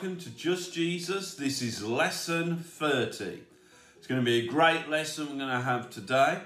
welcome 0.00 0.18
to 0.18 0.30
Just 0.30 0.72
Jesus. 0.72 1.34
This 1.34 1.60
is 1.60 1.84
lesson 1.84 2.56
30. 2.56 3.42
It's 3.98 4.06
going 4.06 4.18
to 4.18 4.24
be 4.24 4.46
a 4.46 4.50
great 4.50 4.88
lesson 4.88 5.26
we're 5.26 5.36
going 5.36 5.50
to 5.50 5.60
have 5.60 5.90
today. 5.90 6.38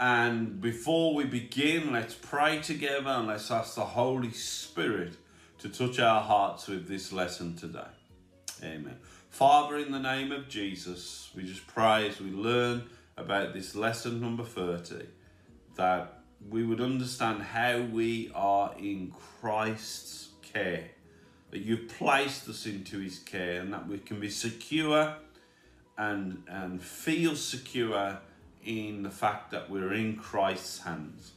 And 0.00 0.60
before 0.60 1.14
we 1.14 1.22
begin, 1.22 1.92
let's 1.92 2.14
pray 2.14 2.60
together 2.60 3.10
and 3.10 3.28
let's 3.28 3.48
ask 3.48 3.76
the 3.76 3.84
Holy 3.84 4.32
Spirit 4.32 5.12
to 5.58 5.68
touch 5.68 6.00
our 6.00 6.20
hearts 6.20 6.66
with 6.66 6.88
this 6.88 7.12
lesson 7.12 7.54
today. 7.54 7.86
Amen. 8.64 8.96
Father, 9.30 9.76
in 9.76 9.92
the 9.92 10.00
name 10.00 10.32
of 10.32 10.48
Jesus, 10.48 11.30
we 11.32 11.44
just 11.44 11.64
pray 11.68 12.08
as 12.08 12.20
we 12.20 12.32
learn 12.32 12.90
about 13.16 13.54
this 13.54 13.76
lesson 13.76 14.20
number 14.20 14.42
30 14.42 15.06
that 15.76 16.22
we 16.50 16.64
would 16.64 16.80
understand 16.80 17.42
how 17.42 17.82
we 17.82 18.32
are 18.34 18.74
in 18.76 19.12
Christ's 19.40 20.30
care, 20.42 20.90
you've 21.58 21.88
placed 21.88 22.48
us 22.48 22.66
into 22.66 22.98
his 22.98 23.18
care, 23.18 23.60
and 23.60 23.72
that 23.72 23.86
we 23.88 23.98
can 23.98 24.20
be 24.20 24.30
secure 24.30 25.16
and, 25.98 26.42
and 26.48 26.82
feel 26.82 27.36
secure 27.36 28.18
in 28.64 29.02
the 29.02 29.10
fact 29.10 29.50
that 29.52 29.70
we're 29.70 29.94
in 29.94 30.16
Christ's 30.16 30.80
hands. 30.80 31.32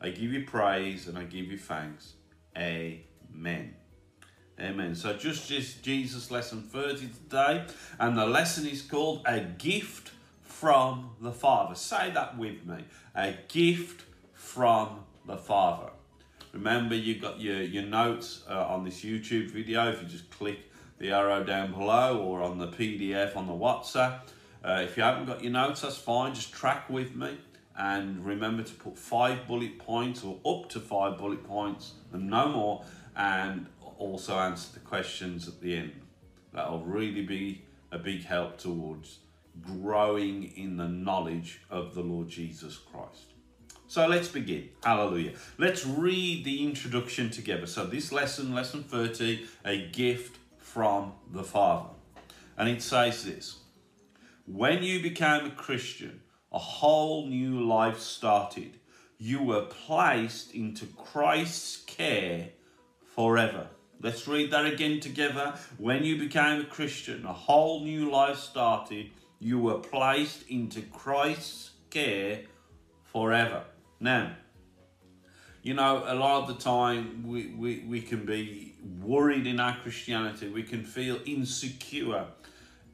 I 0.00 0.10
give 0.10 0.32
you 0.32 0.44
praise 0.44 1.08
and 1.08 1.18
I 1.18 1.24
give 1.24 1.50
you 1.50 1.58
thanks. 1.58 2.12
Amen. 2.56 3.74
Amen. 4.60 4.94
So 4.94 5.14
just, 5.14 5.48
just 5.48 5.82
Jesus 5.82 6.30
lesson 6.30 6.62
30 6.62 7.08
today, 7.08 7.64
and 7.98 8.16
the 8.16 8.26
lesson 8.26 8.66
is 8.66 8.82
called 8.82 9.22
A 9.26 9.40
Gift 9.40 10.12
from 10.42 11.10
the 11.20 11.32
Father. 11.32 11.74
Say 11.74 12.10
that 12.12 12.36
with 12.36 12.64
me. 12.66 12.84
A 13.14 13.34
gift 13.48 14.04
from 14.32 15.04
the 15.26 15.36
Father. 15.36 15.90
Remember, 16.52 16.94
you've 16.94 17.20
got 17.20 17.40
your, 17.40 17.62
your 17.62 17.84
notes 17.84 18.44
uh, 18.48 18.66
on 18.66 18.84
this 18.84 19.04
YouTube 19.04 19.50
video. 19.50 19.90
If 19.90 20.02
you 20.02 20.08
just 20.08 20.30
click 20.30 20.58
the 20.98 21.12
arrow 21.12 21.44
down 21.44 21.72
below 21.72 22.18
or 22.18 22.42
on 22.42 22.58
the 22.58 22.68
PDF 22.68 23.36
on 23.36 23.46
the 23.46 23.52
WhatsApp. 23.52 24.20
Uh, 24.64 24.80
if 24.82 24.96
you 24.96 25.02
haven't 25.02 25.26
got 25.26 25.42
your 25.42 25.52
notes, 25.52 25.82
that's 25.82 25.96
fine. 25.96 26.34
Just 26.34 26.52
track 26.52 26.90
with 26.90 27.14
me. 27.14 27.38
And 27.76 28.24
remember 28.26 28.64
to 28.64 28.74
put 28.74 28.98
five 28.98 29.46
bullet 29.46 29.78
points 29.78 30.24
or 30.24 30.38
up 30.44 30.68
to 30.70 30.80
five 30.80 31.16
bullet 31.16 31.44
points 31.44 31.92
and 32.12 32.28
no 32.28 32.48
more. 32.48 32.84
And 33.16 33.66
also 33.98 34.36
answer 34.38 34.74
the 34.74 34.80
questions 34.80 35.46
at 35.46 35.60
the 35.60 35.76
end. 35.76 35.92
That'll 36.52 36.84
really 36.84 37.22
be 37.22 37.62
a 37.92 37.98
big 37.98 38.24
help 38.24 38.58
towards 38.58 39.18
growing 39.60 40.52
in 40.56 40.76
the 40.76 40.88
knowledge 40.88 41.60
of 41.70 41.94
the 41.94 42.02
Lord 42.02 42.28
Jesus 42.28 42.76
Christ. 42.76 43.34
So 43.88 44.06
let's 44.06 44.28
begin. 44.28 44.68
Hallelujah. 44.84 45.32
Let's 45.56 45.86
read 45.86 46.44
the 46.44 46.62
introduction 46.62 47.30
together. 47.30 47.66
So 47.66 47.86
this 47.86 48.12
lesson, 48.12 48.54
lesson 48.54 48.82
30, 48.82 49.46
a 49.64 49.88
gift 49.88 50.36
from 50.58 51.14
the 51.32 51.42
Father. 51.42 51.88
And 52.58 52.68
it 52.68 52.82
says 52.82 53.24
this 53.24 53.60
When 54.46 54.82
you 54.82 55.02
became 55.02 55.46
a 55.46 55.50
Christian, 55.50 56.20
a 56.52 56.58
whole 56.58 57.28
new 57.28 57.64
life 57.66 57.98
started. 57.98 58.78
You 59.16 59.42
were 59.42 59.62
placed 59.62 60.54
into 60.54 60.84
Christ's 60.86 61.78
care 61.78 62.50
forever. 63.14 63.68
Let's 64.02 64.28
read 64.28 64.50
that 64.50 64.66
again 64.66 65.00
together. 65.00 65.54
When 65.78 66.04
you 66.04 66.18
became 66.18 66.60
a 66.60 66.64
Christian, 66.64 67.24
a 67.24 67.32
whole 67.32 67.82
new 67.84 68.10
life 68.10 68.38
started. 68.38 69.10
You 69.40 69.58
were 69.58 69.78
placed 69.78 70.46
into 70.48 70.82
Christ's 70.82 71.70
care 71.90 72.42
forever. 73.02 73.64
Now, 74.00 74.32
you 75.62 75.74
know, 75.74 76.04
a 76.06 76.14
lot 76.14 76.42
of 76.42 76.48
the 76.48 76.62
time 76.62 77.26
we, 77.26 77.48
we, 77.48 77.84
we 77.86 78.00
can 78.00 78.24
be 78.24 78.74
worried 79.00 79.46
in 79.46 79.60
our 79.60 79.76
Christianity. 79.76 80.48
We 80.48 80.62
can 80.62 80.84
feel 80.84 81.18
insecure 81.26 82.26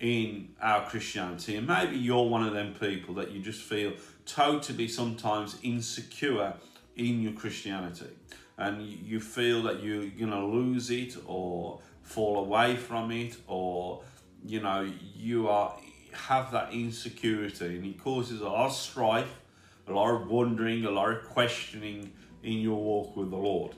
in 0.00 0.54
our 0.60 0.86
Christianity. 0.88 1.56
And 1.56 1.66
maybe 1.66 1.96
you're 1.96 2.28
one 2.28 2.46
of 2.46 2.54
them 2.54 2.74
people 2.74 3.14
that 3.14 3.30
you 3.30 3.40
just 3.40 3.62
feel 3.62 3.92
totally 4.26 4.88
sometimes 4.88 5.58
insecure 5.62 6.54
in 6.96 7.22
your 7.22 7.32
Christianity. 7.32 8.10
And 8.56 8.82
you 8.82 9.20
feel 9.20 9.62
that 9.64 9.82
you're 9.82 10.08
to 10.10 10.44
lose 10.44 10.90
it 10.90 11.16
or 11.26 11.80
fall 12.02 12.38
away 12.38 12.76
from 12.76 13.10
it 13.10 13.36
or, 13.46 14.02
you 14.44 14.60
know, 14.60 14.90
you 15.16 15.48
are 15.48 15.76
have 16.12 16.52
that 16.52 16.72
insecurity 16.72 17.76
and 17.76 17.84
it 17.84 17.98
causes 17.98 18.40
a 18.40 18.44
lot 18.44 18.66
of 18.66 18.72
strife, 18.72 19.40
a 19.86 19.92
lot 19.92 20.14
of 20.14 20.28
wondering, 20.28 20.84
a 20.84 20.90
lot 20.90 21.10
of 21.10 21.24
questioning 21.24 22.12
in 22.42 22.54
your 22.54 22.82
walk 22.82 23.16
with 23.16 23.30
the 23.30 23.36
Lord. 23.36 23.74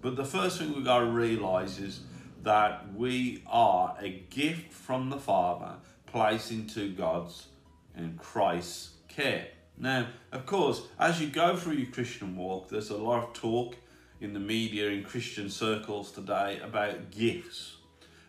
But 0.00 0.16
the 0.16 0.24
first 0.24 0.58
thing 0.58 0.74
we've 0.74 0.84
got 0.84 1.00
to 1.00 1.06
realize 1.06 1.78
is 1.78 2.00
that 2.42 2.94
we 2.94 3.42
are 3.46 3.96
a 4.00 4.24
gift 4.30 4.72
from 4.72 5.10
the 5.10 5.18
Father 5.18 5.74
placed 6.06 6.50
into 6.50 6.92
God's 6.92 7.46
and 7.94 8.18
Christ's 8.18 8.90
care. 9.08 9.48
Now, 9.78 10.08
of 10.32 10.46
course, 10.46 10.82
as 10.98 11.20
you 11.20 11.28
go 11.28 11.56
through 11.56 11.74
your 11.74 11.90
Christian 11.90 12.36
walk, 12.36 12.68
there's 12.68 12.90
a 12.90 12.96
lot 12.96 13.22
of 13.22 13.32
talk 13.32 13.76
in 14.20 14.32
the 14.34 14.40
media, 14.40 14.88
in 14.88 15.02
Christian 15.02 15.50
circles 15.50 16.12
today 16.12 16.60
about 16.62 17.10
gifts 17.10 17.76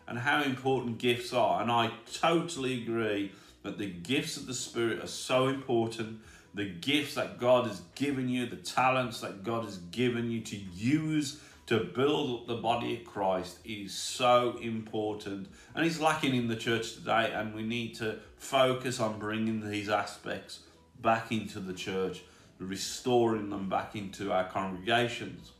and 0.06 0.18
how 0.18 0.42
important 0.42 0.98
gifts 0.98 1.32
are. 1.32 1.62
And 1.62 1.70
I 1.70 1.92
totally 2.12 2.82
agree 2.82 3.32
that 3.62 3.78
the 3.78 3.86
gifts 3.86 4.36
of 4.36 4.46
the 4.46 4.54
Spirit 4.54 5.02
are 5.02 5.08
so 5.08 5.48
important. 5.48 6.20
The 6.54 6.66
gifts 6.66 7.14
that 7.14 7.40
God 7.40 7.66
has 7.66 7.80
given 7.94 8.28
you, 8.28 8.46
the 8.46 8.56
talents 8.56 9.20
that 9.20 9.42
God 9.42 9.64
has 9.64 9.78
given 9.78 10.30
you 10.30 10.40
to 10.42 10.56
use 10.56 11.40
to 11.66 11.80
build 11.80 12.40
up 12.40 12.46
the 12.46 12.56
body 12.56 12.94
of 12.96 13.04
Christ 13.04 13.58
is 13.64 13.94
so 13.94 14.58
important 14.60 15.48
and 15.74 15.86
is 15.86 16.00
lacking 16.00 16.34
in 16.34 16.48
the 16.48 16.56
church 16.56 16.94
today. 16.94 17.32
And 17.34 17.54
we 17.54 17.62
need 17.62 17.94
to 17.96 18.18
focus 18.36 19.00
on 19.00 19.18
bringing 19.18 19.68
these 19.68 19.88
aspects 19.88 20.60
back 21.00 21.32
into 21.32 21.60
the 21.60 21.72
church, 21.72 22.22
restoring 22.58 23.50
them 23.50 23.68
back 23.68 23.96
into 23.96 24.30
our 24.30 24.44
congregations. 24.44 25.52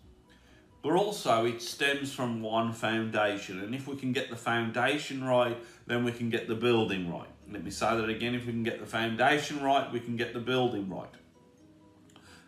But 0.83 0.93
also, 0.93 1.47
it 1.47 1.63
stems 1.63 2.13
from 2.13 2.43
one 2.43 2.75
foundation. 2.75 3.61
And 3.61 3.75
if 3.75 3.89
we 3.89 3.97
can 3.97 4.13
get 4.13 4.29
the 4.29 4.37
foundation 4.37 5.25
right, 5.25 5.57
then 5.87 6.05
we 6.05 6.13
can 6.13 6.29
get 6.29 6.47
the 6.47 6.55
building 6.55 7.11
right. 7.11 7.34
Let 7.51 7.65
me 7.65 7.71
say 7.71 7.97
that 7.97 8.09
again. 8.09 8.35
If 8.35 8.47
we 8.47 8.53
can 8.53 8.63
get 8.63 8.81
the 8.81 8.87
foundation 8.87 9.63
right, 9.63 9.91
we 9.93 10.01
can 10.01 10.17
get 10.17 10.33
the 10.33 10.41
building 10.41 10.89
right. 10.89 11.09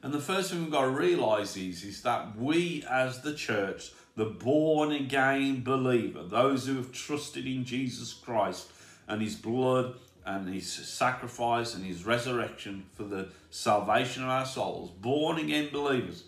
And 0.02 0.12
the 0.12 0.20
first 0.20 0.50
thing 0.50 0.62
we've 0.62 0.70
got 0.70 0.82
to 0.82 0.90
realise 0.90 1.56
is, 1.56 1.82
is 1.82 2.02
that 2.02 2.36
we 2.36 2.84
as 2.88 3.22
the 3.22 3.34
church, 3.34 3.92
the 4.14 4.26
born 4.26 4.92
again 4.92 5.62
believer, 5.62 6.22
those 6.22 6.66
who 6.66 6.76
have 6.76 6.92
trusted 6.92 7.46
in 7.46 7.64
Jesus 7.64 8.12
Christ 8.12 8.68
and 9.08 9.20
his 9.20 9.34
blood 9.34 9.96
and 10.24 10.52
his 10.52 10.70
sacrifice 10.70 11.74
and 11.74 11.84
his 11.84 12.04
resurrection 12.04 12.86
for 12.94 13.04
the 13.04 13.28
salvation 13.50 14.22
of 14.22 14.28
our 14.28 14.46
souls, 14.46 14.90
born 14.90 15.38
again 15.38 15.70
believers, 15.72 16.24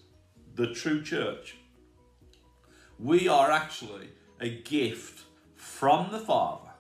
the 0.55 0.73
true 0.73 1.03
church, 1.03 1.57
we 2.99 3.29
are 3.29 3.51
actually 3.51 4.09
a 4.41 4.51
gift 4.63 5.25
from 5.55 6.11
the 6.11 6.19
Father 6.19 6.71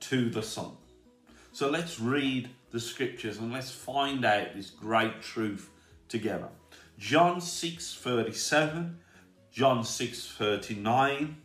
to 0.00 0.30
the 0.30 0.42
Son. 0.42 0.72
So 1.60 1.68
let's 1.68 2.00
read 2.00 2.48
the 2.70 2.80
scriptures 2.80 3.36
and 3.36 3.52
let's 3.52 3.70
find 3.70 4.24
out 4.24 4.54
this 4.54 4.70
great 4.70 5.20
truth 5.20 5.68
together. 6.08 6.48
John 6.96 7.42
6 7.42 7.96
37, 7.96 8.98
John 9.52 9.84
6 9.84 10.26
39, 10.38 11.36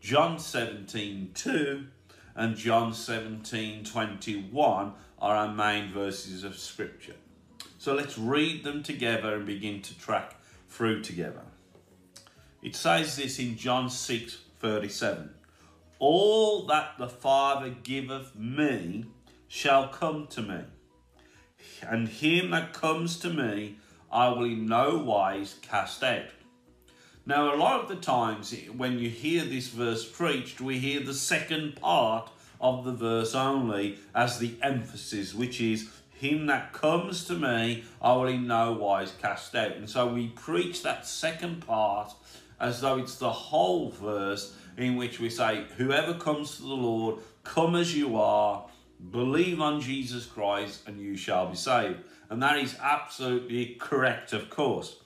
John 0.00 0.38
17 0.38 1.32
2, 1.34 1.84
and 2.36 2.56
John 2.56 2.94
17 2.94 3.84
21 3.84 4.94
are 5.18 5.36
our 5.36 5.54
main 5.54 5.92
verses 5.92 6.42
of 6.42 6.56
scripture. 6.56 7.16
So 7.76 7.92
let's 7.92 8.16
read 8.16 8.64
them 8.64 8.82
together 8.82 9.34
and 9.34 9.44
begin 9.44 9.82
to 9.82 9.98
track 9.98 10.36
through 10.70 11.02
together. 11.02 11.42
It 12.62 12.74
says 12.74 13.14
this 13.16 13.38
in 13.38 13.58
John 13.58 13.90
6 13.90 14.38
37. 14.58 15.34
All 15.98 16.64
that 16.64 16.94
the 16.96 17.10
Father 17.10 17.68
giveth 17.68 18.34
me 18.34 19.04
shall 19.50 19.88
come 19.88 20.28
to 20.28 20.40
me, 20.40 20.60
and 21.82 22.08
him 22.08 22.52
that 22.52 22.72
comes 22.72 23.18
to 23.18 23.28
me 23.28 23.74
I 24.10 24.28
will 24.28 24.44
in 24.44 24.66
no 24.66 24.96
wise 24.98 25.56
cast 25.60 26.04
out. 26.04 26.26
Now, 27.26 27.52
a 27.52 27.58
lot 27.58 27.80
of 27.80 27.88
the 27.88 27.96
times 27.96 28.54
when 28.76 29.00
you 29.00 29.10
hear 29.10 29.44
this 29.44 29.66
verse 29.66 30.08
preached, 30.08 30.60
we 30.60 30.78
hear 30.78 31.00
the 31.00 31.14
second 31.14 31.74
part 31.74 32.30
of 32.60 32.84
the 32.84 32.92
verse 32.92 33.34
only 33.34 33.98
as 34.14 34.38
the 34.38 34.54
emphasis, 34.62 35.34
which 35.34 35.60
is, 35.60 35.90
Him 36.12 36.46
that 36.46 36.72
comes 36.72 37.24
to 37.24 37.34
me, 37.34 37.82
I 38.00 38.12
will 38.12 38.28
in 38.28 38.46
no 38.46 38.72
wise 38.72 39.12
cast 39.20 39.56
out. 39.56 39.72
And 39.72 39.90
so 39.90 40.06
we 40.06 40.28
preach 40.28 40.84
that 40.84 41.08
second 41.08 41.66
part 41.66 42.12
as 42.60 42.82
though 42.82 42.98
it's 42.98 43.16
the 43.16 43.32
whole 43.32 43.90
verse 43.90 44.54
in 44.76 44.94
which 44.94 45.18
we 45.18 45.28
say, 45.28 45.64
Whoever 45.76 46.14
comes 46.14 46.56
to 46.56 46.62
the 46.62 46.68
Lord, 46.68 47.16
come 47.42 47.74
as 47.74 47.96
you 47.96 48.16
are, 48.16 48.66
believe 49.10 49.60
on 49.60 49.80
Jesus 49.80 50.26
Christ, 50.26 50.82
and 50.86 51.00
you 51.00 51.16
shall 51.16 51.48
be 51.48 51.56
saved. 51.56 52.00
And 52.28 52.42
that 52.42 52.58
is 52.58 52.76
absolutely 52.80 53.76
correct, 53.80 54.32
of 54.32 54.50
course. 54.50 54.96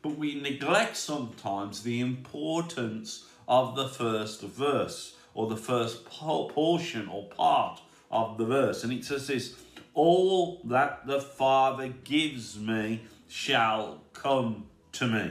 But 0.00 0.16
we 0.16 0.40
neglect 0.40 0.96
sometimes 0.96 1.82
the 1.82 2.00
importance 2.00 3.26
of 3.46 3.76
the 3.76 3.88
first 3.88 4.42
verse 4.42 5.16
or 5.34 5.48
the 5.48 5.56
first 5.56 6.04
portion 6.04 7.08
or 7.08 7.28
part 7.28 7.80
of 8.10 8.36
the 8.36 8.44
verse. 8.44 8.84
And 8.84 8.92
it 8.92 9.04
says 9.04 9.26
this 9.28 9.54
All 9.94 10.60
that 10.64 11.06
the 11.06 11.20
Father 11.20 11.88
gives 11.88 12.58
me 12.58 13.02
shall 13.28 14.02
come 14.12 14.66
to 14.92 15.06
me. 15.06 15.30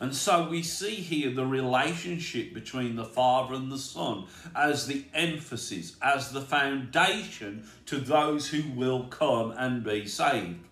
And 0.00 0.16
so 0.16 0.48
we 0.48 0.62
see 0.62 0.96
here 0.96 1.30
the 1.30 1.46
relationship 1.46 2.54
between 2.54 2.96
the 2.96 3.04
Father 3.04 3.54
and 3.54 3.70
the 3.70 3.78
Son 3.78 4.24
as 4.56 4.86
the 4.86 5.04
emphasis, 5.12 5.96
as 6.00 6.32
the 6.32 6.40
foundation 6.40 7.68
to 7.84 7.98
those 7.98 8.48
who 8.48 8.62
will 8.70 9.04
come 9.04 9.52
and 9.52 9.84
be 9.84 10.06
saved. 10.06 10.64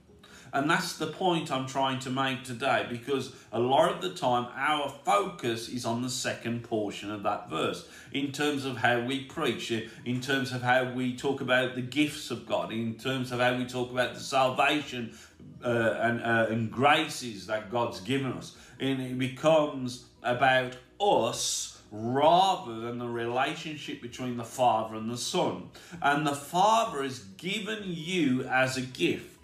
And 0.52 0.70
that's 0.70 0.96
the 0.96 1.08
point 1.08 1.52
I'm 1.52 1.66
trying 1.66 1.98
to 2.00 2.10
make 2.10 2.42
today 2.42 2.86
because 2.88 3.34
a 3.52 3.60
lot 3.60 3.92
of 3.92 4.00
the 4.00 4.14
time 4.14 4.46
our 4.56 4.88
focus 4.88 5.68
is 5.68 5.84
on 5.84 6.00
the 6.00 6.08
second 6.08 6.64
portion 6.64 7.10
of 7.10 7.22
that 7.24 7.50
verse 7.50 7.86
in 8.12 8.32
terms 8.32 8.64
of 8.64 8.78
how 8.78 9.00
we 9.00 9.24
preach, 9.24 9.70
in 9.70 10.20
terms 10.20 10.52
of 10.52 10.62
how 10.62 10.90
we 10.92 11.14
talk 11.14 11.42
about 11.42 11.74
the 11.74 11.82
gifts 11.82 12.30
of 12.30 12.46
God, 12.46 12.72
in 12.72 12.94
terms 12.94 13.30
of 13.30 13.40
how 13.40 13.56
we 13.56 13.66
talk 13.66 13.90
about 13.90 14.14
the 14.14 14.20
salvation 14.20 15.14
uh, 15.62 15.96
and, 16.00 16.22
uh, 16.22 16.46
and 16.48 16.70
graces 16.70 17.46
that 17.48 17.70
God's 17.70 18.00
given 18.00 18.32
us. 18.32 18.56
And 18.80 19.00
it 19.00 19.18
becomes 19.18 20.04
about 20.22 20.76
us 21.00 21.80
rather 21.90 22.80
than 22.80 22.98
the 22.98 23.08
relationship 23.08 24.02
between 24.02 24.36
the 24.36 24.44
Father 24.44 24.94
and 24.94 25.10
the 25.10 25.16
Son. 25.16 25.70
And 26.02 26.26
the 26.26 26.34
Father 26.34 27.02
has 27.02 27.20
given 27.20 27.82
you 27.86 28.44
as 28.44 28.76
a 28.76 28.82
gift 28.82 29.38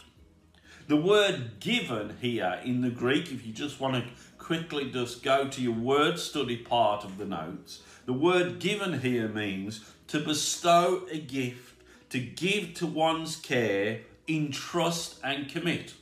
the 0.87 0.97
word 0.97 1.61
given 1.61 2.17
here 2.21 2.61
in 2.63 2.83
the 2.83 2.91
Greek, 2.91 3.33
if 3.33 3.47
you 3.47 3.53
just 3.53 3.81
want 3.81 3.95
to 3.95 4.11
quickly 4.37 4.91
just 4.91 5.23
go 5.23 5.49
to 5.49 5.63
your 5.63 5.73
word 5.73 6.19
study 6.19 6.59
part 6.59 7.05
of 7.05 7.17
the 7.17 7.25
notes, 7.25 7.81
the 8.05 8.13
word 8.13 8.59
given 8.59 9.01
here 9.01 9.29
means 9.29 9.81
to 10.09 10.21
bestow 10.21 11.07
a 11.11 11.19
gift, 11.19 11.83
to 12.11 12.21
give 12.21 12.75
to 12.75 12.87
one's 12.87 13.37
care, 13.37 14.01
entrust 14.29 15.19
and 15.25 15.49
commit. 15.49 15.95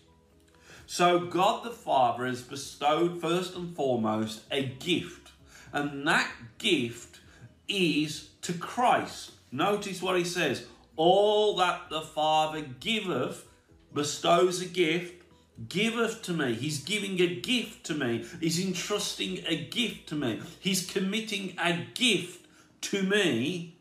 So 0.92 1.20
God 1.20 1.64
the 1.64 1.70
Father 1.70 2.26
has 2.26 2.42
bestowed 2.42 3.18
first 3.18 3.56
and 3.56 3.74
foremost 3.74 4.42
a 4.50 4.62
gift, 4.62 5.30
and 5.72 6.06
that 6.06 6.30
gift 6.58 7.20
is 7.66 8.28
to 8.42 8.52
Christ. 8.52 9.30
Notice 9.50 10.02
what 10.02 10.18
he 10.18 10.24
says 10.24 10.66
All 10.96 11.56
that 11.56 11.88
the 11.88 12.02
Father 12.02 12.60
giveth 12.60 13.48
bestows 13.94 14.60
a 14.60 14.66
gift, 14.66 15.24
giveth 15.66 16.20
to 16.24 16.34
me. 16.34 16.52
He's 16.52 16.84
giving 16.84 17.18
a 17.22 17.36
gift 17.36 17.86
to 17.86 17.94
me. 17.94 18.26
He's 18.38 18.62
entrusting 18.62 19.44
a 19.46 19.64
gift 19.64 20.10
to 20.10 20.14
me. 20.14 20.42
He's 20.60 20.84
committing 20.84 21.56
a 21.58 21.86
gift 21.94 22.46
to 22.82 23.02
me. 23.02 23.78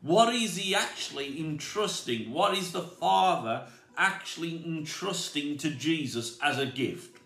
What 0.00 0.34
is 0.34 0.56
he 0.56 0.74
actually 0.74 1.38
entrusting? 1.38 2.32
What 2.32 2.56
is 2.56 2.72
the 2.72 2.80
Father 2.80 3.66
actually 3.96 4.62
entrusting 4.64 5.58
to 5.58 5.70
Jesus 5.70 6.38
as 6.42 6.58
a 6.58 6.66
gift? 6.66 7.20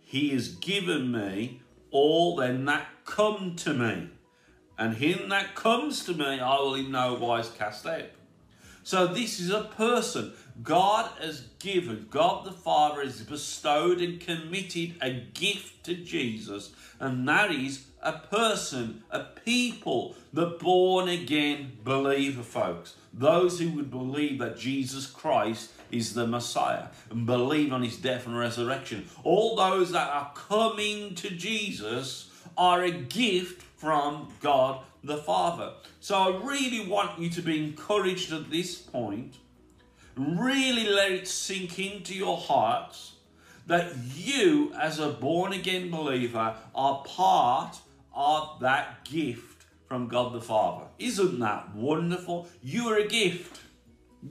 He 0.00 0.30
has 0.30 0.48
given 0.48 1.12
me 1.12 1.60
all 1.90 2.36
them 2.36 2.64
that 2.66 2.86
come 3.04 3.56
to 3.56 3.74
me. 3.74 4.10
And 4.78 4.94
him 4.94 5.28
that 5.30 5.54
comes 5.54 6.04
to 6.04 6.14
me, 6.14 6.40
I 6.40 6.56
will 6.56 6.74
in 6.76 6.92
no 6.92 7.14
wise 7.14 7.50
cast 7.50 7.84
out. 7.86 8.10
So 8.84 9.06
this 9.06 9.38
is 9.38 9.50
a 9.50 9.64
person. 9.64 10.32
God 10.62 11.10
has 11.20 11.42
given, 11.58 12.06
God 12.10 12.46
the 12.46 12.52
Father 12.52 13.02
has 13.02 13.20
bestowed 13.22 14.00
and 14.00 14.18
committed 14.18 14.94
a 15.02 15.10
gift 15.10 15.84
to 15.84 15.94
Jesus, 15.94 16.72
and 16.98 17.28
that 17.28 17.52
is 17.52 17.84
a 18.02 18.12
person, 18.14 19.02
a 19.10 19.20
people, 19.20 20.14
the 20.32 20.46
born 20.46 21.08
again 21.08 21.72
believer, 21.84 22.42
folks. 22.42 22.94
Those 23.18 23.58
who 23.58 23.72
would 23.72 23.90
believe 23.90 24.38
that 24.38 24.56
Jesus 24.56 25.06
Christ 25.06 25.72
is 25.90 26.14
the 26.14 26.26
Messiah 26.26 26.86
and 27.10 27.26
believe 27.26 27.72
on 27.72 27.82
his 27.82 27.96
death 27.96 28.26
and 28.26 28.38
resurrection. 28.38 29.08
All 29.24 29.56
those 29.56 29.90
that 29.90 30.08
are 30.08 30.30
coming 30.34 31.16
to 31.16 31.30
Jesus 31.30 32.30
are 32.56 32.84
a 32.84 32.92
gift 32.92 33.62
from 33.76 34.32
God 34.40 34.84
the 35.02 35.16
Father. 35.16 35.72
So 35.98 36.16
I 36.16 36.46
really 36.46 36.86
want 36.86 37.18
you 37.18 37.28
to 37.30 37.42
be 37.42 37.64
encouraged 37.64 38.32
at 38.32 38.50
this 38.50 38.76
point. 38.76 39.34
Really 40.16 40.86
let 40.88 41.10
it 41.10 41.26
sink 41.26 41.78
into 41.78 42.14
your 42.14 42.36
hearts 42.36 43.14
that 43.66 43.92
you, 44.14 44.72
as 44.80 45.00
a 45.00 45.08
born 45.08 45.52
again 45.52 45.90
believer, 45.90 46.54
are 46.74 47.02
part 47.04 47.78
of 48.14 48.60
that 48.60 49.04
gift 49.04 49.57
from 49.88 50.06
God 50.06 50.34
the 50.34 50.40
Father. 50.40 50.84
Isn't 50.98 51.40
that 51.40 51.74
wonderful? 51.74 52.48
You 52.62 52.88
are 52.88 52.98
a 52.98 53.08
gift. 53.08 53.60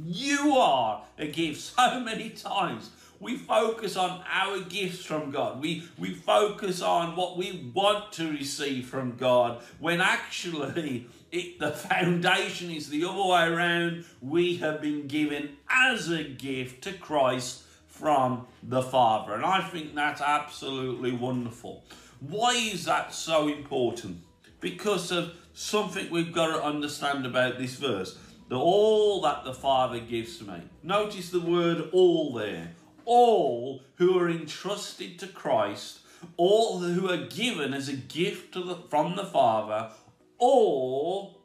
You 0.05 0.55
are 0.57 1.03
a 1.17 1.27
gift 1.27 1.61
so 1.61 1.99
many 1.99 2.29
times 2.29 2.91
we 3.19 3.35
focus 3.35 3.95
on 3.95 4.23
our 4.31 4.59
gifts 4.59 5.03
from 5.03 5.31
God. 5.31 5.59
We, 5.59 5.83
we 5.97 6.13
focus 6.13 6.81
on 6.81 7.15
what 7.15 7.37
we 7.37 7.71
want 7.73 8.11
to 8.13 8.29
receive 8.29 8.87
from 8.87 9.17
God 9.17 9.61
when 9.79 10.01
actually 10.01 11.07
it, 11.31 11.59
the 11.59 11.71
foundation 11.71 12.69
is 12.69 12.89
the 12.89 13.05
other 13.05 13.23
way 13.23 13.47
around. 13.47 14.05
We 14.21 14.57
have 14.57 14.81
been 14.81 15.07
given 15.07 15.57
as 15.69 16.09
a 16.09 16.23
gift 16.23 16.83
to 16.83 16.93
Christ 16.93 17.63
from 17.87 18.45
the 18.61 18.83
Father. 18.83 19.33
And 19.33 19.45
I 19.45 19.61
think 19.61 19.95
that's 19.95 20.21
absolutely 20.21 21.11
wonderful. 21.11 21.83
Why 22.19 22.53
is 22.53 22.85
that 22.85 23.13
so 23.13 23.47
important? 23.47 24.21
Because 24.59 25.11
of 25.11 25.33
something 25.57 26.09
we've 26.09 26.33
got 26.33 26.55
to 26.55 26.63
understand 26.63 27.25
about 27.25 27.57
this 27.57 27.75
verse. 27.75 28.17
The 28.49 28.57
all 28.57 29.21
that 29.21 29.43
the 29.43 29.53
Father 29.53 29.99
gives 29.99 30.37
to 30.37 30.45
me. 30.45 30.61
Notice 30.83 31.29
the 31.29 31.39
word 31.39 31.89
all 31.91 32.33
there 32.33 32.73
all 33.07 33.81
who 33.95 34.19
are 34.19 34.29
entrusted 34.29 35.17
to 35.17 35.27
Christ, 35.27 35.99
all 36.35 36.79
who 36.79 37.09
are 37.09 37.25
given 37.25 37.73
as 37.73 37.87
a 37.87 37.95
gift 37.95 38.53
the, 38.53 38.77
from 38.89 39.15
the 39.15 39.25
Father, 39.25 39.89
all 40.37 41.39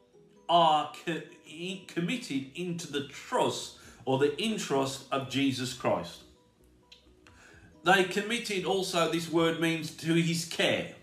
are 0.49 0.91
co 1.05 1.21
committed 1.87 2.51
into 2.55 2.91
the 2.91 3.07
trust 3.07 3.77
or 4.05 4.19
the 4.19 4.37
interest 4.41 5.05
of 5.11 5.29
Jesus 5.29 5.73
Christ. 5.73 6.23
They 7.85 8.03
committed 8.03 8.65
also, 8.65 9.11
this 9.11 9.31
word 9.31 9.61
means 9.61 9.91
to 9.97 10.13
his 10.13 10.45
care. 10.45 10.95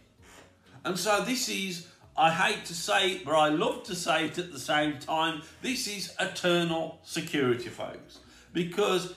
And 0.85 0.99
so 0.99 1.25
this 1.25 1.49
is, 1.49 1.87
I 2.17 2.31
hate 2.31 2.65
to 2.67 2.75
say 2.75 3.13
it, 3.13 3.25
but 3.25 3.35
I 3.35 3.49
love 3.49 3.85
to 3.85 3.95
say 3.95 4.27
it 4.27 4.39
at 4.39 4.53
the 4.53 4.59
same 4.59 4.99
time, 4.99 5.43
this 5.63 5.87
is 5.87 6.15
eternal 6.21 6.99
security, 7.03 7.69
folks. 7.69 8.19
Because 8.53 9.15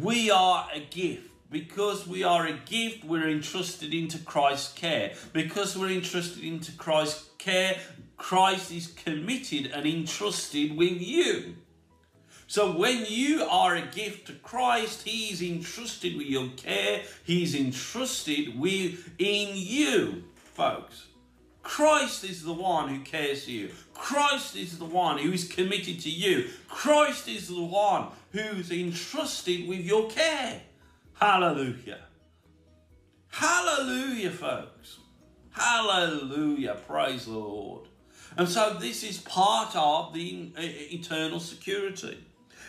we 0.00 0.30
are 0.30 0.68
a 0.72 0.80
gift. 0.80 1.30
Because 1.50 2.06
we 2.06 2.24
are 2.24 2.46
a 2.46 2.52
gift, 2.52 3.04
we're 3.04 3.28
entrusted 3.28 3.94
into 3.94 4.18
Christ's 4.18 4.72
care. 4.72 5.14
Because 5.32 5.76
we're 5.76 5.90
entrusted 5.90 6.42
into 6.42 6.72
Christ's 6.72 7.30
care, 7.38 7.78
Christ 8.16 8.72
is 8.72 8.88
committed 8.88 9.70
and 9.72 9.86
entrusted 9.86 10.76
with 10.76 11.00
you. 11.00 11.54
So 12.48 12.76
when 12.76 13.04
you 13.08 13.42
are 13.44 13.74
a 13.74 13.82
gift 13.82 14.28
to 14.28 14.32
Christ, 14.34 15.02
He 15.02 15.32
is 15.32 15.42
entrusted 15.42 16.16
with 16.16 16.26
your 16.26 16.48
care. 16.56 17.02
He's 17.24 17.54
entrusted 17.54 18.58
with 18.58 19.10
in 19.18 19.50
you, 19.54 20.24
folks. 20.34 21.05
Christ 21.66 22.22
is 22.22 22.44
the 22.44 22.52
one 22.52 22.88
who 22.88 23.00
cares 23.00 23.44
for 23.44 23.50
you. 23.50 23.70
Christ 23.92 24.54
is 24.54 24.78
the 24.78 24.84
one 24.84 25.18
who 25.18 25.32
is 25.32 25.48
committed 25.48 25.98
to 26.00 26.08
you. 26.08 26.48
Christ 26.68 27.26
is 27.26 27.48
the 27.48 27.60
one 27.60 28.06
who's 28.30 28.70
entrusted 28.70 29.66
with 29.66 29.80
your 29.80 30.08
care. 30.08 30.62
Hallelujah. 31.14 31.98
Hallelujah, 33.26 34.30
folks. 34.30 35.00
Hallelujah. 35.50 36.76
Praise 36.86 37.24
the 37.24 37.32
Lord. 37.32 37.88
And 38.36 38.48
so 38.48 38.74
this 38.74 39.02
is 39.02 39.18
part 39.18 39.74
of 39.74 40.14
the 40.14 40.52
uh, 40.56 40.60
eternal 40.62 41.40
security. 41.40 42.24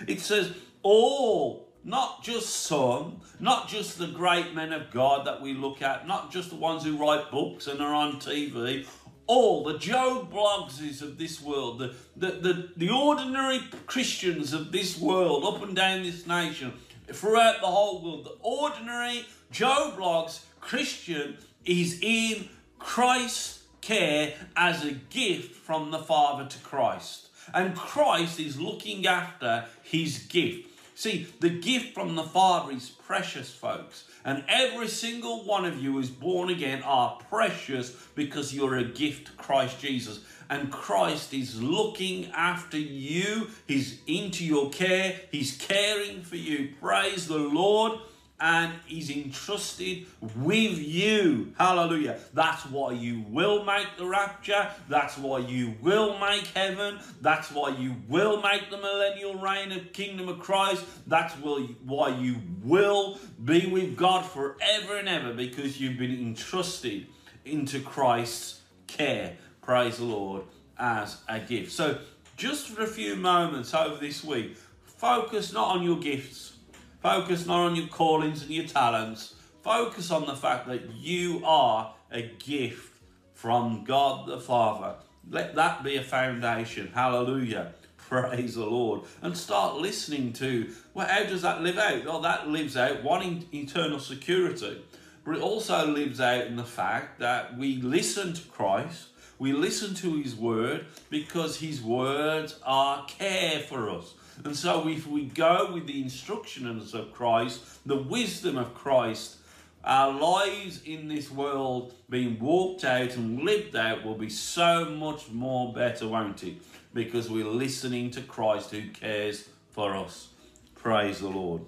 It 0.07 0.21
says, 0.21 0.53
all, 0.81 1.66
not 1.87 2.21
just 2.21 2.49
some, 2.49 3.21
not 3.39 3.69
just 3.69 3.97
the 3.97 4.07
great 4.07 4.53
men 4.53 4.73
of 4.73 4.91
God 4.91 5.25
that 5.25 5.41
we 5.41 5.53
look 5.53 5.81
at, 5.81 6.05
not 6.05 6.31
just 6.31 6.49
the 6.49 6.57
ones 6.57 6.83
who 6.83 6.97
write 6.97 7.31
books 7.31 7.65
and 7.65 7.81
are 7.81 7.93
on 7.93 8.19
TV, 8.19 8.85
all 9.25 9.63
the 9.63 9.77
Joe 9.77 10.27
Bloggses 10.29 11.01
of 11.01 11.17
this 11.17 11.41
world, 11.41 11.79
the, 11.79 11.95
the, 12.17 12.31
the, 12.31 12.69
the 12.75 12.89
ordinary 12.89 13.61
Christians 13.85 14.51
of 14.51 14.73
this 14.73 14.99
world, 14.99 15.45
up 15.45 15.63
and 15.63 15.73
down 15.73 16.03
this 16.03 16.27
nation, 16.27 16.73
throughout 17.07 17.61
the 17.61 17.67
whole 17.67 18.03
world, 18.03 18.25
the 18.25 18.37
ordinary 18.41 19.25
Joe 19.49 19.93
Bloggs 19.97 20.41
Christian 20.59 21.37
is 21.63 21.99
in 22.01 22.49
Christ's 22.79 23.63
care 23.79 24.33
as 24.57 24.83
a 24.83 24.91
gift 24.91 25.55
from 25.55 25.91
the 25.91 25.99
Father 25.99 26.49
to 26.49 26.59
Christ. 26.59 27.29
And 27.53 27.77
Christ 27.77 28.41
is 28.41 28.59
looking 28.59 29.07
after 29.07 29.63
his 29.83 30.19
gift. 30.19 30.76
See, 30.97 31.27
the 31.41 31.51
gift 31.51 31.93
from 31.93 32.15
the 32.15 32.23
Father 32.23 32.71
is 32.71 32.89
precious, 32.89 33.53
folks. 33.53 34.05
And 34.25 34.43
every 34.47 34.87
single 34.87 35.45
one 35.45 35.63
of 35.63 35.77
you 35.77 35.91
who's 35.91 36.09
born 36.09 36.49
again 36.49 36.81
are 36.81 37.19
precious 37.29 37.91
because 38.15 38.51
you're 38.51 38.77
a 38.77 38.83
gift 38.83 39.37
Christ 39.37 39.79
Jesus. 39.79 40.21
And 40.49 40.71
Christ 40.71 41.35
is 41.35 41.61
looking 41.61 42.31
after 42.31 42.79
you. 42.79 43.51
He's 43.67 43.99
into 44.07 44.43
your 44.43 44.71
care. 44.71 45.21
He's 45.31 45.55
caring 45.55 46.23
for 46.23 46.35
you. 46.35 46.73
Praise 46.81 47.27
the 47.27 47.37
Lord 47.37 47.99
and 48.39 48.73
he's 48.85 49.09
entrusted 49.09 50.05
with 50.21 50.77
you. 50.77 51.53
Hallelujah. 51.57 52.19
That's 52.33 52.65
why 52.67 52.91
you 52.91 53.23
will 53.29 53.63
make 53.65 53.87
the 53.97 54.05
rapture. 54.05 54.69
That's 54.87 55.17
why 55.17 55.39
you 55.39 55.73
will 55.81 56.19
make 56.19 56.45
heaven. 56.47 56.99
That's 57.21 57.51
why 57.51 57.69
you 57.69 57.95
will 58.07 58.41
make 58.41 58.69
the 58.69 58.77
millennial 58.77 59.35
reign 59.35 59.71
of 59.71 59.91
kingdom 59.91 60.29
of 60.29 60.39
Christ. 60.39 60.85
That's 61.07 61.33
why 61.33 62.09
you 62.09 62.35
will 62.63 63.19
be 63.43 63.65
with 63.65 63.97
God 63.97 64.23
forever 64.23 64.97
and 64.97 65.09
ever 65.09 65.33
because 65.33 65.81
you've 65.81 65.97
been 65.97 66.11
entrusted 66.11 67.07
into 67.43 67.79
Christ's 67.79 68.61
care. 68.85 69.35
Praise 69.63 69.97
the 69.97 70.05
Lord 70.05 70.43
as 70.77 71.17
a 71.27 71.39
gift. 71.39 71.71
So 71.71 71.97
just 72.35 72.69
for 72.69 72.83
a 72.83 72.87
few 72.87 73.15
moments 73.15 73.73
over 73.73 73.97
this 73.97 74.23
week, 74.23 74.57
focus 74.85 75.51
not 75.53 75.75
on 75.75 75.83
your 75.83 75.97
gifts 75.97 76.56
Focus 77.01 77.45
not 77.45 77.59
on 77.59 77.75
your 77.75 77.87
callings 77.87 78.41
and 78.41 78.51
your 78.51 78.65
talents. 78.65 79.35
Focus 79.61 80.11
on 80.11 80.25
the 80.25 80.35
fact 80.35 80.67
that 80.67 80.89
you 80.95 81.41
are 81.45 81.93
a 82.11 82.31
gift 82.39 82.99
from 83.33 83.83
God 83.83 84.27
the 84.27 84.39
Father. 84.39 84.95
Let 85.29 85.55
that 85.55 85.83
be 85.83 85.97
a 85.97 86.03
foundation. 86.03 86.91
Hallelujah. 86.93 87.73
Praise 87.97 88.55
the 88.55 88.65
Lord. 88.65 89.01
And 89.21 89.37
start 89.37 89.75
listening 89.75 90.33
to, 90.33 90.73
well, 90.93 91.07
how 91.07 91.23
does 91.23 91.43
that 91.43 91.61
live 91.61 91.77
out? 91.77 92.05
Well, 92.05 92.21
that 92.21 92.47
lives 92.47 92.75
out 92.75 93.03
one 93.03 93.45
eternal 93.53 93.99
security, 93.99 94.81
but 95.23 95.35
it 95.35 95.41
also 95.41 95.85
lives 95.87 96.19
out 96.19 96.47
in 96.47 96.55
the 96.55 96.63
fact 96.63 97.19
that 97.19 97.57
we 97.57 97.75
listen 97.81 98.33
to 98.33 98.41
Christ, 98.47 99.09
we 99.37 99.53
listen 99.53 99.93
to 99.95 100.15
His 100.15 100.35
Word 100.35 100.85
because 101.09 101.59
His 101.59 101.81
words 101.81 102.57
are 102.65 103.05
care 103.05 103.59
for 103.59 103.89
us. 103.89 104.15
And 104.43 104.55
so, 104.55 104.87
if 104.87 105.07
we 105.07 105.25
go 105.25 105.71
with 105.73 105.87
the 105.87 106.01
instructions 106.01 106.93
of 106.93 107.11
Christ, 107.11 107.85
the 107.85 107.97
wisdom 107.97 108.57
of 108.57 108.73
Christ, 108.73 109.37
our 109.83 110.11
lives 110.11 110.81
in 110.83 111.07
this 111.07 111.31
world 111.31 111.93
being 112.09 112.39
walked 112.39 112.83
out 112.83 113.15
and 113.15 113.43
lived 113.43 113.75
out 113.75 114.03
will 114.05 114.15
be 114.15 114.29
so 114.29 114.85
much 114.85 115.29
more 115.31 115.73
better, 115.73 116.07
won't 116.07 116.43
it? 116.43 116.55
Because 116.93 117.29
we're 117.29 117.45
listening 117.45 118.11
to 118.11 118.21
Christ 118.21 118.71
who 118.71 118.89
cares 118.89 119.47
for 119.71 119.95
us. 119.95 120.29
Praise 120.75 121.19
the 121.19 121.29
Lord. 121.29 121.61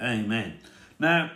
Amen. 0.00 0.58
Now, 0.98 1.32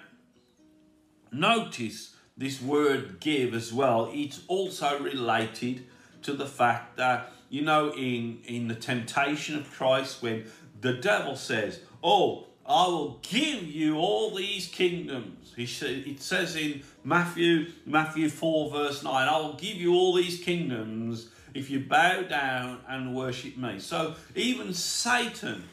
notice 1.33 2.15
this 2.37 2.61
word 2.63 3.21
give 3.21 3.53
as 3.53 3.73
well. 3.73 4.11
It's 4.13 4.43
also 4.49 4.99
related 4.99 5.87
to 6.23 6.33
the 6.33 6.47
fact 6.47 6.97
that 6.97 7.33
you 7.51 7.63
know, 7.63 7.93
in, 7.93 8.41
in 8.47 8.69
the 8.69 8.75
temptation 8.75 9.57
of 9.57 9.71
Christ, 9.71 10.23
when 10.23 10.47
the 10.81 10.95
devil 10.95 11.37
says, 11.37 11.81
Oh, 12.03 12.47
I 12.65 12.87
will 12.87 13.19
give 13.23 13.65
you 13.65 13.97
all 13.97 14.35
these 14.35 14.69
kingdoms. 14.69 15.53
He 15.57 15.67
said, 15.67 16.05
it 16.07 16.23
says 16.23 16.55
in 16.55 16.83
Matthew, 17.03 17.67
Matthew 17.85 18.29
4, 18.29 18.71
verse 18.71 19.03
9, 19.03 19.13
I 19.29 19.39
will 19.39 19.55
give 19.55 19.77
you 19.77 19.93
all 19.93 20.15
these 20.15 20.39
kingdoms 20.39 21.31
if 21.53 21.69
you 21.69 21.81
bow 21.81 22.23
down 22.23 22.79
and 22.89 23.15
worship 23.15 23.57
me. 23.57 23.81
So 23.81 24.15
even 24.37 24.73
Satan 24.73 25.65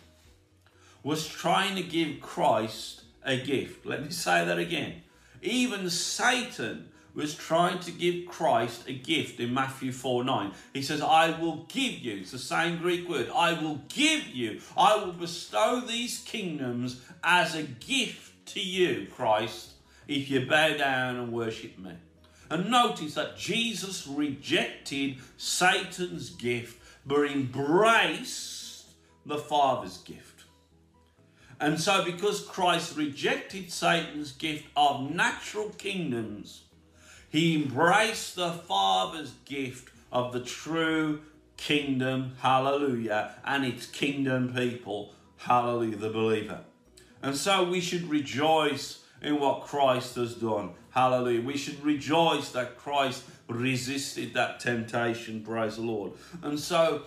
was 1.04 1.28
trying 1.28 1.76
to 1.76 1.84
give 1.84 2.20
Christ 2.20 3.04
a 3.24 3.38
gift. 3.38 3.86
Let 3.86 4.04
me 4.04 4.10
say 4.10 4.44
that 4.44 4.58
again. 4.58 5.04
Even 5.44 5.92
Satan 5.92 6.90
was 7.18 7.34
trying 7.34 7.80
to 7.80 7.92
give 7.92 8.28
Christ 8.28 8.88
a 8.88 8.94
gift 8.94 9.40
in 9.40 9.52
Matthew 9.52 9.92
4 9.92 10.24
9. 10.24 10.52
He 10.74 10.84
says, 10.84 11.02
I 11.02 11.38
will 11.40 11.66
give 11.68 11.94
you, 11.94 12.18
it's 12.18 12.32
the 12.32 12.38
same 12.38 12.78
Greek 12.78 13.10
word, 13.10 13.30
I 13.36 13.54
will 13.54 13.82
give 13.90 14.28
you, 14.28 14.62
I 14.78 14.96
will 14.98 15.14
bestow 15.14 15.82
these 15.82 16.20
kingdoms 16.20 17.02
as 17.24 17.56
a 17.56 17.64
gift 17.64 18.46
to 18.54 18.60
you, 18.60 19.08
Christ, 19.12 19.72
if 20.08 20.30
you 20.30 20.46
bow 20.46 20.78
down 20.78 21.16
and 21.16 21.34
worship 21.34 21.80
me. 21.80 21.94
And 22.52 22.70
notice 22.70 23.16
that 23.16 23.36
Jesus 23.36 24.08
rejected 24.08 25.18
Satan's 25.38 26.30
gift 26.30 26.82
but 27.06 27.32
embraced 27.32 28.86
the 29.26 29.40
Father's 29.40 29.98
gift. 29.98 30.44
And 31.60 31.82
so, 31.82 32.06
because 32.06 32.46
Christ 32.46 32.96
rejected 32.96 33.72
Satan's 33.72 34.32
gift 34.34 34.66
of 34.76 35.10
natural 35.10 35.70
kingdoms, 35.70 36.66
he 37.30 37.56
embraced 37.56 38.36
the 38.36 38.52
Father's 38.52 39.34
gift 39.46 39.92
of 40.12 40.34
the 40.34 40.40
true 40.40 41.22
kingdom, 41.58 42.34
hallelujah, 42.42 43.36
and 43.44 43.66
its 43.66 43.86
kingdom 43.86 44.54
people, 44.54 45.14
hallelujah, 45.38 45.98
the 45.98 46.10
believer. 46.10 46.62
And 47.22 47.36
so 47.36 47.64
we 47.64 47.82
should 47.82 48.10
rejoice 48.10 49.04
in 49.22 49.40
what 49.40 49.64
Christ 49.64 50.16
has 50.16 50.36
done, 50.36 50.72
hallelujah. 50.92 51.42
We 51.42 51.58
should 51.58 51.84
rejoice 51.84 52.50
that 52.52 52.78
Christ 52.78 53.24
resisted 53.50 54.34
that 54.34 54.60
temptation, 54.60 55.44
praise 55.44 55.76
the 55.76 55.82
Lord. 55.82 56.14
And 56.44 56.60
so 56.60 57.04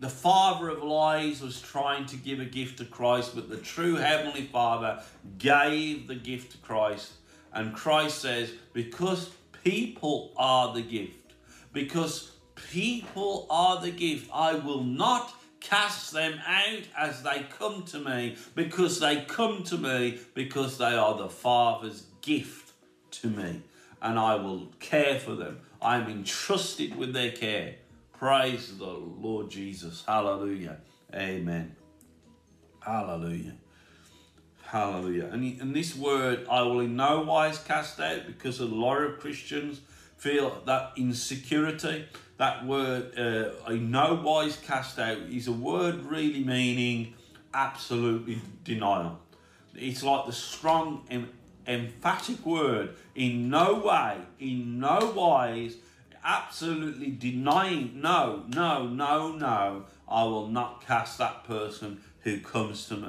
the 0.00 0.08
father 0.08 0.68
of 0.68 0.82
lies 0.82 1.40
was 1.40 1.60
trying 1.60 2.06
to 2.06 2.16
give 2.16 2.40
a 2.40 2.44
gift 2.44 2.78
to 2.78 2.84
Christ, 2.84 3.34
but 3.34 3.48
the 3.48 3.56
true 3.56 3.96
heavenly 3.96 4.44
Father 4.44 5.02
gave 5.38 6.06
the 6.06 6.14
gift 6.14 6.52
to 6.52 6.58
Christ. 6.58 7.12
And 7.52 7.74
Christ 7.74 8.18
says, 8.18 8.52
because 8.72 9.30
People 9.64 10.32
are 10.36 10.72
the 10.74 10.82
gift. 10.82 11.32
Because 11.72 12.32
people 12.54 13.46
are 13.50 13.80
the 13.80 13.90
gift. 13.90 14.30
I 14.32 14.54
will 14.54 14.84
not 14.84 15.32
cast 15.60 16.12
them 16.12 16.40
out 16.46 16.82
as 16.96 17.22
they 17.22 17.46
come 17.58 17.82
to 17.84 17.98
me, 17.98 18.36
because 18.54 18.98
they 18.98 19.24
come 19.28 19.62
to 19.64 19.76
me 19.76 20.18
because 20.34 20.78
they 20.78 20.96
are 20.96 21.16
the 21.16 21.28
Father's 21.28 22.04
gift 22.22 22.72
to 23.10 23.28
me. 23.28 23.62
And 24.02 24.18
I 24.18 24.36
will 24.36 24.72
care 24.80 25.18
for 25.20 25.34
them. 25.34 25.60
I'm 25.82 26.08
entrusted 26.08 26.96
with 26.96 27.12
their 27.12 27.32
care. 27.32 27.76
Praise 28.18 28.78
the 28.78 28.86
Lord 28.86 29.50
Jesus. 29.50 30.04
Hallelujah. 30.06 30.78
Amen. 31.14 31.76
Hallelujah. 32.80 33.54
Hallelujah. 34.70 35.28
And, 35.32 35.60
and 35.60 35.74
this 35.74 35.96
word, 35.96 36.46
I 36.48 36.62
will 36.62 36.78
in 36.78 36.94
no 36.94 37.22
wise 37.22 37.58
cast 37.58 37.98
out 37.98 38.24
because 38.28 38.60
a 38.60 38.66
lot 38.66 38.98
of 38.98 39.18
Christians 39.18 39.80
feel 40.16 40.62
that 40.64 40.92
insecurity. 40.96 42.06
That 42.36 42.64
word, 42.64 43.18
uh, 43.18 43.72
in 43.72 43.90
no 43.90 44.14
wise 44.14 44.56
cast 44.58 45.00
out, 45.00 45.18
is 45.28 45.48
a 45.48 45.52
word 45.52 46.04
really 46.04 46.44
meaning 46.44 47.14
absolutely 47.52 48.40
denial. 48.62 49.18
It's 49.74 50.04
like 50.04 50.26
the 50.26 50.32
strong, 50.32 51.04
em- 51.10 51.32
emphatic 51.66 52.46
word 52.46 52.94
in 53.16 53.50
no 53.50 53.74
way, 53.74 54.18
in 54.38 54.78
no 54.78 55.12
wise, 55.16 55.78
absolutely 56.22 57.10
denying, 57.10 58.00
no, 58.00 58.44
no, 58.46 58.86
no, 58.86 59.32
no, 59.32 59.86
I 60.08 60.22
will 60.22 60.46
not 60.46 60.86
cast 60.86 61.18
that 61.18 61.42
person 61.42 62.02
who 62.20 62.38
comes 62.38 62.86
to 62.86 62.96
me. 62.98 63.08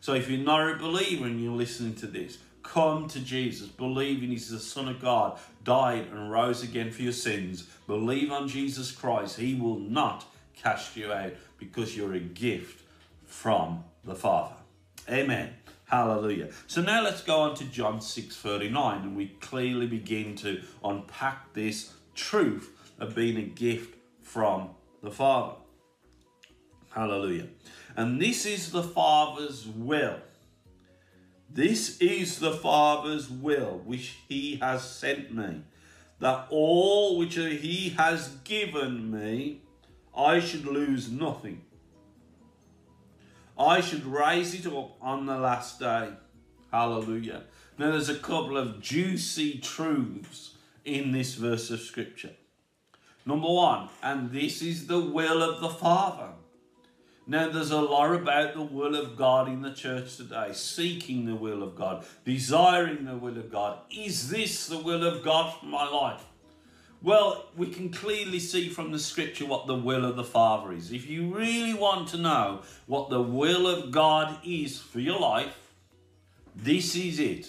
So 0.00 0.14
if 0.14 0.30
you're 0.30 0.40
not 0.40 0.70
a 0.70 0.76
believer 0.76 1.26
and 1.26 1.42
you're 1.42 1.52
listening 1.52 1.94
to 1.96 2.06
this, 2.06 2.38
come 2.62 3.06
to 3.08 3.20
Jesus, 3.20 3.68
believing 3.68 4.30
he's 4.30 4.50
the 4.50 4.58
Son 4.58 4.88
of 4.88 5.00
God, 5.00 5.38
died 5.62 6.06
and 6.10 6.30
rose 6.30 6.62
again 6.62 6.90
for 6.90 7.02
your 7.02 7.12
sins. 7.12 7.62
Believe 7.86 8.32
on 8.32 8.48
Jesus 8.48 8.90
Christ. 8.92 9.38
He 9.38 9.54
will 9.54 9.78
not 9.78 10.24
cast 10.54 10.96
you 10.96 11.12
out 11.12 11.32
because 11.58 11.96
you're 11.96 12.14
a 12.14 12.20
gift 12.20 12.82
from 13.26 13.84
the 14.04 14.14
Father. 14.14 14.54
Amen. 15.08 15.54
Hallelujah. 15.86 16.50
So 16.66 16.82
now 16.82 17.02
let's 17.02 17.22
go 17.22 17.40
on 17.40 17.54
to 17.56 17.64
John 17.64 18.00
6:39 18.00 19.02
and 19.02 19.16
we 19.16 19.28
clearly 19.40 19.86
begin 19.86 20.36
to 20.36 20.62
unpack 20.84 21.52
this 21.52 21.94
truth 22.14 22.70
of 22.98 23.14
being 23.14 23.36
a 23.36 23.42
gift 23.42 23.96
from 24.22 24.70
the 25.02 25.10
Father. 25.10 25.56
Hallelujah. 26.90 27.48
And 28.00 28.18
this 28.18 28.46
is 28.46 28.72
the 28.72 28.82
Father's 28.82 29.66
will. 29.66 30.16
This 31.50 31.98
is 31.98 32.38
the 32.38 32.54
Father's 32.54 33.28
will 33.28 33.82
which 33.84 34.20
He 34.26 34.56
has 34.56 34.90
sent 34.90 35.34
me, 35.34 35.64
that 36.18 36.46
all 36.48 37.18
which 37.18 37.34
He 37.34 37.90
has 37.98 38.28
given 38.44 39.10
me, 39.10 39.60
I 40.16 40.40
should 40.40 40.64
lose 40.64 41.10
nothing. 41.10 41.60
I 43.58 43.82
should 43.82 44.06
raise 44.06 44.54
it 44.54 44.66
up 44.66 44.96
on 45.02 45.26
the 45.26 45.36
last 45.36 45.78
day. 45.78 46.08
Hallelujah. 46.72 47.42
Now, 47.76 47.90
there's 47.90 48.08
a 48.08 48.14
couple 48.14 48.56
of 48.56 48.80
juicy 48.80 49.58
truths 49.58 50.54
in 50.86 51.12
this 51.12 51.34
verse 51.34 51.68
of 51.70 51.80
Scripture. 51.80 52.32
Number 53.26 53.48
one, 53.48 53.90
and 54.02 54.32
this 54.32 54.62
is 54.62 54.86
the 54.86 55.00
will 55.00 55.42
of 55.42 55.60
the 55.60 55.68
Father 55.68 56.30
Now, 57.30 57.48
there's 57.48 57.70
a 57.70 57.80
lot 57.80 58.12
about 58.12 58.54
the 58.54 58.62
will 58.62 58.96
of 58.96 59.16
God 59.16 59.46
in 59.46 59.62
the 59.62 59.72
church 59.72 60.16
today, 60.16 60.48
seeking 60.52 61.26
the 61.26 61.36
will 61.36 61.62
of 61.62 61.76
God, 61.76 62.04
desiring 62.24 63.04
the 63.04 63.16
will 63.16 63.38
of 63.38 63.52
God. 63.52 63.78
Is 63.88 64.30
this 64.30 64.66
the 64.66 64.78
will 64.78 65.06
of 65.06 65.22
God 65.22 65.54
for 65.54 65.66
my 65.66 65.88
life? 65.88 66.24
Well, 67.00 67.46
we 67.56 67.68
can 67.68 67.90
clearly 67.90 68.40
see 68.40 68.68
from 68.68 68.90
the 68.90 68.98
scripture 68.98 69.46
what 69.46 69.68
the 69.68 69.76
will 69.76 70.04
of 70.04 70.16
the 70.16 70.24
Father 70.24 70.72
is. 70.72 70.90
If 70.90 71.08
you 71.08 71.32
really 71.32 71.72
want 71.72 72.08
to 72.08 72.16
know 72.16 72.62
what 72.86 73.10
the 73.10 73.22
will 73.22 73.68
of 73.68 73.92
God 73.92 74.38
is 74.44 74.80
for 74.80 74.98
your 74.98 75.20
life, 75.20 75.56
this 76.56 76.96
is 76.96 77.20
it. 77.20 77.48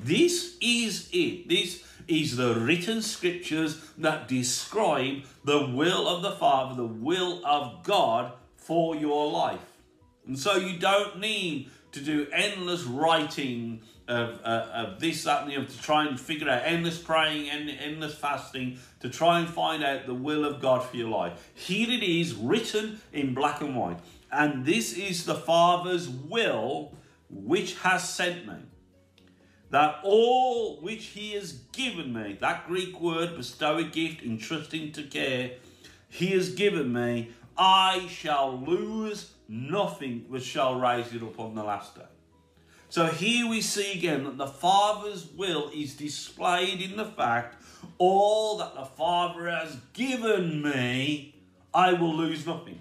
This 0.00 0.56
is 0.60 1.08
it. 1.12 1.48
This 1.48 1.82
is 2.06 2.36
the 2.36 2.54
written 2.54 3.02
scriptures 3.02 3.84
that 3.98 4.28
describe 4.28 5.24
the 5.42 5.66
will 5.66 6.06
of 6.06 6.22
the 6.22 6.36
Father, 6.36 6.76
the 6.76 6.86
will 6.86 7.44
of 7.44 7.82
God 7.82 8.34
for 8.68 8.94
your 8.94 9.32
life. 9.32 9.64
And 10.26 10.38
so 10.38 10.56
you 10.56 10.78
don't 10.78 11.18
need 11.20 11.70
to 11.92 12.00
do 12.00 12.26
endless 12.30 12.84
writing 12.84 13.80
of, 14.06 14.40
uh, 14.44 14.66
of 14.74 15.00
this, 15.00 15.24
that, 15.24 15.42
and 15.42 15.50
the 15.50 15.56
other 15.56 15.64
to 15.64 15.82
try 15.82 16.06
and 16.06 16.20
figure 16.20 16.50
out 16.50 16.60
endless 16.66 16.98
praying 16.98 17.48
and 17.48 17.70
endless 17.70 18.14
fasting 18.14 18.78
to 19.00 19.08
try 19.08 19.38
and 19.38 19.48
find 19.48 19.82
out 19.82 20.04
the 20.04 20.12
will 20.12 20.44
of 20.44 20.60
God 20.60 20.84
for 20.84 20.98
your 20.98 21.08
life. 21.08 21.50
Here 21.54 21.88
it 21.88 22.02
is 22.02 22.34
written 22.34 23.00
in 23.10 23.32
black 23.32 23.62
and 23.62 23.74
white. 23.74 24.00
And 24.30 24.66
this 24.66 24.92
is 24.92 25.24
the 25.24 25.34
Father's 25.34 26.06
will 26.06 26.92
which 27.30 27.78
has 27.78 28.06
sent 28.06 28.46
me. 28.46 28.56
That 29.70 30.00
all 30.02 30.76
which 30.82 31.06
he 31.06 31.32
has 31.32 31.52
given 31.72 32.12
me, 32.12 32.36
that 32.42 32.66
Greek 32.66 33.00
word, 33.00 33.34
bestow 33.34 33.78
a 33.78 33.84
gift, 33.84 34.22
entrusting 34.22 34.92
to 34.92 35.04
care, 35.04 35.52
he 36.10 36.28
has 36.28 36.54
given 36.54 36.92
me, 36.92 37.30
I 37.58 38.06
shall 38.08 38.56
lose 38.58 39.32
nothing 39.48 40.26
but 40.30 40.42
shall 40.42 40.78
raise 40.78 41.12
it 41.12 41.22
up 41.22 41.40
on 41.40 41.54
the 41.54 41.64
last 41.64 41.96
day. 41.96 42.02
So 42.88 43.06
here 43.06 43.48
we 43.48 43.60
see 43.60 43.92
again 43.92 44.24
that 44.24 44.38
the 44.38 44.46
Father's 44.46 45.26
will 45.26 45.70
is 45.74 45.94
displayed 45.94 46.80
in 46.80 46.96
the 46.96 47.04
fact 47.04 47.62
all 47.98 48.58
that 48.58 48.74
the 48.74 48.84
Father 48.84 49.48
has 49.48 49.76
given 49.92 50.62
me, 50.62 51.34
I 51.74 51.92
will 51.92 52.14
lose 52.14 52.46
nothing. 52.46 52.78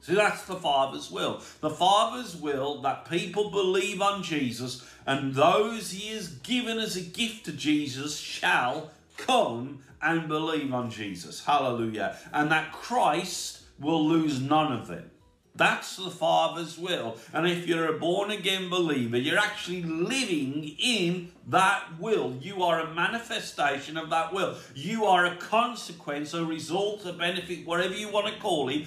So 0.00 0.14
that's 0.14 0.44
the 0.44 0.56
Father's 0.56 1.10
will. 1.10 1.42
The 1.60 1.70
Father's 1.70 2.34
will 2.34 2.80
that 2.82 3.08
people 3.08 3.50
believe 3.50 4.02
on 4.02 4.22
Jesus 4.22 4.84
and 5.06 5.34
those 5.34 5.92
he 5.92 6.14
has 6.14 6.28
given 6.28 6.78
as 6.78 6.96
a 6.96 7.02
gift 7.02 7.44
to 7.46 7.52
Jesus 7.52 8.18
shall 8.18 8.90
come 9.16 9.80
and 10.02 10.28
believe 10.28 10.72
on 10.72 10.90
Jesus. 10.90 11.44
Hallelujah. 11.44 12.16
And 12.32 12.50
that 12.50 12.72
Christ 12.72 13.59
will 13.80 14.06
lose 14.06 14.40
none 14.40 14.72
of 14.72 14.86
them. 14.86 15.10
That's 15.56 15.96
the 15.96 16.10
Father's 16.10 16.78
will. 16.78 17.16
And 17.32 17.46
if 17.46 17.66
you're 17.66 17.94
a 17.94 17.98
born 17.98 18.30
again 18.30 18.70
believer, 18.70 19.18
you're 19.18 19.38
actually 19.38 19.82
living 19.82 20.76
in 20.78 21.32
that 21.48 21.98
will. 21.98 22.36
You 22.40 22.62
are 22.62 22.80
a 22.80 22.94
manifestation 22.94 23.96
of 23.96 24.10
that 24.10 24.32
will. 24.32 24.56
You 24.74 25.04
are 25.04 25.26
a 25.26 25.36
consequence, 25.36 26.32
a 26.34 26.44
result, 26.44 27.04
a 27.04 27.12
benefit, 27.12 27.66
whatever 27.66 27.94
you 27.94 28.08
want 28.08 28.32
to 28.32 28.40
call 28.40 28.68
it, 28.68 28.86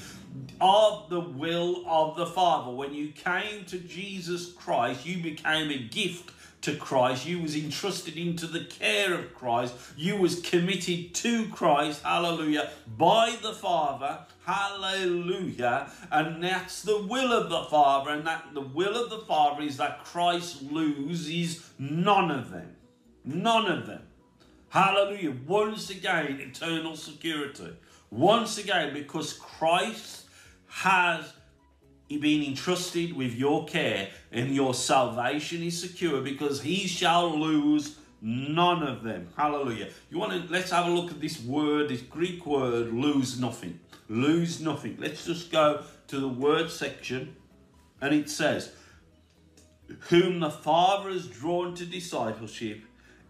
of 0.61 1.09
the 1.09 1.19
will 1.19 1.83
of 1.85 2.15
the 2.15 2.25
Father. 2.25 2.71
When 2.71 2.93
you 2.93 3.09
came 3.09 3.65
to 3.65 3.77
Jesus 3.77 4.53
Christ, 4.53 5.05
you 5.05 5.21
became 5.21 5.69
a 5.69 5.77
gift 5.77 6.31
to 6.63 6.75
Christ. 6.75 7.25
You 7.25 7.41
was 7.41 7.55
entrusted 7.55 8.17
into 8.17 8.47
the 8.47 8.65
care 8.65 9.13
of 9.13 9.35
Christ. 9.35 9.75
You 9.95 10.17
was 10.17 10.41
committed 10.41 11.13
to 11.15 11.47
Christ, 11.49 12.03
hallelujah, 12.03 12.71
by 12.97 13.37
the 13.41 13.53
Father, 13.53 14.19
hallelujah. 14.45 15.91
And 16.11 16.43
that's 16.43 16.81
the 16.81 17.03
will 17.03 17.31
of 17.31 17.49
the 17.49 17.63
Father, 17.65 18.11
and 18.11 18.25
that 18.25 18.53
the 18.53 18.61
will 18.61 19.01
of 19.01 19.09
the 19.09 19.25
Father 19.25 19.61
is 19.61 19.77
that 19.77 20.03
Christ 20.03 20.63
loses 20.63 21.69
none 21.77 22.31
of 22.31 22.49
them. 22.49 22.75
None 23.25 23.71
of 23.71 23.85
them. 23.85 24.01
Hallelujah. 24.69 25.35
Once 25.45 25.89
again, 25.89 26.39
eternal 26.39 26.95
security. 26.95 27.73
Once 28.09 28.57
again, 28.57 28.93
because 28.93 29.33
Christ 29.33 30.25
has 30.67 31.33
been 32.09 32.43
entrusted 32.43 33.13
with 33.13 33.33
your 33.33 33.65
care 33.65 34.09
and 34.31 34.53
your 34.53 34.73
salvation 34.73 35.63
is 35.63 35.79
secure 35.79 36.21
because 36.21 36.61
he 36.61 36.87
shall 36.87 37.37
lose 37.37 37.97
none 38.21 38.83
of 38.83 39.03
them. 39.03 39.27
Hallelujah. 39.35 39.89
You 40.09 40.17
want 40.17 40.31
to 40.31 40.53
let's 40.53 40.71
have 40.71 40.87
a 40.87 40.91
look 40.91 41.11
at 41.11 41.19
this 41.19 41.41
word, 41.41 41.89
this 41.89 42.01
Greek 42.01 42.45
word, 42.45 42.93
lose 42.93 43.39
nothing. 43.39 43.79
Lose 44.09 44.61
nothing. 44.61 44.97
Let's 44.99 45.25
just 45.25 45.51
go 45.51 45.83
to 46.07 46.19
the 46.19 46.27
word 46.27 46.69
section 46.69 47.35
and 48.01 48.13
it 48.13 48.29
says, 48.29 48.73
Whom 50.09 50.39
the 50.39 50.49
Father 50.49 51.09
has 51.09 51.27
drawn 51.27 51.73
to 51.75 51.85
discipleship, 51.85 52.81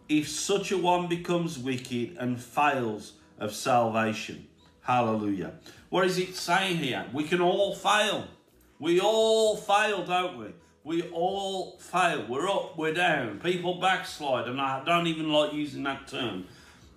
if 0.09 0.27
such 0.27 0.71
a 0.71 0.77
one 0.77 1.07
becomes 1.07 1.57
wicked 1.57 2.17
and 2.19 2.41
fails 2.41 3.13
of 3.39 3.53
salvation. 3.53 4.47
Hallelujah. 4.81 5.53
What 5.89 6.05
is 6.05 6.17
it 6.17 6.35
saying 6.35 6.77
here? 6.77 7.05
We 7.13 7.23
can 7.23 7.39
all 7.39 7.73
fail. 7.75 8.27
We 8.83 8.99
all 8.99 9.55
fail, 9.55 10.03
don't 10.03 10.37
we? 10.37 10.47
We 10.83 11.03
all 11.03 11.77
fail. 11.77 12.25
We're 12.27 12.49
up, 12.49 12.77
we're 12.77 12.93
down. 12.93 13.39
People 13.39 13.75
backslide, 13.75 14.49
and 14.49 14.59
I 14.59 14.83
don't 14.83 15.07
even 15.07 15.31
like 15.31 15.53
using 15.53 15.83
that 15.83 16.09
term. 16.09 16.47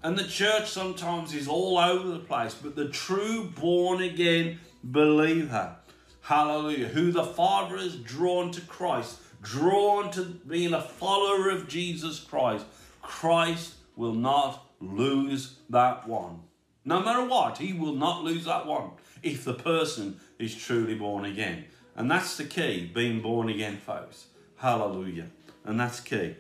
And 0.02 0.18
the 0.18 0.26
church 0.26 0.68
sometimes 0.68 1.32
is 1.32 1.46
all 1.46 1.78
over 1.78 2.08
the 2.08 2.18
place, 2.18 2.54
but 2.54 2.74
the 2.74 2.88
true 2.88 3.52
born 3.54 4.02
again 4.02 4.58
believer, 4.82 5.76
hallelujah, 6.22 6.88
who 6.88 7.12
the 7.12 7.22
Father 7.22 7.76
has 7.76 7.94
drawn 7.94 8.50
to 8.50 8.60
Christ, 8.62 9.20
drawn 9.40 10.10
to 10.10 10.24
being 10.24 10.74
a 10.74 10.82
follower 10.82 11.50
of 11.50 11.68
Jesus 11.68 12.18
Christ, 12.18 12.66
Christ 13.00 13.74
will 13.94 14.14
not 14.14 14.72
lose 14.80 15.58
that 15.70 16.08
one. 16.08 16.40
No 16.84 17.00
matter 17.00 17.24
what, 17.24 17.58
he 17.58 17.72
will 17.72 17.94
not 17.94 18.24
lose 18.24 18.46
that 18.46 18.66
one 18.66 18.90
if 19.22 19.44
the 19.44 19.54
person 19.54 20.20
is 20.40 20.52
truly 20.52 20.96
born 20.96 21.24
again. 21.24 21.66
And 21.96 22.10
that's 22.10 22.36
the 22.36 22.44
key, 22.44 22.90
being 22.92 23.22
born 23.22 23.48
again, 23.48 23.78
folks. 23.78 24.26
Hallelujah. 24.56 25.26
And 25.64 25.80
that's 25.80 26.00
key. 26.00 26.36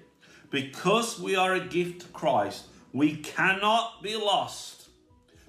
Because 0.50 1.18
we 1.18 1.34
are 1.34 1.54
a 1.54 1.60
gift 1.60 2.02
to 2.02 2.08
Christ, 2.08 2.66
we 2.92 3.16
cannot 3.16 4.02
be 4.02 4.14
lost 4.14 4.88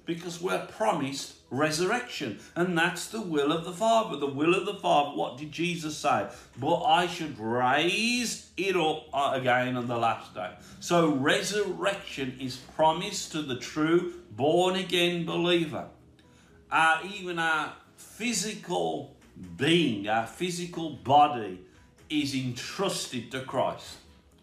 because 0.06 0.40
we're 0.40 0.66
promised 0.66 1.34
resurrection. 1.50 2.40
And 2.56 2.76
that's 2.76 3.08
the 3.08 3.20
will 3.20 3.52
of 3.52 3.66
the 3.66 3.72
Father. 3.72 4.16
The 4.16 4.26
will 4.26 4.54
of 4.54 4.64
the 4.64 4.74
Father, 4.74 5.16
what 5.16 5.36
did 5.36 5.52
Jesus 5.52 5.96
say? 5.98 6.26
But 6.58 6.82
I 6.84 7.06
should 7.06 7.38
raise 7.38 8.50
it 8.56 8.76
up 8.76 9.08
again 9.12 9.76
on 9.76 9.86
the 9.86 9.98
last 9.98 10.34
day. 10.34 10.50
So 10.80 11.12
resurrection 11.12 12.38
is 12.40 12.56
promised 12.56 13.32
to 13.32 13.42
the 13.42 13.56
true 13.56 14.14
born 14.30 14.76
again 14.76 15.26
believer. 15.26 15.88
Uh, 16.70 17.00
even 17.14 17.38
our 17.38 17.74
physical 17.96 19.17
being, 19.56 20.08
our 20.08 20.26
physical 20.26 20.90
body, 20.90 21.60
is 22.10 22.34
entrusted 22.34 23.30
to 23.32 23.40
Christ. 23.40 23.96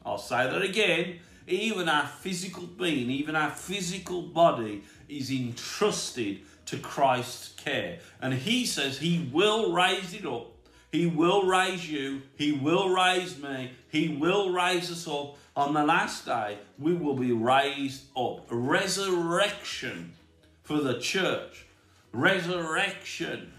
I'll 0.06 0.18
say 0.18 0.44
that 0.48 0.62
again. 0.62 1.20
Even 1.48 1.90
our 1.90 2.08
physical 2.08 2.64
being, 2.64 3.10
even 3.10 3.36
our 3.36 3.52
physical 3.52 4.24
body 4.24 4.84
is 5.08 5.30
entrusted 5.30 6.40
to 6.66 6.78
Christ's 6.78 7.50
care. 7.56 8.00
And 8.22 8.34
He 8.34 8.66
says 8.66 8.98
He 8.98 9.30
will 9.32 9.72
raise 9.72 10.14
it 10.14 10.26
up. 10.26 10.52
He 10.92 11.06
will 11.06 11.46
raise 11.46 11.90
you. 11.90 12.22
He 12.36 12.52
will 12.54 12.90
raise 12.90 13.38
me. 13.38 13.72
He 13.90 14.10
will 14.10 14.52
raise 14.52 14.90
us 14.90 15.08
up. 15.08 15.38
On 15.56 15.74
the 15.74 15.84
last 15.84 16.26
day, 16.26 16.58
we 16.80 16.94
will 16.94 17.16
be 17.16 17.32
raised 17.32 18.06
up. 18.16 18.46
Resurrection 18.50 20.14
for 20.64 20.80
the 20.80 21.00
church. 21.00 21.66
Resurrection 22.12 23.52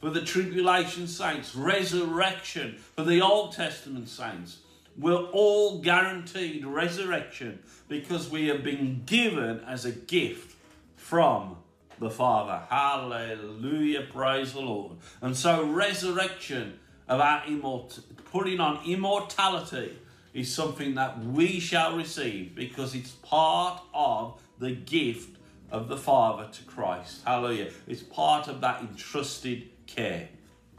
for 0.00 0.10
the 0.10 0.20
tribulation 0.20 1.06
saints, 1.06 1.54
resurrection 1.54 2.76
for 2.96 3.04
the 3.04 3.20
Old 3.20 3.52
Testament 3.52 4.08
saints. 4.08 4.58
We're 4.98 5.24
all 5.26 5.78
guaranteed 5.80 6.64
resurrection 6.64 7.60
because 7.88 8.30
we 8.30 8.46
have 8.48 8.62
been 8.62 9.02
given 9.04 9.60
as 9.66 9.84
a 9.84 9.92
gift 9.92 10.56
from 10.96 11.56
the 11.98 12.10
Father. 12.10 12.62
Hallelujah. 12.70 14.06
Praise 14.12 14.52
the 14.52 14.60
Lord. 14.60 14.96
And 15.20 15.36
so, 15.36 15.64
resurrection 15.66 16.78
of 17.08 17.20
our 17.20 17.42
immort- 17.42 18.00
putting 18.30 18.60
on 18.60 18.84
immortality 18.86 19.98
is 20.34 20.52
something 20.52 20.94
that 20.94 21.18
we 21.24 21.60
shall 21.60 21.96
receive 21.96 22.54
because 22.54 22.94
it's 22.94 23.12
part 23.12 23.82
of 23.94 24.40
the 24.58 24.72
gift 24.72 25.38
of 25.70 25.88
the 25.88 25.96
Father 25.96 26.48
to 26.52 26.62
Christ. 26.64 27.22
Hallelujah. 27.24 27.70
It's 27.86 28.02
part 28.02 28.48
of 28.48 28.60
that 28.60 28.80
entrusted 28.80 29.70
care. 29.86 30.28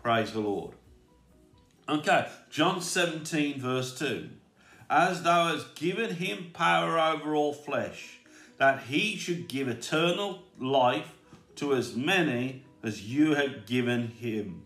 Praise 0.01 0.33
the 0.33 0.39
Lord. 0.39 0.73
Okay, 1.89 2.27
John 2.49 2.81
17, 2.81 3.59
verse 3.59 3.97
2. 3.97 4.29
As 4.89 5.23
thou 5.23 5.47
hast 5.47 5.75
given 5.75 6.15
him 6.15 6.51
power 6.53 6.99
over 6.99 7.35
all 7.35 7.53
flesh, 7.53 8.19
that 8.57 8.83
he 8.83 9.15
should 9.15 9.47
give 9.47 9.67
eternal 9.67 10.43
life 10.59 11.13
to 11.55 11.73
as 11.73 11.95
many 11.95 12.63
as 12.83 13.03
you 13.03 13.35
have 13.35 13.65
given 13.65 14.07
him. 14.07 14.63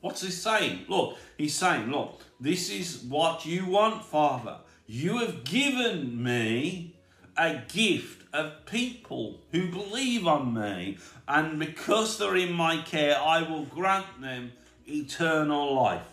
What's 0.00 0.22
he 0.22 0.30
saying? 0.30 0.86
Look, 0.88 1.16
he's 1.38 1.54
saying, 1.54 1.90
look, 1.90 2.20
this 2.40 2.70
is 2.70 3.02
what 3.02 3.46
you 3.46 3.66
want, 3.66 4.04
Father. 4.04 4.58
You 4.86 5.18
have 5.18 5.44
given 5.44 6.22
me 6.22 6.96
a 7.36 7.62
gift 7.68 8.21
of 8.32 8.64
people 8.66 9.40
who 9.50 9.70
believe 9.70 10.26
on 10.26 10.54
me, 10.54 10.98
and 11.28 11.58
because 11.58 12.18
they're 12.18 12.36
in 12.36 12.52
my 12.52 12.78
care, 12.78 13.18
I 13.18 13.42
will 13.42 13.64
grant 13.64 14.20
them 14.20 14.52
eternal 14.86 15.74
life. 15.74 16.06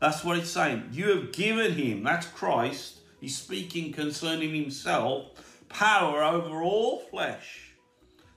That's 0.00 0.24
what 0.24 0.38
it's 0.38 0.50
saying. 0.50 0.88
You 0.92 1.10
have 1.10 1.32
given 1.32 1.72
him, 1.72 2.02
that's 2.02 2.26
Christ, 2.26 2.98
he's 3.20 3.36
speaking 3.36 3.92
concerning 3.92 4.54
himself, 4.54 5.26
power 5.68 6.22
over 6.22 6.62
all 6.62 6.98
flesh, 6.98 7.74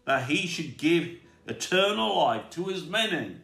that 0.06 0.30
he 0.30 0.46
should 0.48 0.78
give 0.78 1.10
eternal 1.48 2.18
life 2.18 2.50
to 2.52 2.70
as 2.72 2.86
many 2.86 3.38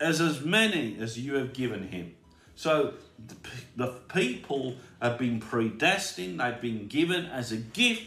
as 0.00 0.20
as 0.20 0.44
many 0.44 0.96
as 1.00 1.18
you 1.18 1.34
have 1.34 1.52
given 1.52 1.88
him. 1.88 2.14
So 2.54 2.94
the, 3.26 3.36
the 3.76 3.92
people 4.12 4.76
have 5.00 5.18
been 5.18 5.40
predestined, 5.40 6.40
they've 6.40 6.60
been 6.60 6.86
given 6.88 7.26
as 7.26 7.52
a 7.52 7.56
gift 7.56 8.02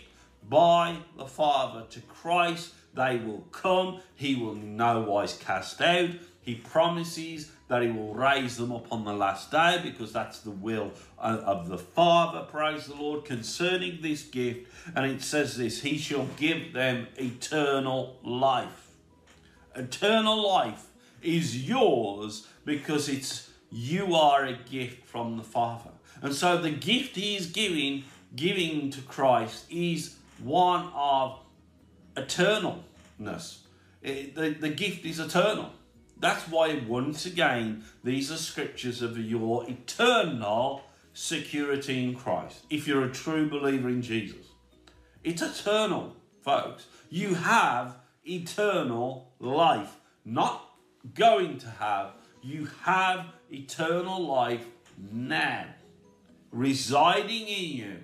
by 0.49 0.97
the 1.17 1.25
Father 1.25 1.86
to 1.89 2.01
Christ. 2.01 2.73
They 2.93 3.17
will 3.17 3.45
come, 3.51 4.01
he 4.15 4.36
will 4.36 4.53
in 4.53 4.75
no 4.75 5.01
wise 5.01 5.38
cast 5.38 5.81
out. 5.81 6.10
He 6.41 6.55
promises 6.55 7.51
that 7.67 7.81
he 7.81 7.91
will 7.91 8.13
raise 8.13 8.57
them 8.57 8.71
up 8.71 8.91
on 8.91 9.03
the 9.03 9.13
last 9.13 9.51
day 9.51 9.79
because 9.83 10.13
that's 10.13 10.39
the 10.39 10.51
will 10.51 10.91
of 11.17 11.67
the 11.67 11.77
Father, 11.77 12.45
praise 12.49 12.86
the 12.86 12.95
Lord, 12.95 13.25
concerning 13.25 14.01
this 14.01 14.23
gift. 14.23 14.71
And 14.95 15.05
it 15.05 15.21
says 15.21 15.57
this 15.57 15.81
He 15.81 15.97
shall 15.97 16.27
give 16.38 16.73
them 16.73 17.07
eternal 17.17 18.17
life. 18.23 18.91
Eternal 19.75 20.47
life 20.47 20.88
is 21.21 21.67
yours 21.67 22.47
because 22.65 23.10
it's 23.10 23.51
you 23.69 24.15
are 24.15 24.45
a 24.45 24.53
gift 24.53 25.05
from 25.05 25.38
the 25.38 25.43
Father. 25.43 25.91
And 26.21 26.33
so 26.33 26.57
the 26.57 26.71
gift 26.71 27.15
he 27.15 27.36
is 27.36 27.47
giving, 27.47 28.05
giving 28.36 28.89
to 28.91 29.01
Christ 29.01 29.65
is 29.69 30.16
one 30.39 30.91
of 30.93 31.39
eternalness. 32.15 33.60
It, 34.02 34.36
the, 34.36 34.50
the 34.50 34.69
gift 34.69 35.06
is 35.06 35.19
eternal. 35.19 35.71
That's 36.19 36.47
why, 36.47 36.82
once 36.88 37.26
again, 37.26 37.84
these 38.04 38.32
are 38.32 38.38
scriptures 38.38 39.02
of 39.02 39.17
your 39.17 39.69
eternal 39.69 40.84
security 41.13 42.04
in 42.04 42.15
Christ. 42.15 42.65
If 42.69 42.88
you're 42.88 43.06
a 43.06 43.12
true 43.12 43.50
believer 43.50 43.89
in 43.89 44.02
Jesus, 44.02 44.47
it's 45.23 45.41
eternal, 45.41 46.15
folks. 46.41 46.88
You 47.10 47.36
have 47.36 47.97
eternal 48.26 49.32
life, 49.39 49.97
not 50.26 50.63
going 51.13 51.60
to 51.60 51.69
have. 51.69 52.12
You 52.41 52.69
have 52.84 53.28
eternal 53.52 54.26
life 54.26 54.65
now, 55.12 55.65
residing 56.52 57.47
in 57.47 57.78
you. 57.78 57.97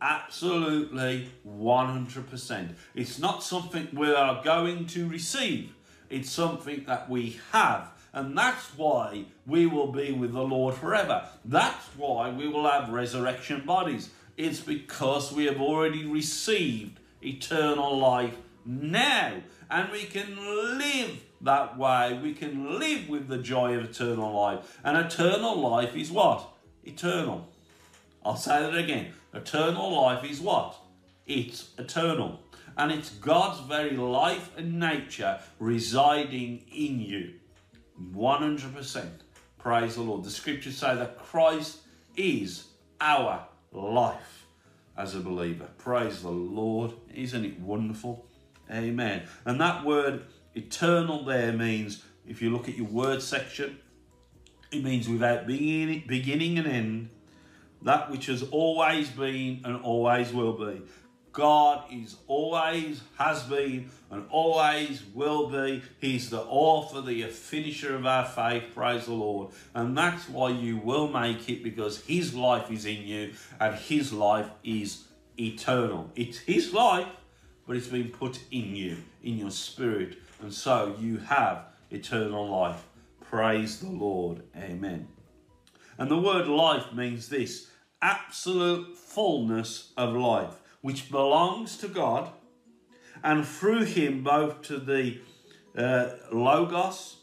Absolutely 0.00 1.30
100%. 1.46 2.74
It's 2.94 3.18
not 3.18 3.42
something 3.42 3.88
we 3.92 4.12
are 4.12 4.42
going 4.42 4.86
to 4.88 5.08
receive. 5.08 5.74
It's 6.10 6.30
something 6.30 6.84
that 6.86 7.08
we 7.08 7.40
have. 7.52 7.90
And 8.12 8.36
that's 8.36 8.76
why 8.76 9.26
we 9.46 9.66
will 9.66 9.92
be 9.92 10.12
with 10.12 10.32
the 10.32 10.42
Lord 10.42 10.74
forever. 10.74 11.26
That's 11.44 11.84
why 11.96 12.30
we 12.30 12.48
will 12.48 12.68
have 12.68 12.88
resurrection 12.90 13.64
bodies. 13.66 14.10
It's 14.36 14.60
because 14.60 15.32
we 15.32 15.46
have 15.46 15.60
already 15.60 16.06
received 16.06 16.98
eternal 17.22 17.98
life 17.98 18.36
now. 18.64 19.34
And 19.70 19.90
we 19.90 20.04
can 20.04 20.36
live 20.78 21.22
that 21.40 21.76
way. 21.76 22.18
We 22.22 22.34
can 22.34 22.78
live 22.78 23.08
with 23.08 23.28
the 23.28 23.38
joy 23.38 23.74
of 23.74 23.84
eternal 23.84 24.32
life. 24.32 24.78
And 24.84 24.96
eternal 24.96 25.56
life 25.56 25.96
is 25.96 26.10
what? 26.10 26.48
Eternal. 26.84 27.48
I'll 28.24 28.36
say 28.36 28.60
that 28.60 28.76
again. 28.76 29.12
Eternal 29.36 30.02
life 30.02 30.24
is 30.24 30.40
what? 30.40 30.76
It's 31.26 31.70
eternal 31.78 32.40
and 32.78 32.90
it's 32.90 33.10
God's 33.10 33.60
very 33.60 33.96
life 33.96 34.50
and 34.56 34.78
nature 34.78 35.40
residing 35.58 36.64
in 36.72 37.00
you. 37.00 37.34
100%. 38.14 39.08
Praise 39.58 39.94
the 39.94 40.02
Lord. 40.02 40.24
The 40.24 40.30
scriptures 40.30 40.76
say 40.76 40.94
that 40.94 41.18
Christ 41.18 41.78
is 42.16 42.64
our 43.00 43.46
life 43.72 44.46
as 44.96 45.14
a 45.14 45.20
believer. 45.20 45.66
Praise 45.78 46.22
the 46.22 46.30
Lord. 46.30 46.92
Isn't 47.14 47.44
it 47.44 47.60
wonderful? 47.60 48.26
Amen. 48.70 49.24
And 49.44 49.60
that 49.60 49.84
word 49.84 50.24
eternal 50.54 51.24
there 51.24 51.52
means, 51.52 52.04
if 52.26 52.40
you 52.40 52.50
look 52.50 52.68
at 52.68 52.76
your 52.76 52.86
word 52.86 53.22
section, 53.22 53.78
it 54.70 54.82
means 54.82 55.08
without 55.08 55.46
beginning, 55.46 56.58
and 56.58 56.66
end, 56.66 57.10
that 57.82 58.10
which 58.10 58.26
has 58.26 58.42
always 58.42 59.08
been 59.10 59.60
and 59.64 59.82
always 59.82 60.32
will 60.32 60.54
be. 60.54 60.82
God 61.36 61.84
is 61.92 62.16
always, 62.28 63.02
has 63.18 63.42
been, 63.42 63.90
and 64.10 64.24
always 64.30 65.02
will 65.12 65.50
be. 65.50 65.82
He's 66.00 66.30
the 66.30 66.40
author, 66.40 67.02
the 67.02 67.26
finisher 67.26 67.94
of 67.94 68.06
our 68.06 68.24
faith, 68.24 68.74
praise 68.74 69.04
the 69.04 69.12
Lord. 69.12 69.50
And 69.74 69.96
that's 69.98 70.30
why 70.30 70.48
you 70.48 70.78
will 70.78 71.08
make 71.08 71.46
it 71.50 71.62
because 71.62 72.02
His 72.06 72.34
life 72.34 72.70
is 72.70 72.86
in 72.86 73.02
you 73.02 73.34
and 73.60 73.74
His 73.74 74.14
life 74.14 74.48
is 74.64 75.04
eternal. 75.38 76.10
It's 76.16 76.38
His 76.38 76.72
life, 76.72 77.06
but 77.66 77.76
it's 77.76 77.88
been 77.88 78.08
put 78.08 78.40
in 78.50 78.74
you, 78.74 78.96
in 79.22 79.36
your 79.36 79.50
spirit. 79.50 80.16
And 80.40 80.54
so 80.54 80.96
you 80.98 81.18
have 81.18 81.66
eternal 81.90 82.48
life. 82.48 82.82
Praise 83.20 83.80
the 83.80 83.90
Lord. 83.90 84.42
Amen. 84.56 85.08
And 85.98 86.10
the 86.10 86.18
word 86.18 86.46
life 86.46 86.92
means 86.92 87.28
this 87.28 87.68
absolute 88.02 88.96
fullness 88.96 89.92
of 89.96 90.14
life 90.14 90.60
which 90.82 91.10
belongs 91.10 91.76
to 91.78 91.88
God, 91.88 92.30
and 93.24 93.44
through 93.44 93.84
him 93.84 94.22
both 94.22 94.62
to 94.62 94.78
the 94.78 95.18
uh, 95.76 96.10
Logos 96.30 97.16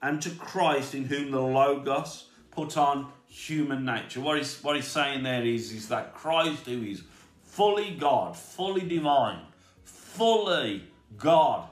and 0.00 0.22
to 0.22 0.30
Christ, 0.30 0.94
in 0.94 1.04
whom 1.04 1.30
the 1.30 1.40
Logos 1.40 2.28
put 2.50 2.76
on 2.76 3.10
human 3.26 3.84
nature. 3.84 4.20
What 4.20 4.38
he's, 4.38 4.62
what 4.62 4.76
he's 4.76 4.86
saying 4.86 5.24
there 5.24 5.44
is, 5.44 5.72
is 5.72 5.88
that 5.88 6.14
Christ, 6.14 6.66
who 6.66 6.82
is 6.82 7.02
fully 7.42 7.90
God, 7.90 8.36
fully 8.36 8.82
divine, 8.82 9.40
fully 9.84 10.84
God, 11.16 11.68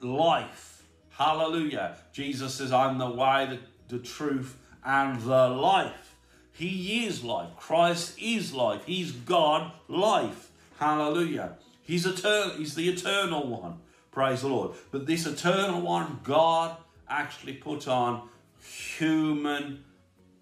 life. 0.00 0.82
Hallelujah. 1.10 1.96
Jesus 2.12 2.54
says, 2.54 2.72
I'm 2.72 2.98
the 2.98 3.10
way, 3.10 3.46
the, 3.88 3.96
the 3.96 4.02
truth, 4.02 4.56
and 4.84 5.20
the 5.22 5.48
life. 5.48 6.16
He 6.52 7.06
is 7.06 7.22
life. 7.22 7.50
Christ 7.56 8.18
is 8.20 8.52
life. 8.52 8.84
He's 8.84 9.12
God, 9.12 9.72
life. 9.86 10.50
Hallelujah. 10.78 11.56
He's 11.82 12.04
eternal. 12.04 12.56
He's 12.56 12.74
the 12.74 12.88
eternal 12.88 13.46
one. 13.46 13.78
Praise 14.10 14.40
the 14.40 14.48
Lord. 14.48 14.72
But 14.90 15.06
this 15.06 15.26
eternal 15.26 15.80
one, 15.80 16.20
God 16.24 16.76
actually 17.08 17.54
put 17.54 17.86
on 17.86 18.28
human 18.60 19.84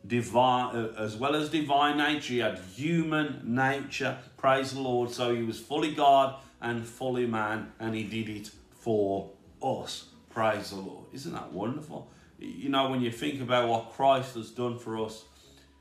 divine 0.06 0.76
uh, 0.76 0.92
as 0.98 1.16
well 1.16 1.34
as 1.34 1.50
divine 1.50 1.98
nature. 1.98 2.32
He 2.32 2.38
had 2.38 2.58
human 2.74 3.42
nature. 3.44 4.18
Praise 4.36 4.72
the 4.72 4.80
Lord. 4.80 5.10
So 5.10 5.34
he 5.34 5.42
was 5.42 5.58
fully 5.58 5.94
God 5.94 6.36
and 6.60 6.86
fully 6.86 7.26
man, 7.26 7.72
and 7.78 7.94
he 7.94 8.04
did 8.04 8.28
it 8.28 8.50
for 8.72 9.30
us. 9.62 10.06
Praise 10.30 10.70
the 10.70 10.76
Lord. 10.76 11.04
Isn't 11.12 11.32
that 11.32 11.52
wonderful? 11.52 12.10
You 12.38 12.68
know, 12.68 12.90
when 12.90 13.00
you 13.00 13.10
think 13.10 13.40
about 13.40 13.68
what 13.68 13.92
Christ 13.92 14.34
has 14.34 14.50
done 14.50 14.78
for 14.78 15.02
us, 15.02 15.24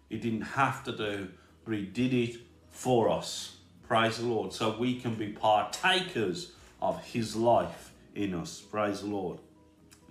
he 0.09 0.17
didn't 0.17 0.41
have 0.41 0.83
to 0.85 0.95
do, 0.95 1.29
but 1.65 1.73
he 1.73 1.85
did 1.85 2.13
it 2.13 2.37
for 2.69 3.09
us. 3.09 3.57
Praise 3.87 4.17
the 4.17 4.25
Lord. 4.25 4.53
So 4.53 4.77
we 4.77 4.99
can 4.99 5.15
be 5.15 5.29
partakers 5.29 6.51
of 6.81 7.03
his 7.03 7.35
life 7.35 7.91
in 8.13 8.33
us. 8.33 8.61
Praise 8.61 9.01
the 9.01 9.07
Lord. 9.07 9.39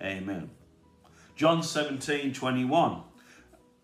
Amen. 0.03 0.51
John 1.37 1.63
17 1.63 2.33
21. 2.33 3.03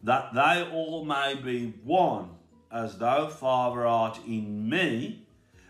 That 0.03 0.33
they 0.33 0.63
all 0.73 1.05
may 1.05 1.35
be 1.35 1.75
one, 1.85 2.31
as 2.73 2.99
thou, 2.99 3.29
Father, 3.29 3.87
art 3.87 4.19
in 4.27 4.69
me, 4.69 5.27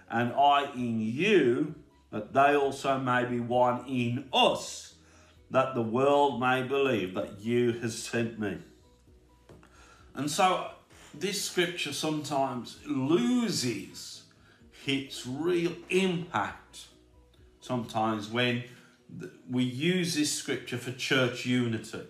and 0.09 0.33
I 0.33 0.71
in 0.75 1.01
you, 1.01 1.75
that 2.11 2.33
they 2.33 2.55
also 2.55 2.99
may 2.99 3.25
be 3.25 3.41
one 3.41 3.85
in 3.89 4.29
us, 4.33 4.90
that 5.51 5.75
the 5.75 5.83
world 5.83 6.41
may 6.41 6.63
believe 6.63 7.15
that 7.15 7.41
you 7.41 7.73
has 7.73 7.99
sent 7.99 8.39
me. 8.39 8.59
And 10.15 10.31
so 10.31 10.69
this 11.13 11.43
scripture 11.43 11.93
sometimes 11.93 12.79
loses 12.87 14.23
its 14.87 15.27
real 15.27 15.73
impact 15.89 16.87
sometimes 17.61 18.29
when 18.29 18.65
we 19.51 19.65
use 19.65 20.15
this 20.15 20.33
scripture 20.33 20.79
for 20.79 20.93
church 20.93 21.45
unity. 21.45 22.03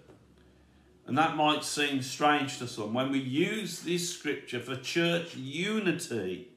And 1.06 1.18
that 1.18 1.34
might 1.34 1.64
seem 1.64 2.02
strange 2.02 2.58
to 2.58 2.68
some. 2.68 2.94
When 2.94 3.10
we 3.10 3.18
use 3.18 3.80
this 3.80 4.08
scripture 4.08 4.60
for 4.60 4.76
church 4.76 5.34
unity, 5.34 6.48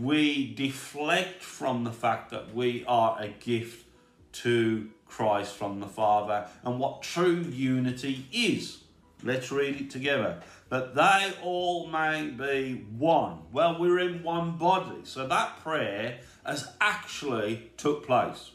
we 0.00 0.54
deflect 0.54 1.42
from 1.42 1.84
the 1.84 1.92
fact 1.92 2.30
that 2.30 2.54
we 2.54 2.84
are 2.86 3.20
a 3.20 3.28
gift 3.28 3.86
to 4.32 4.88
Christ 5.16 5.54
from 5.54 5.78
the 5.78 5.86
Father 5.86 6.48
and 6.64 6.80
what 6.80 7.02
true 7.02 7.42
unity 7.42 8.26
is. 8.32 8.78
Let's 9.22 9.52
read 9.52 9.80
it 9.80 9.90
together. 9.90 10.40
That 10.70 10.96
they 10.96 11.32
all 11.40 11.86
may 11.86 12.30
be 12.30 12.84
one. 12.98 13.38
Well, 13.52 13.78
we're 13.78 14.00
in 14.00 14.24
one 14.24 14.58
body. 14.58 15.02
So 15.04 15.28
that 15.28 15.60
prayer 15.62 16.18
has 16.44 16.68
actually 16.80 17.70
took 17.76 18.04
place. 18.04 18.50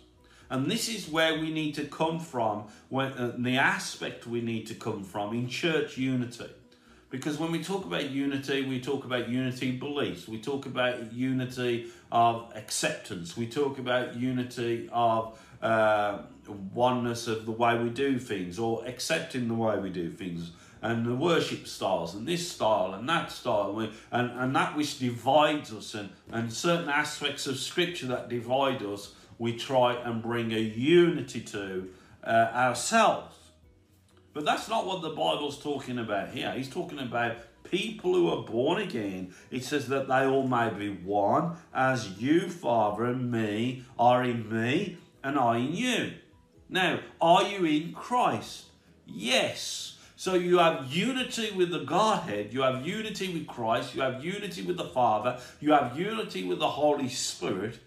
And 0.50 0.69
this 0.69 0.89
is 0.89 1.08
where 1.08 1.39
we 1.39 1.50
need 1.50 1.76
to 1.76 1.86
come 1.86 2.19
from, 2.19 2.65
when, 2.89 3.13
uh, 3.13 3.36
the 3.38 3.58
aspect 3.58 4.28
we 4.28 4.41
need 4.41 4.67
to 4.67 4.74
come 4.74 5.06
from 5.06 5.34
in 5.34 5.48
church 5.48 5.98
unity. 5.98 6.50
Because 7.10 7.39
when 7.39 7.52
we 7.52 7.63
talk 7.63 7.86
about 7.86 8.10
unity, 8.10 8.67
we 8.67 8.82
talk 8.82 9.06
about 9.06 9.30
unity 9.30 9.72
beliefs, 9.72 10.28
we 10.28 10.39
talk 10.39 10.65
about 10.65 11.13
unity 11.13 11.88
of 12.12 12.52
acceptance, 12.56 13.38
we 13.38 13.48
talk 13.48 13.80
about 13.80 14.15
unity 14.15 14.89
of 14.91 15.39
uh, 15.62 16.19
oneness 16.52 17.28
of 17.28 17.46
the 17.46 17.52
way 17.52 17.78
we 17.78 17.90
do 17.90 18.20
things 18.20 18.60
or 18.60 18.86
accepting 18.86 19.48
the 19.48 19.54
way 19.54 19.78
we 19.78 19.90
do 19.90 20.10
things 20.10 20.52
and 20.82 21.06
the 21.06 21.16
worship 21.16 21.68
styles 21.68 22.16
and 22.16 22.28
this 22.28 22.50
style 22.50 22.94
and 22.94 23.08
that 23.10 23.32
style 23.32 23.78
and, 23.80 24.32
and 24.32 24.56
that 24.56 24.76
which 24.78 25.00
divides 25.00 25.74
us 25.74 25.94
and, 25.94 26.10
and 26.32 26.52
certain 26.52 26.90
aspects 26.90 27.48
of 27.48 27.58
scripture 27.58 28.08
that 28.08 28.30
divide 28.30 28.82
us 28.84 29.14
we 29.38 29.56
try 29.56 29.94
and 29.94 30.22
bring 30.22 30.52
a 30.52 30.60
unity 30.60 31.42
to 31.42 31.90
uh, 32.24 32.52
ourselves 32.54 33.36
but 34.34 34.46
that's 34.46 34.70
not 34.70 34.86
what 34.86 35.02
the 35.02 35.10
Bible's 35.10 35.62
talking 35.62 35.98
about 35.98 36.30
here. 36.30 36.52
He's 36.54 36.70
talking 36.70 37.00
about 37.00 37.38
people 37.64 38.14
who 38.14 38.30
are 38.30 38.44
born 38.44 38.82
again. 38.82 39.34
It 39.52 39.64
says 39.64 39.88
that 39.88 40.08
they 40.08 40.26
all 40.26 40.48
may 40.48 40.70
be 40.70 40.90
one, 40.90 41.58
as 41.74 42.22
you, 42.22 42.50
Father, 42.50 43.06
and 43.06 43.32
me 43.32 43.84
are 43.98 44.24
in 44.24 44.50
me, 44.50 44.98
and 45.24 45.38
I 45.38 45.58
in 45.58 45.76
you. 45.76 46.14
Now, 46.69 46.99
are 47.19 47.43
you 47.43 47.65
in 47.65 47.93
Christ? 47.93 48.65
Yes. 49.05 49.97
So 50.15 50.36
you 50.36 50.60
have 50.60 50.93
unity 50.93 51.51
with 51.51 51.71
the 51.71 51.84
Godhead, 51.84 52.53
you 52.53 52.62
have 52.62 52.86
unity 52.86 53.34
with 53.34 53.47
Christ, 53.47 53.95
you 53.95 54.01
have 54.01 54.23
unity 54.23 54.62
with 54.62 54.77
the 54.77 54.86
Father, 54.86 55.39
you 55.60 55.71
have 55.71 55.97
unity 55.97 56.43
with 56.43 56.60
the 56.60 56.67
Holy 56.67 57.10
Spirit. 57.10 57.79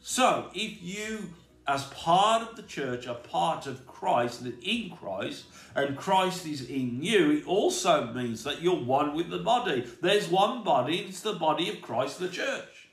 So 0.00 0.50
if 0.54 0.80
you 0.80 1.30
as 1.66 1.84
part 1.84 2.42
of 2.42 2.56
the 2.56 2.62
church, 2.62 3.06
are 3.06 3.14
part 3.14 3.66
of 3.66 3.86
Christ, 3.86 4.44
that 4.44 4.62
in 4.62 4.90
Christ, 4.90 5.46
and 5.74 5.96
Christ 5.96 6.46
is 6.46 6.68
in 6.68 7.02
you, 7.02 7.30
it 7.38 7.46
also 7.46 8.12
means 8.12 8.44
that 8.44 8.60
you're 8.60 8.76
one 8.76 9.14
with 9.14 9.30
the 9.30 9.38
body. 9.38 9.86
There's 10.02 10.28
one 10.28 10.62
body, 10.62 10.98
it's 10.98 11.22
the 11.22 11.32
body 11.32 11.70
of 11.70 11.80
Christ, 11.80 12.18
the 12.18 12.28
church. 12.28 12.88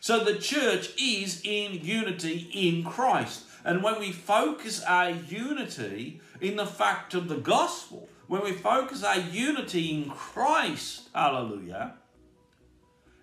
So 0.00 0.22
the 0.22 0.38
church 0.38 0.90
is 1.00 1.40
in 1.44 1.84
unity 1.84 2.50
in 2.52 2.84
Christ. 2.84 3.44
And 3.64 3.82
when 3.82 3.98
we 4.00 4.12
focus 4.12 4.82
our 4.84 5.10
unity 5.10 6.20
in 6.40 6.56
the 6.56 6.66
fact 6.66 7.14
of 7.14 7.28
the 7.28 7.36
gospel, 7.36 8.08
when 8.26 8.44
we 8.44 8.52
focus 8.52 9.02
our 9.02 9.18
unity 9.18 10.02
in 10.02 10.10
Christ, 10.10 11.08
hallelujah, 11.14 11.94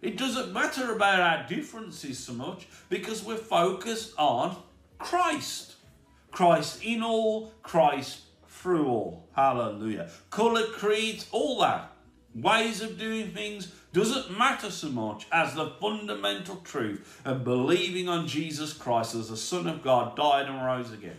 it 0.01 0.17
doesn't 0.17 0.53
matter 0.53 0.93
about 0.93 1.19
our 1.19 1.47
differences 1.47 2.19
so 2.19 2.33
much 2.33 2.67
because 2.89 3.23
we're 3.23 3.35
focused 3.35 4.13
on 4.17 4.55
Christ. 4.99 5.75
Christ 6.31 6.83
in 6.83 7.01
all, 7.01 7.51
Christ 7.63 8.21
through 8.47 8.87
all. 8.87 9.27
Hallelujah. 9.33 10.09
Colour, 10.29 10.65
creeds, 10.67 11.27
all 11.31 11.61
that. 11.61 11.91
Ways 12.35 12.81
of 12.81 12.99
doing 12.99 13.31
things 13.31 13.73
doesn't 13.93 14.37
matter 14.37 14.69
so 14.69 14.89
much 14.89 15.25
as 15.31 15.55
the 15.55 15.71
fundamental 15.81 16.57
truth 16.57 17.21
of 17.25 17.43
believing 17.43 18.09
on 18.09 18.27
Jesus 18.27 18.73
Christ 18.73 19.15
as 19.15 19.29
the 19.29 19.37
Son 19.37 19.67
of 19.67 19.81
God 19.81 20.15
died 20.15 20.47
and 20.47 20.63
rose 20.63 20.91
again. 20.91 21.17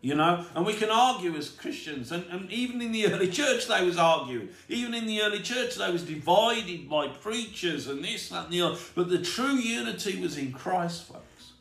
You 0.00 0.16
know, 0.16 0.44
and 0.56 0.66
we 0.66 0.72
can 0.74 0.90
argue 0.90 1.36
as 1.36 1.48
Christians, 1.48 2.10
and, 2.10 2.24
and 2.28 2.50
even 2.50 2.82
in 2.82 2.90
the 2.90 3.06
early 3.06 3.28
church 3.28 3.68
they 3.68 3.84
was 3.84 3.96
arguing. 3.96 4.48
Even 4.68 4.94
in 4.94 5.06
the 5.06 5.22
early 5.22 5.38
church 5.38 5.76
they 5.76 5.92
was 5.92 6.02
divided 6.02 6.88
by 6.88 7.06
preachers 7.06 7.86
and 7.86 8.02
this, 8.02 8.28
that, 8.30 8.46
and 8.46 8.52
the 8.52 8.62
other. 8.62 8.78
But 8.96 9.10
the 9.10 9.22
true 9.22 9.54
unity 9.54 10.20
was 10.20 10.36
in 10.36 10.50
Christ, 10.52 11.04
folks. 11.04 11.52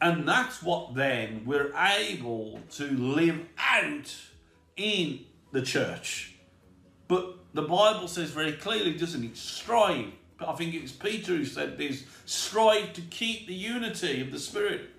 And 0.00 0.28
that's 0.28 0.60
what 0.60 0.96
then 0.96 1.42
we're 1.46 1.72
able 1.76 2.58
to 2.72 2.84
live 2.84 3.38
out 3.56 4.12
in 4.76 5.20
the 5.52 5.62
church. 5.62 6.34
But 7.06 7.36
the 7.54 7.62
Bible 7.62 8.08
says 8.08 8.30
very 8.30 8.52
clearly, 8.52 8.94
doesn't 8.94 9.24
it? 9.24 9.36
Strive. 9.36 10.12
But 10.38 10.48
I 10.48 10.54
think 10.54 10.74
it 10.74 10.82
was 10.82 10.92
Peter 10.92 11.36
who 11.36 11.44
said 11.44 11.78
this 11.78 12.04
strive 12.24 12.92
to 12.94 13.00
keep 13.02 13.46
the 13.46 13.54
unity 13.54 14.20
of 14.20 14.30
the 14.30 14.38
Spirit. 14.38 14.90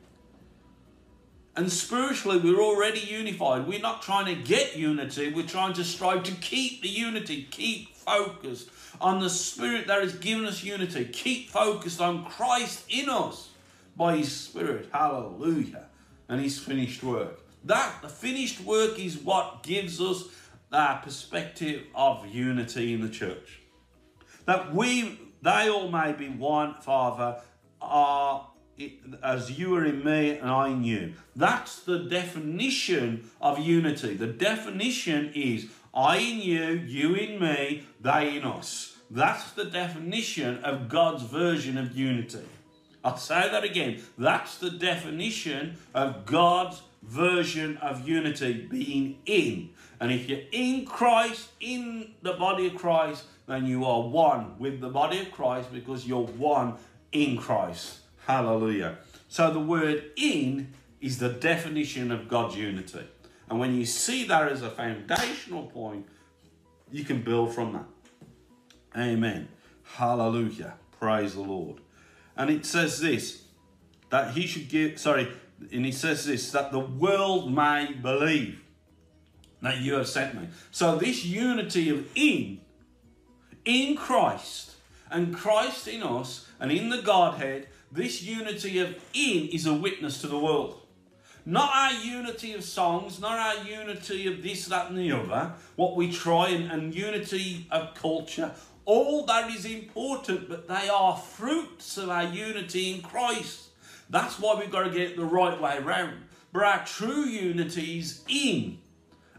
And 1.55 1.71
spiritually, 1.71 2.39
we're 2.39 2.61
already 2.61 2.99
unified. 2.99 3.67
We're 3.67 3.79
not 3.79 4.01
trying 4.01 4.25
to 4.25 4.41
get 4.41 4.75
unity, 4.75 5.31
we're 5.31 5.45
trying 5.45 5.73
to 5.73 5.83
strive 5.83 6.23
to 6.23 6.31
keep 6.33 6.81
the 6.81 6.89
unity, 6.89 7.47
keep 7.49 7.95
focused 7.95 8.69
on 8.99 9.19
the 9.19 9.29
Spirit 9.29 9.87
that 9.87 10.01
has 10.01 10.15
given 10.15 10.45
us 10.45 10.63
unity, 10.63 11.05
keep 11.05 11.49
focused 11.49 12.01
on 12.01 12.25
Christ 12.25 12.85
in 12.89 13.09
us 13.09 13.49
by 13.95 14.17
His 14.17 14.31
Spirit. 14.31 14.89
Hallelujah. 14.91 15.85
And 16.29 16.41
His 16.41 16.57
finished 16.57 17.03
work. 17.03 17.39
That, 17.65 18.01
the 18.01 18.09
finished 18.09 18.61
work, 18.61 18.99
is 18.99 19.17
what 19.17 19.63
gives 19.63 20.01
us 20.01 20.23
that 20.73 21.03
perspective 21.03 21.83
of 21.93 22.25
unity 22.25 22.93
in 22.93 23.01
the 23.01 23.09
church. 23.09 23.61
That 24.45 24.73
we, 24.73 25.19
they 25.41 25.69
all 25.69 25.89
may 25.89 26.13
be 26.13 26.27
one, 26.27 26.75
Father, 26.81 27.39
are 27.79 28.49
as 29.21 29.51
you 29.51 29.75
are 29.75 29.85
in 29.85 30.03
me 30.03 30.31
and 30.31 30.49
I 30.49 30.69
in 30.69 30.83
you. 30.83 31.13
That's 31.35 31.81
the 31.81 31.99
definition 31.99 33.29
of 33.39 33.59
unity. 33.59 34.15
The 34.15 34.27
definition 34.27 35.31
is 35.35 35.67
I 35.93 36.17
in 36.17 36.39
you, 36.39 36.71
you 36.87 37.13
in 37.13 37.39
me, 37.39 37.83
they 38.01 38.35
in 38.35 38.43
us. 38.43 38.97
That's 39.11 39.51
the 39.51 39.65
definition 39.65 40.57
of 40.63 40.89
God's 40.89 41.21
version 41.21 41.77
of 41.77 41.95
unity. 41.95 42.47
I'll 43.03 43.17
say 43.17 43.47
that 43.51 43.63
again. 43.63 44.01
That's 44.17 44.57
the 44.57 44.71
definition 44.71 45.77
of 45.93 46.25
God's 46.25 46.81
version 47.03 47.77
of 47.77 48.07
unity 48.07 48.67
being 48.69 49.19
in. 49.25 49.69
And 49.99 50.11
if 50.11 50.29
you're 50.29 50.41
in 50.51 50.85
Christ, 50.85 51.49
in 51.59 52.13
the 52.21 52.33
body 52.33 52.67
of 52.67 52.75
Christ, 52.75 53.25
then 53.47 53.65
you 53.65 53.85
are 53.85 54.01
one 54.01 54.57
with 54.57 54.79
the 54.79 54.89
body 54.89 55.19
of 55.19 55.31
Christ 55.31 55.71
because 55.71 56.07
you're 56.07 56.25
one 56.25 56.75
in 57.11 57.37
Christ. 57.37 57.99
Hallelujah. 58.25 58.97
So 59.27 59.51
the 59.51 59.59
word 59.59 60.11
in 60.15 60.73
is 61.01 61.19
the 61.19 61.29
definition 61.29 62.11
of 62.11 62.27
God's 62.27 62.55
unity. 62.55 63.05
And 63.49 63.59
when 63.59 63.75
you 63.75 63.85
see 63.85 64.25
that 64.27 64.51
as 64.51 64.61
a 64.61 64.69
foundational 64.69 65.67
point, 65.67 66.07
you 66.91 67.03
can 67.03 67.21
build 67.21 67.53
from 67.53 67.73
that. 67.73 67.85
Amen. 68.97 69.49
Hallelujah. 69.83 70.75
Praise 70.99 71.33
the 71.33 71.41
Lord. 71.41 71.81
And 72.37 72.49
it 72.49 72.65
says 72.65 72.99
this 72.99 73.43
that 74.09 74.35
he 74.35 74.45
should 74.45 74.69
give, 74.69 74.99
sorry, 74.99 75.27
and 75.71 75.85
he 75.85 75.91
says 75.91 76.25
this 76.25 76.51
that 76.51 76.71
the 76.71 76.79
world 76.79 77.53
may 77.53 77.93
believe 77.93 78.59
that 79.61 79.77
you 79.77 79.93
have 79.93 80.07
sent 80.07 80.35
me. 80.35 80.49
So 80.71 80.97
this 80.97 81.25
unity 81.25 81.89
of 81.89 82.05
in, 82.15 82.59
in 83.65 83.95
Christ, 83.95 84.75
and 85.09 85.35
Christ 85.35 85.87
in 85.87 86.03
us, 86.03 86.47
and 86.59 86.71
in 86.71 86.89
the 86.89 87.01
Godhead, 87.01 87.67
this 87.91 88.23
unity 88.23 88.79
of 88.79 88.89
in 89.13 89.47
is 89.47 89.65
a 89.65 89.73
witness 89.73 90.19
to 90.21 90.27
the 90.27 90.37
world. 90.37 90.81
Not 91.45 91.71
our 91.73 91.93
unity 91.93 92.53
of 92.53 92.63
songs, 92.63 93.19
not 93.19 93.37
our 93.37 93.63
unity 93.65 94.27
of 94.27 94.41
this, 94.41 94.65
that, 94.67 94.89
and 94.89 94.97
the 94.97 95.11
other, 95.11 95.53
what 95.75 95.95
we 95.95 96.11
try, 96.11 96.49
and, 96.49 96.71
and 96.71 96.95
unity 96.95 97.67
of 97.69 97.93
culture. 97.95 98.51
All 98.85 99.25
that 99.25 99.49
is 99.49 99.65
important, 99.65 100.49
but 100.49 100.67
they 100.67 100.89
are 100.89 101.17
fruits 101.17 101.97
of 101.97 102.09
our 102.09 102.23
unity 102.23 102.93
in 102.93 103.01
Christ. 103.01 103.69
That's 104.09 104.39
why 104.39 104.59
we've 104.59 104.71
got 104.71 104.83
to 104.83 104.89
get 104.89 105.15
the 105.15 105.25
right 105.25 105.59
way 105.59 105.77
around. 105.77 106.15
But 106.51 106.63
our 106.63 106.85
true 106.85 107.23
unity 107.23 107.99
is 107.99 108.23
in 108.27 108.77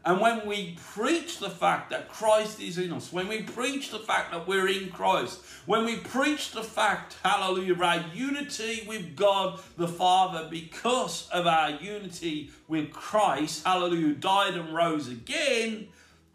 and 0.06 0.20
when 0.20 0.46
we 0.46 0.76
preach 0.92 1.38
the 1.38 1.48
fact 1.48 1.88
that 1.90 2.10
Christ 2.10 2.60
is 2.60 2.76
in 2.76 2.92
us, 2.92 3.10
when 3.10 3.26
we 3.26 3.40
preach 3.40 3.90
the 3.90 3.98
fact 3.98 4.32
that 4.32 4.46
we're 4.46 4.68
in 4.68 4.90
Christ, 4.90 5.40
when 5.64 5.86
we 5.86 5.96
preach 5.96 6.52
the 6.52 6.62
fact, 6.62 7.16
hallelujah, 7.24 7.82
our 7.82 8.04
unity 8.12 8.84
with 8.86 9.16
God 9.16 9.60
the 9.78 9.88
Father 9.88 10.46
because 10.50 11.26
of 11.30 11.46
our 11.46 11.70
unity 11.70 12.50
with 12.68 12.92
Christ, 12.92 13.64
hallelujah, 13.64 14.14
died 14.14 14.54
and 14.54 14.74
rose 14.74 15.08
again, 15.08 15.88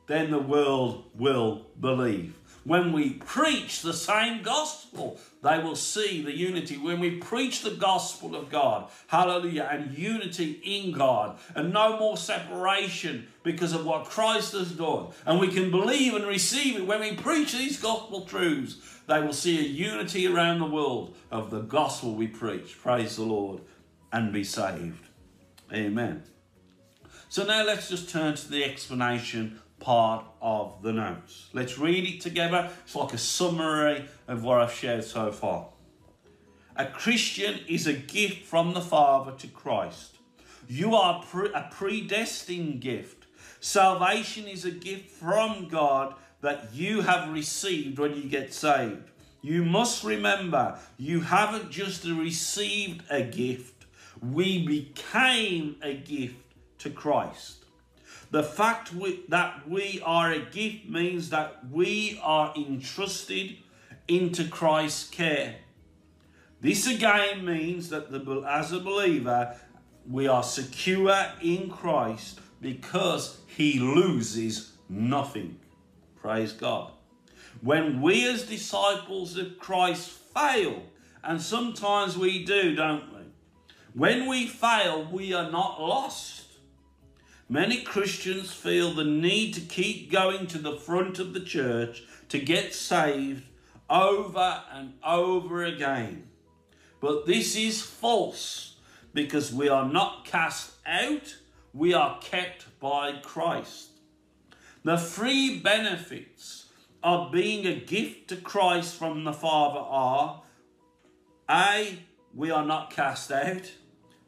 then 0.08 0.32
the 0.32 0.39
world 0.39 1.06
will 1.13 1.68
believe. 1.80 2.34
When 2.63 2.92
we 2.92 3.12
preach 3.12 3.84
the 3.84 3.94
same 3.94 4.42
gospel, 4.42 5.20
they 5.41 5.60
will 5.60 5.75
see 5.75 6.21
the 6.21 6.36
unity. 6.36 6.78
When 6.78 6.99
we 6.99 7.12
preach 7.12 7.62
the 7.62 7.71
gospel 7.71 8.36
of 8.36 8.49
God, 8.49 8.89
hallelujah, 9.08 9.69
and 9.71 9.97
unity 9.97 10.60
in 10.63 10.91
God, 10.91 11.38
and 11.56 11.71
no 11.71 11.97
more 11.97 12.17
separation 12.17 13.28
because 13.43 13.73
of 13.73 13.86
what 13.86 14.06
Christ 14.06 14.52
has 14.54 14.71
done, 14.71 15.08
and 15.25 15.39
we 15.39 15.47
can 15.47 15.71
believe 15.71 16.13
and 16.13 16.25
receive 16.25 16.75
it 16.75 16.88
when 16.88 16.99
we 16.99 17.13
preach 17.13 17.54
these 17.54 17.80
gospel 17.80 18.21
truths, 18.25 18.78
they 19.08 19.21
will 19.21 19.34
see 19.34 19.60
a 19.60 19.67
unity 19.67 20.28
around 20.28 20.60
the 20.60 20.65
world 20.65 21.15
of 21.32 21.49
the 21.49 21.62
gospel 21.62 22.13
we 22.13 22.28
preach. 22.28 22.78
Praise 22.80 23.15
the 23.15 23.23
Lord 23.23 23.62
and 24.12 24.34
be 24.34 24.43
saved. 24.43 25.08
Amen. 25.73 26.23
So 27.30 27.45
now 27.45 27.63
let's 27.63 27.89
just 27.89 28.10
turn 28.10 28.36
to 28.36 28.49
the 28.49 28.63
explanation 28.63 29.62
part 29.80 30.25
of 30.41 30.82
the 30.82 30.91
notes. 30.91 31.47
Let's 31.54 31.78
read 31.78 32.06
it 32.06 32.21
together. 32.21 32.69
It's 32.84 32.95
like 32.95 33.13
a 33.13 33.17
summary 33.17 34.06
of 34.30 34.44
what 34.44 34.62
I've 34.62 34.72
shared 34.72 35.04
so 35.04 35.32
far. 35.32 35.68
A 36.78 36.86
Christian 36.86 37.60
is 37.68 37.88
a 37.88 37.94
gift 37.94 38.46
from 38.46 38.74
the 38.74 38.82
Father 38.82 39.34
to 39.39 39.48
Christ. 39.48 40.18
You 40.68 40.96
are 40.96 41.26
a 41.54 41.68
predestined 41.72 42.80
gift. 42.80 43.26
Salvation 43.60 44.48
is 44.48 44.63
a 44.63 44.72
gift 44.72 45.10
from 45.10 45.68
God 45.68 46.13
that 46.42 46.74
you 46.74 47.02
have 47.02 47.34
received 47.34 47.98
when 47.98 48.15
you 48.15 48.30
get 48.30 48.54
saved. 48.54 49.10
You 49.42 49.65
must 49.65 50.04
remember, 50.04 50.78
you 50.98 51.22
haven't 51.22 51.72
just 51.72 52.06
received 52.06 53.04
a 53.10 53.24
gift, 53.24 53.86
we 54.22 54.65
became 54.65 55.78
a 55.82 55.96
gift 55.96 56.36
to 56.80 56.89
Christ. 56.89 57.65
The 58.32 58.44
fact 58.44 58.94
we, 58.94 59.24
that 59.30 59.68
we 59.68 60.02
are 60.06 60.32
a 60.32 60.39
gift 60.39 60.88
means 60.88 61.32
that 61.32 61.68
we 61.72 62.20
are 62.22 62.54
entrusted 62.56 63.58
into 64.10 64.48
Christ's 64.48 65.10
care. 65.10 65.56
This 66.62 66.88
again 66.88 67.45
means 67.45 67.89
that 67.89 68.12
the, 68.12 68.43
as 68.48 68.74
a 68.74 68.80
believer, 68.80 69.56
we 70.10 70.28
are 70.28 70.43
secure 70.43 71.26
in 71.41 71.69
Christ 71.69 72.41
because 72.60 73.39
he 73.48 73.80
loses 73.80 74.74
nothing. 74.89 75.58
Praise 76.19 76.52
God. 76.52 76.91
When 77.62 78.02
we 78.02 78.28
as 78.28 78.43
disciples 78.43 79.38
of 79.38 79.58
Christ 79.58 80.10
fail, 80.10 80.84
and 81.24 81.41
sometimes 81.41 82.17
we 82.17 82.43
do, 82.43 82.76
don't 82.76 83.13
we? 83.13 83.19
When 83.93 84.28
we 84.28 84.48
fail, 84.48 85.08
we 85.10 85.34
are 85.34 85.52
not 85.52 85.82
lost. 85.82 86.43
Many 87.48 87.82
Christians 87.82 88.52
feel 88.52 88.93
the 88.93 89.04
need 89.04 89.54
to 89.56 89.62
keep 89.62 90.12
going 90.12 90.48
to 90.48 90.58
the 90.58 90.78
front 90.78 91.19
of 91.19 91.34
the 91.34 91.39
church 91.39 92.04
to 92.30 92.39
get 92.39 92.74
saved 92.74 93.43
over 93.89 94.63
and 94.71 94.93
over 95.04 95.63
again. 95.63 96.30
But 96.99 97.25
this 97.25 97.56
is 97.56 97.82
false 97.82 98.75
because 99.13 99.54
we 99.54 99.69
are 99.69 99.88
not 99.88 100.25
cast 100.25 100.71
out, 100.86 101.36
we 101.73 101.93
are 101.93 102.19
kept 102.19 102.80
by 102.80 103.19
Christ. 103.23 103.89
The 104.84 104.97
free 104.97 105.60
benefits 105.60 106.65
of 107.04 107.32
being 107.32 107.65
a 107.65 107.80
gift 107.80 108.30
to 108.30 108.36
Christ 108.36 108.95
from 108.95 109.23
the 109.23 109.34
Father 109.34 109.80
are 109.80 110.43
A, 111.49 111.99
we 112.34 112.52
are 112.52 112.65
not 112.65 112.91
cast 112.91 113.32
out. 113.32 113.71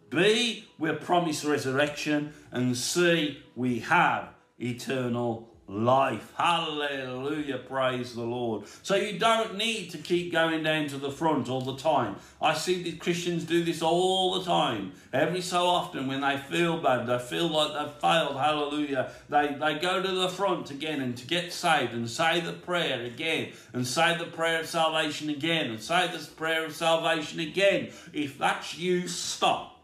B, 0.10 0.68
we're 0.78 0.96
promised 0.96 1.46
resurrection. 1.46 2.34
And 2.52 2.76
C, 2.76 3.42
we 3.56 3.80
have 3.80 4.30
eternal 4.60 5.51
life. 5.68 6.34
Hallelujah. 6.38 7.58
Praise 7.58 8.14
the 8.14 8.24
Lord. 8.24 8.66
So 8.84 8.96
you 8.96 9.18
don't 9.18 9.56
need 9.56 9.90
to 9.92 9.98
keep 9.98 10.32
going 10.32 10.64
down 10.64 10.88
to 10.88 10.98
the 10.98 11.12
front 11.12 11.50
all 11.50 11.62
the 11.62 11.78
time. 11.78 12.18
I 12.42 12.54
see 12.54 12.84
the 12.84 12.94
Christians 12.94 13.46
do 13.46 13.64
this 13.64 13.82
all 13.82 14.38
the 14.38 14.46
time. 14.46 14.92
Every 15.14 15.42
so 15.42 15.66
often 15.66 16.08
when 16.08 16.22
they 16.22 16.38
feel 16.38 16.82
bad, 16.82 17.08
they 17.08 17.20
feel 17.20 17.48
like 17.48 17.74
they've 17.74 18.02
failed. 18.02 18.36
Hallelujah. 18.36 19.12
They, 19.30 19.56
they 19.60 19.80
go 19.80 20.02
to 20.02 20.12
the 20.12 20.30
front 20.30 20.72
again 20.72 21.02
and 21.02 21.18
to 21.18 21.26
get 21.26 21.54
saved 21.54 21.94
and 21.94 22.10
say 22.10 22.42
the 22.42 22.54
prayer 22.54 23.04
again 23.06 23.54
and 23.74 23.88
say 23.88 24.18
the 24.18 24.26
prayer 24.26 24.62
of 24.62 24.68
salvation 24.68 25.30
again 25.30 25.72
and 25.72 25.82
say 25.82 26.08
this 26.08 26.28
prayer 26.28 26.66
of 26.66 26.76
salvation 26.76 27.40
again. 27.40 27.92
If 28.14 28.38
that's 28.38 28.78
you, 28.78 29.08
stop. 29.08 29.80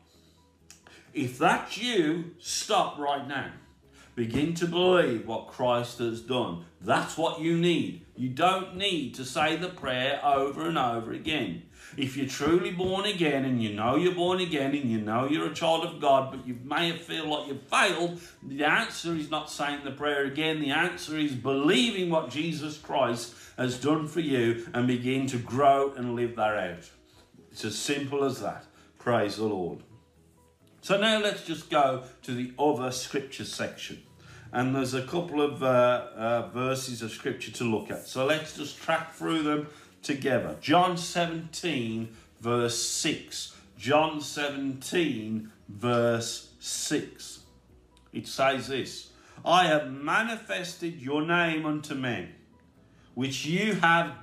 If 1.13 1.37
that's 1.37 1.77
you, 1.77 2.31
stop 2.39 2.99
right 2.99 3.25
now. 3.27 3.51
Begin 4.17 4.55
to 4.55 4.65
believe 4.65 5.27
what 5.27 5.45
Christ 5.45 5.99
has 5.99 6.21
done. 6.21 6.65
That's 6.81 7.19
what 7.19 7.39
you 7.39 7.55
need. 7.55 8.03
You 8.15 8.29
don't 8.29 8.75
need 8.75 9.13
to 9.13 9.23
say 9.23 9.57
the 9.57 9.67
prayer 9.69 10.19
over 10.25 10.67
and 10.67 10.75
over 10.75 11.11
again. 11.11 11.61
If 11.95 12.17
you're 12.17 12.25
truly 12.25 12.71
born 12.71 13.05
again 13.05 13.45
and 13.45 13.61
you 13.61 13.73
know 13.75 13.95
you're 13.95 14.15
born 14.15 14.39
again 14.39 14.73
and 14.73 14.89
you 14.89 14.99
know 15.01 15.27
you're 15.27 15.51
a 15.51 15.53
child 15.53 15.85
of 15.85 16.01
God, 16.01 16.31
but 16.31 16.47
you 16.47 16.57
may 16.63 16.97
feel 16.97 17.29
like 17.29 17.47
you've 17.47 17.61
failed, 17.61 18.19
the 18.41 18.63
answer 18.63 19.13
is 19.13 19.29
not 19.29 19.51
saying 19.51 19.81
the 19.83 19.91
prayer 19.91 20.25
again. 20.25 20.61
The 20.61 20.71
answer 20.71 21.15
is 21.15 21.35
believing 21.35 22.09
what 22.09 22.31
Jesus 22.31 22.79
Christ 22.79 23.35
has 23.55 23.79
done 23.79 24.07
for 24.07 24.21
you 24.21 24.67
and 24.73 24.87
begin 24.87 25.27
to 25.27 25.37
grow 25.37 25.93
and 25.95 26.15
live 26.15 26.35
that 26.37 26.57
out. 26.57 26.89
It's 27.51 27.63
as 27.63 27.77
simple 27.77 28.23
as 28.23 28.41
that. 28.41 28.65
Praise 28.97 29.37
the 29.37 29.45
Lord. 29.45 29.83
So 30.81 30.99
now 30.99 31.19
let's 31.19 31.43
just 31.43 31.69
go 31.69 32.05
to 32.23 32.33
the 32.33 32.53
other 32.57 32.91
scripture 32.91 33.45
section 33.45 34.01
and 34.51 34.75
there's 34.75 34.93
a 34.93 35.03
couple 35.03 35.41
of 35.41 35.63
uh, 35.63 36.07
uh, 36.15 36.47
verses 36.49 37.01
of 37.01 37.11
scripture 37.11 37.51
to 37.51 37.63
look 37.63 37.91
at. 37.91 38.07
So 38.07 38.25
let's 38.25 38.55
just 38.55 38.81
track 38.81 39.13
through 39.13 39.43
them 39.43 39.67
together. 40.01 40.55
John 40.61 40.97
17, 40.97 42.09
verse 42.39 42.81
6. 42.81 43.55
John 43.77 44.21
17, 44.21 45.51
verse 45.67 46.49
6. 46.59 47.39
It 48.13 48.27
says 48.27 48.67
this 48.67 49.11
I 49.45 49.65
have 49.65 49.91
manifested 49.91 51.01
your 51.01 51.21
name 51.21 51.65
unto 51.65 51.93
men, 51.93 52.33
which 53.13 53.45
you 53.45 53.73
have 53.75 54.13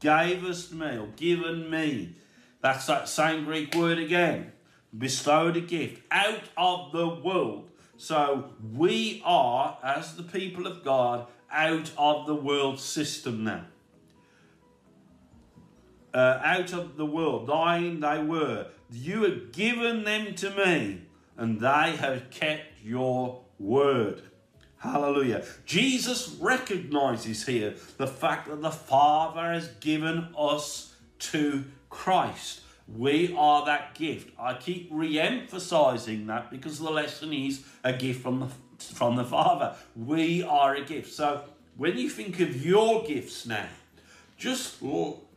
gave 0.00 0.44
us 0.44 0.70
me 0.72 0.98
or 0.98 1.08
given 1.16 1.70
me. 1.70 2.16
That's 2.60 2.86
that 2.86 3.08
same 3.08 3.44
Greek 3.44 3.74
word 3.74 3.98
again. 3.98 4.52
Bestowed 4.96 5.56
a 5.56 5.60
gift 5.60 6.02
out 6.10 6.42
of 6.56 6.92
the 6.92 7.08
world 7.08 7.70
so 7.96 8.50
we 8.74 9.22
are, 9.24 9.78
as 9.82 10.16
the 10.16 10.22
people 10.22 10.66
of 10.66 10.84
God, 10.84 11.26
out 11.50 11.90
of 11.96 12.26
the 12.26 12.34
world 12.34 12.78
system 12.78 13.44
now. 13.44 13.66
Uh, 16.12 16.40
out 16.42 16.72
of 16.72 16.96
the 16.96 17.06
world, 17.06 17.46
thine 17.46 18.00
they 18.00 18.22
were. 18.22 18.68
You 18.90 19.24
have 19.24 19.52
given 19.52 20.04
them 20.04 20.34
to 20.36 20.50
me, 20.50 21.02
and 21.36 21.60
they 21.60 21.96
have 21.96 22.30
kept 22.30 22.82
your 22.82 23.42
word. 23.58 24.22
Hallelujah. 24.78 25.44
Jesus 25.64 26.36
recognizes 26.40 27.46
here 27.46 27.74
the 27.96 28.06
fact 28.06 28.48
that 28.48 28.62
the 28.62 28.70
Father 28.70 29.52
has 29.52 29.68
given 29.80 30.28
us 30.38 30.94
to 31.18 31.64
Christ. 31.88 32.60
We 32.88 33.34
are 33.36 33.66
that 33.66 33.94
gift. 33.94 34.30
I 34.38 34.54
keep 34.54 34.88
re-emphasizing 34.92 36.26
that 36.28 36.50
because 36.50 36.78
the 36.78 36.90
lesson 36.90 37.32
is 37.32 37.64
a 37.82 37.92
gift 37.92 38.22
from 38.22 38.40
the 38.40 38.48
from 38.78 39.16
the 39.16 39.24
Father. 39.24 39.74
We 39.96 40.42
are 40.42 40.74
a 40.74 40.84
gift. 40.84 41.12
So 41.12 41.44
when 41.76 41.98
you 41.98 42.08
think 42.08 42.40
of 42.40 42.64
your 42.64 43.04
gifts 43.04 43.46
now, 43.46 43.66
just 44.36 44.82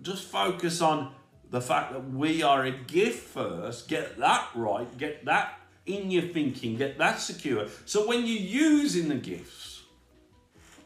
just 0.02 0.26
focus 0.26 0.82
on 0.82 1.14
the 1.50 1.62
fact 1.62 1.94
that 1.94 2.10
we 2.12 2.44
are 2.44 2.66
a 2.66 2.72
gift 2.72 3.30
first. 3.30 3.88
Get 3.88 4.18
that 4.20 4.50
right. 4.54 4.98
Get 4.98 5.26
that 5.26 5.60
in 5.86 6.12
your 6.12 6.24
thinking. 6.24 6.78
Get 6.78 6.98
that 7.00 7.20
secure. 7.20 7.68
So 7.86 8.08
when 8.08 8.20
you're 8.20 8.42
using 8.42 9.10
the 9.10 9.16
gifts, 9.16 9.84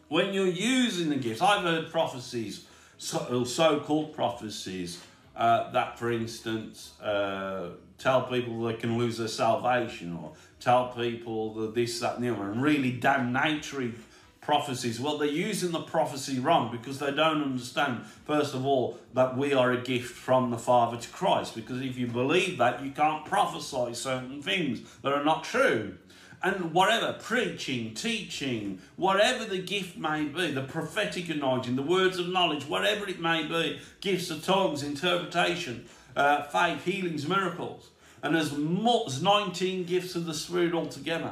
when 0.07 0.33
you're 0.33 0.47
using 0.47 1.09
the 1.09 1.17
gifts, 1.17 1.41
I've 1.41 1.63
heard 1.63 1.91
prophecies, 1.91 2.65
so-called 2.97 4.13
prophecies 4.13 5.01
uh, 5.35 5.71
that, 5.71 5.97
for 5.97 6.11
instance, 6.11 6.99
uh, 7.01 7.69
tell 7.97 8.23
people 8.23 8.63
they 8.63 8.73
can 8.73 8.97
lose 8.97 9.17
their 9.17 9.27
salvation 9.27 10.17
or 10.21 10.33
tell 10.59 10.89
people 10.89 11.53
that 11.55 11.75
this, 11.75 11.99
that, 11.99 12.15
and 12.15 12.23
the 12.23 12.33
other, 12.33 12.51
and 12.51 12.61
really 12.61 12.91
damnatory 12.99 13.93
prophecies. 14.41 14.99
Well, 14.99 15.17
they're 15.17 15.27
using 15.27 15.71
the 15.71 15.81
prophecy 15.81 16.39
wrong 16.39 16.69
because 16.71 16.99
they 16.99 17.11
don't 17.11 17.41
understand, 17.41 18.05
first 18.25 18.53
of 18.53 18.65
all, 18.65 18.99
that 19.13 19.37
we 19.37 19.53
are 19.53 19.71
a 19.71 19.81
gift 19.81 20.11
from 20.11 20.51
the 20.51 20.57
Father 20.57 20.97
to 20.97 21.09
Christ. 21.09 21.55
Because 21.55 21.81
if 21.81 21.97
you 21.97 22.07
believe 22.07 22.57
that, 22.57 22.83
you 22.83 22.91
can't 22.91 23.25
prophesy 23.25 23.93
certain 23.93 24.41
things 24.41 24.81
that 25.01 25.13
are 25.13 25.23
not 25.23 25.43
true 25.43 25.97
and 26.43 26.73
whatever, 26.73 27.13
preaching, 27.13 27.93
teaching, 27.93 28.81
whatever 28.97 29.45
the 29.45 29.59
gift 29.59 29.97
may 29.97 30.25
be, 30.25 30.51
the 30.51 30.61
prophetic 30.61 31.29
anointing, 31.29 31.77
the 31.77 31.81
words 31.81 32.19
of 32.19 32.27
knowledge, 32.27 32.67
whatever 32.67 33.07
it 33.07 33.19
may 33.19 33.47
be, 33.47 33.79
gifts 34.01 34.29
of 34.29 34.43
tongues, 34.43 34.83
interpretation, 34.83 35.85
uh, 36.17 36.43
faith, 36.43 36.83
healings, 36.83 37.25
miracles, 37.27 37.91
and 38.21 38.35
as 38.35 38.51
much 38.57 39.07
as 39.07 39.23
19 39.23 39.85
gifts 39.85 40.15
of 40.15 40.25
the 40.25 40.33
Spirit 40.33 40.73
altogether. 40.73 41.31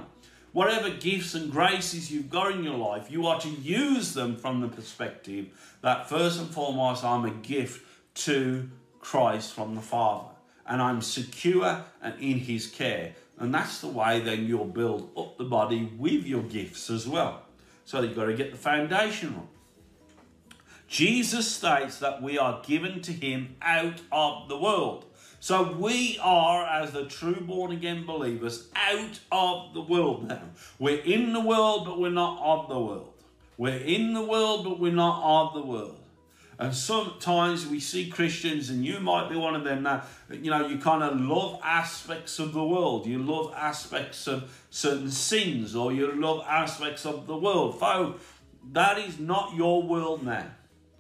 Whatever 0.54 0.90
gifts 0.90 1.34
and 1.34 1.52
graces 1.52 2.12
you've 2.12 2.30
got 2.30 2.52
in 2.52 2.64
your 2.64 2.78
life, 2.78 3.12
you 3.12 3.26
are 3.28 3.40
to 3.40 3.50
use 3.50 4.14
them 4.14 4.36
from 4.36 4.62
the 4.62 4.68
perspective 4.68 5.48
that 5.82 6.10
first 6.10 6.40
and 6.40 6.50
foremost, 6.50 7.04
I'm 7.04 7.26
a 7.26 7.32
gift 7.32 7.86
to 8.16 8.70
Christ 9.00 9.54
from 9.54 9.76
the 9.76 9.82
Father. 9.82 10.30
And 10.66 10.82
I'm 10.82 11.02
secure 11.02 11.84
and 12.02 12.20
in 12.22 12.38
his 12.40 12.68
care. 12.68 13.14
And 13.42 13.52
that's 13.52 13.82
the 13.82 13.88
way 13.88 14.20
then 14.20 14.46
you'll 14.46 14.66
build 14.66 15.10
up 15.18 15.38
the 15.40 15.44
body 15.44 15.92
with 15.98 16.28
your 16.28 16.44
gifts 16.44 16.92
as 16.92 17.08
well. 17.08 17.42
So 17.86 18.00
you've 18.02 18.16
got 18.16 18.26
to 18.26 18.36
get 18.36 18.52
the 18.52 18.58
foundation 18.58 19.36
right. 19.36 20.56
Jesus 20.88 21.50
states 21.50 21.98
that 22.00 22.22
we 22.22 22.38
are 22.38 22.62
given 22.64 23.02
to 23.02 23.12
him 23.12 23.56
out 23.62 24.00
of 24.12 24.48
the 24.48 24.58
world. 24.58 25.06
So 25.40 25.72
we 25.72 26.20
are, 26.22 26.68
as 26.68 26.92
the 26.92 27.06
true 27.06 27.42
born 27.42 27.72
again 27.72 28.06
believers, 28.06 28.68
out 28.76 29.20
of 29.32 29.74
the 29.74 29.82
world 29.82 30.28
now. 30.28 30.44
We're 30.78 31.00
in 31.02 31.34
the 31.34 31.42
world, 31.42 31.86
but 31.86 32.00
we're 32.00 32.12
not 32.12 32.40
of 32.44 32.70
the 32.70 32.80
world. 32.80 33.14
We're 33.58 33.80
in 33.80 34.14
the 34.14 34.24
world, 34.24 34.66
but 34.66 34.80
we're 34.80 34.92
not 34.92 35.24
of 35.24 35.56
the 35.56 35.68
world. 35.68 36.01
And 36.62 36.76
sometimes 36.76 37.66
we 37.66 37.80
see 37.80 38.08
Christians, 38.08 38.70
and 38.70 38.86
you 38.86 39.00
might 39.00 39.30
be 39.30 39.36
one 39.36 39.56
of 39.56 39.64
them 39.64 39.82
now, 39.82 40.04
you 40.30 40.52
know, 40.52 40.68
you 40.68 40.78
kind 40.78 41.02
of 41.02 41.20
love 41.20 41.60
aspects 41.64 42.38
of 42.38 42.54
the 42.54 42.64
world. 42.64 43.08
You 43.08 43.18
love 43.18 43.52
aspects 43.58 44.28
of 44.28 44.64
certain 44.70 45.10
sins, 45.10 45.76
or 45.76 45.92
you 45.92 46.12
love 46.12 46.46
aspects 46.48 47.04
of 47.04 47.26
the 47.26 47.36
world. 47.36 47.80
Folks, 47.80 48.24
that 48.74 49.00
is 49.00 49.20
not 49.20 49.56
your 49.56 49.82
world 49.82 50.24
now. 50.24 50.52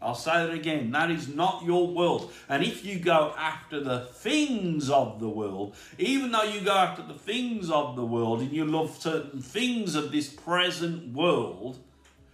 I'll 0.01 0.15
say 0.15 0.45
it 0.45 0.53
again. 0.55 0.89
That 0.93 1.11
is 1.11 1.27
not 1.27 1.63
your 1.63 1.87
world. 1.87 2.33
And 2.49 2.63
if 2.63 2.83
you 2.83 2.97
go 2.97 3.35
after 3.37 3.79
the 3.79 3.99
things 3.99 4.89
of 4.89 5.19
the 5.19 5.29
world, 5.29 5.75
even 5.99 6.31
though 6.31 6.41
you 6.41 6.61
go 6.61 6.73
after 6.73 7.03
the 7.03 7.13
things 7.13 7.69
of 7.69 7.95
the 7.95 8.03
world 8.03 8.39
and 8.41 8.51
you 8.51 8.65
love 8.65 8.97
certain 8.99 9.43
things 9.43 9.93
of 9.93 10.11
this 10.11 10.27
present 10.27 11.13
world, 11.13 11.77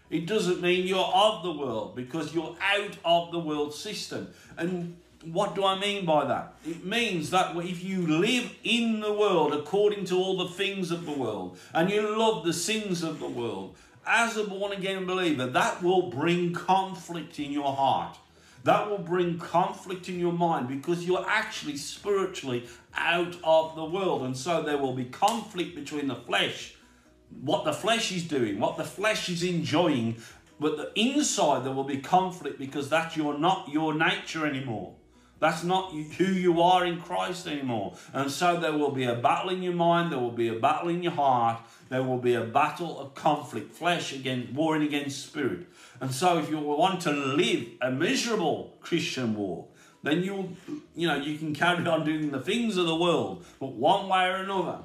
it 0.09 0.25
doesn't 0.25 0.61
mean 0.61 0.87
you're 0.87 0.99
of 0.99 1.43
the 1.43 1.51
world 1.51 1.95
because 1.95 2.33
you're 2.33 2.55
out 2.61 2.97
of 3.03 3.31
the 3.31 3.39
world 3.39 3.73
system. 3.73 4.29
And 4.57 4.97
what 5.23 5.55
do 5.55 5.65
I 5.65 5.77
mean 5.77 6.05
by 6.05 6.25
that? 6.25 6.53
It 6.65 6.85
means 6.85 7.29
that 7.31 7.55
if 7.57 7.83
you 7.83 8.07
live 8.07 8.53
in 8.63 9.01
the 9.01 9.11
world 9.11 9.53
according 9.53 10.05
to 10.05 10.15
all 10.15 10.37
the 10.37 10.49
things 10.53 10.91
of 10.91 11.05
the 11.05 11.11
world 11.11 11.57
and 11.73 11.89
you 11.89 12.17
love 12.17 12.45
the 12.45 12.53
sins 12.53 13.03
of 13.03 13.19
the 13.19 13.27
world, 13.27 13.75
as 14.05 14.37
a 14.37 14.45
born 14.45 14.71
again 14.71 15.05
believer, 15.05 15.47
that 15.47 15.83
will 15.83 16.09
bring 16.09 16.53
conflict 16.53 17.39
in 17.39 17.51
your 17.51 17.73
heart. 17.73 18.17
That 18.63 18.89
will 18.89 18.99
bring 18.99 19.37
conflict 19.37 20.07
in 20.09 20.19
your 20.19 20.33
mind 20.33 20.69
because 20.69 21.05
you're 21.05 21.25
actually 21.27 21.77
spiritually 21.77 22.67
out 22.95 23.35
of 23.43 23.75
the 23.75 23.83
world. 23.83 24.23
And 24.23 24.35
so 24.35 24.61
there 24.61 24.77
will 24.77 24.93
be 24.93 25.05
conflict 25.05 25.75
between 25.75 26.07
the 26.07 26.15
flesh 26.15 26.73
what 27.29 27.65
the 27.65 27.73
flesh 27.73 28.11
is 28.11 28.23
doing, 28.23 28.59
what 28.59 28.77
the 28.77 28.83
flesh 28.83 29.29
is 29.29 29.43
enjoying, 29.43 30.17
but 30.59 30.77
the 30.77 30.91
inside 30.99 31.65
there 31.65 31.73
will 31.73 31.83
be 31.83 31.97
conflict 31.97 32.57
because 32.57 32.89
that's 32.89 33.15
your 33.15 33.37
not 33.37 33.69
your 33.69 33.93
nature 33.93 34.45
anymore. 34.45 34.95
That's 35.39 35.63
not 35.63 35.91
who 35.91 36.25
you 36.25 36.61
are 36.61 36.83
in 36.83 36.99
Christ 36.99 37.47
anymore. 37.47 37.95
And 38.11 38.31
so 38.31 38.59
there 38.59 38.73
will 38.73 38.91
be 38.91 39.03
a 39.03 39.15
battle 39.15 39.51
in 39.51 39.61
your 39.61 39.73
mind, 39.73 40.11
there 40.11 40.19
will 40.19 40.31
be 40.31 40.47
a 40.47 40.55
battle 40.55 40.89
in 40.89 41.03
your 41.03 41.11
heart, 41.11 41.59
there 41.89 42.01
will 42.01 42.17
be 42.17 42.33
a 42.33 42.43
battle 42.43 42.99
of 42.99 43.13
conflict, 43.13 43.71
flesh 43.71 44.13
against 44.13 44.53
warring 44.53 44.81
against 44.81 45.27
spirit. 45.27 45.67
And 46.01 46.11
so 46.11 46.39
if 46.39 46.49
you 46.49 46.57
want 46.59 47.01
to 47.01 47.11
live 47.11 47.67
a 47.81 47.91
miserable 47.91 48.77
Christian 48.79 49.35
walk, 49.35 49.75
then 50.03 50.23
you 50.23 50.55
you 50.95 51.07
know 51.07 51.17
you 51.17 51.37
can 51.37 51.53
carry 51.53 51.85
on 51.85 52.05
doing 52.05 52.31
the 52.31 52.41
things 52.41 52.77
of 52.77 52.85
the 52.87 52.95
world, 52.95 53.45
but 53.59 53.73
one 53.73 54.07
way 54.07 54.27
or 54.27 54.37
another, 54.37 54.79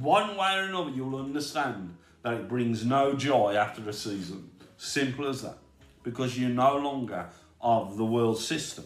one 0.00 0.36
way 0.36 0.58
or 0.58 0.62
another, 0.62 0.90
you'll 0.90 1.16
understand 1.16 1.96
that 2.22 2.34
it 2.34 2.48
brings 2.48 2.84
no 2.84 3.14
joy 3.14 3.54
after 3.54 3.88
a 3.88 3.92
season. 3.92 4.50
Simple 4.76 5.28
as 5.28 5.42
that. 5.42 5.58
Because 6.02 6.38
you're 6.38 6.50
no 6.50 6.76
longer 6.76 7.28
of 7.60 7.96
the 7.96 8.04
world 8.04 8.38
system. 8.38 8.84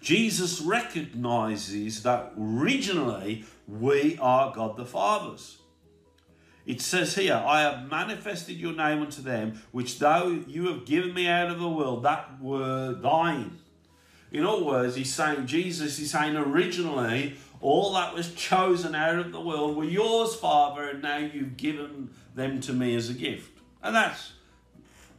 Jesus 0.00 0.60
recognizes 0.60 2.02
that 2.02 2.32
originally 2.38 3.44
we 3.66 4.18
are 4.20 4.52
God 4.54 4.76
the 4.76 4.84
Father's. 4.84 5.58
It 6.66 6.80
says 6.80 7.14
here, 7.16 7.42
I 7.44 7.62
have 7.62 7.90
manifested 7.90 8.56
your 8.56 8.74
name 8.74 9.02
unto 9.02 9.22
them, 9.22 9.60
which 9.72 9.98
thou 9.98 10.28
you 10.28 10.68
have 10.68 10.84
given 10.84 11.14
me 11.14 11.26
out 11.26 11.50
of 11.50 11.58
the 11.58 11.68
world, 11.68 12.04
that 12.04 12.40
were 12.40 12.94
thine. 12.94 13.58
In 14.30 14.46
other 14.46 14.62
words, 14.62 14.94
he's 14.94 15.12
saying, 15.12 15.46
Jesus 15.46 15.98
is 15.98 16.10
saying 16.10 16.36
originally, 16.36 17.36
all 17.60 17.94
that 17.94 18.14
was 18.14 18.34
chosen 18.34 18.94
out 18.94 19.18
of 19.18 19.32
the 19.32 19.40
world 19.40 19.76
were 19.76 19.84
yours, 19.84 20.34
Father, 20.34 20.88
and 20.88 21.02
now 21.02 21.18
you've 21.18 21.56
given 21.56 22.10
them 22.34 22.60
to 22.62 22.72
me 22.72 22.94
as 22.94 23.10
a 23.10 23.14
gift. 23.14 23.58
And 23.82 23.94
that's 23.94 24.32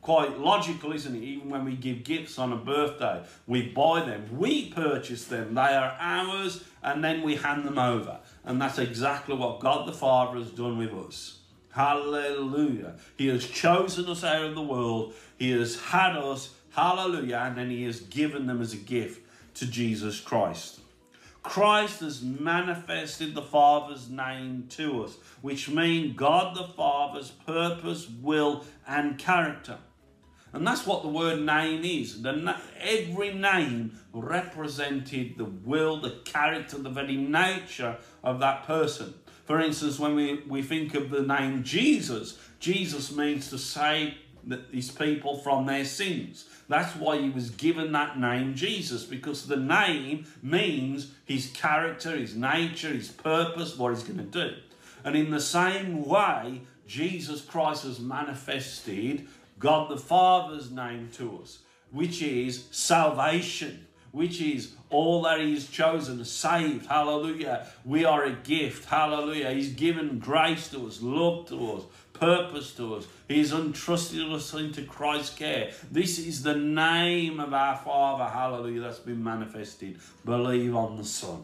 quite 0.01 0.39
logical, 0.39 0.91
isn't 0.91 1.15
it? 1.15 1.23
Even 1.23 1.49
when 1.49 1.65
we 1.65 1.75
give 1.75 2.03
gifts 2.03 2.39
on 2.39 2.51
a 2.51 2.57
birthday, 2.57 3.23
we 3.45 3.67
buy 3.67 4.03
them, 4.03 4.37
we 4.37 4.69
purchase 4.69 5.25
them, 5.25 5.53
they 5.53 5.61
are 5.61 5.95
ours, 5.99 6.63
and 6.81 7.03
then 7.03 7.21
we 7.21 7.35
hand 7.35 7.65
them 7.65 7.77
over. 7.77 8.19
And 8.43 8.59
that's 8.59 8.79
exactly 8.79 9.35
what 9.35 9.59
God 9.59 9.87
the 9.87 9.93
Father 9.93 10.39
has 10.39 10.49
done 10.49 10.77
with 10.77 10.93
us. 10.93 11.37
Hallelujah. 11.71 12.95
He 13.17 13.27
has 13.27 13.47
chosen 13.47 14.09
us 14.09 14.23
out 14.23 14.43
of 14.43 14.55
the 14.55 14.61
world, 14.61 15.13
He 15.37 15.51
has 15.51 15.79
had 15.79 16.17
us, 16.17 16.53
hallelujah, 16.71 17.43
and 17.45 17.55
then 17.55 17.69
He 17.69 17.83
has 17.83 18.01
given 18.01 18.47
them 18.47 18.61
as 18.61 18.73
a 18.73 18.77
gift 18.77 19.21
to 19.55 19.67
Jesus 19.67 20.19
Christ. 20.19 20.80
Christ 21.43 22.01
has 22.01 22.21
manifested 22.21 23.33
the 23.33 23.41
Father's 23.41 24.09
name 24.09 24.65
to 24.69 25.03
us, 25.03 25.17
which 25.41 25.69
means 25.69 26.15
God 26.15 26.55
the 26.55 26.67
Father's 26.75 27.31
purpose, 27.31 28.07
will, 28.09 28.65
and 28.87 29.17
character. 29.17 29.77
And 30.53 30.67
that's 30.67 30.85
what 30.85 31.01
the 31.01 31.07
word 31.07 31.41
name 31.41 31.83
is. 31.83 32.21
The, 32.21 32.55
every 32.79 33.33
name 33.33 33.97
represented 34.13 35.37
the 35.37 35.45
will, 35.45 36.01
the 36.01 36.19
character, 36.25 36.77
the 36.77 36.89
very 36.89 37.15
nature 37.15 37.97
of 38.23 38.39
that 38.41 38.67
person. 38.67 39.13
For 39.45 39.59
instance, 39.59 39.97
when 39.97 40.15
we, 40.15 40.43
we 40.47 40.61
think 40.61 40.93
of 40.93 41.09
the 41.09 41.23
name 41.23 41.63
Jesus, 41.63 42.37
Jesus 42.59 43.15
means 43.15 43.49
to 43.49 43.57
save 43.57 44.13
his 44.71 44.91
people 44.91 45.37
from 45.37 45.65
their 45.65 45.85
sins. 45.85 46.45
That's 46.67 46.95
why 46.95 47.17
he 47.19 47.29
was 47.29 47.49
given 47.49 47.91
that 47.91 48.19
name 48.19 48.55
Jesus, 48.55 49.03
because 49.03 49.47
the 49.47 49.57
name 49.57 50.25
means 50.41 51.11
his 51.25 51.47
character, 51.53 52.15
his 52.15 52.35
nature, 52.35 52.89
his 52.89 53.09
purpose, 53.09 53.77
what 53.77 53.93
he's 53.93 54.03
going 54.03 54.17
to 54.17 54.23
do. 54.23 54.55
And 55.03 55.15
in 55.15 55.31
the 55.31 55.39
same 55.39 56.05
way, 56.05 56.61
Jesus 56.87 57.41
Christ 57.41 57.83
has 57.83 57.99
manifested 57.99 59.27
God 59.59 59.89
the 59.89 59.97
Father's 59.97 60.71
name 60.71 61.09
to 61.13 61.39
us, 61.41 61.59
which 61.91 62.21
is 62.21 62.65
salvation, 62.71 63.85
which 64.11 64.41
is 64.41 64.73
all 64.89 65.21
that 65.21 65.39
He's 65.39 65.69
chosen, 65.69 66.23
saved. 66.25 66.87
Hallelujah. 66.87 67.67
We 67.85 68.03
are 68.03 68.25
a 68.25 68.33
gift. 68.33 68.85
Hallelujah. 68.89 69.51
He's 69.51 69.71
given 69.71 70.19
grace 70.19 70.69
to 70.69 70.87
us, 70.87 71.01
love 71.01 71.47
to 71.47 71.73
us, 71.73 71.83
purpose 72.21 72.71
to 72.75 72.93
us. 72.95 73.07
He's 73.27 73.51
entrusted 73.51 74.31
us 74.31 74.53
into 74.53 74.83
Christ's 74.83 75.35
care. 75.35 75.71
This 75.89 76.19
is 76.19 76.43
the 76.43 76.55
name 76.55 77.39
of 77.39 77.51
our 77.51 77.75
Father, 77.75 78.25
hallelujah, 78.25 78.81
that's 78.81 78.99
been 78.99 79.23
manifested. 79.23 79.97
Believe 80.23 80.75
on 80.75 80.97
the 80.97 81.03
Son. 81.03 81.43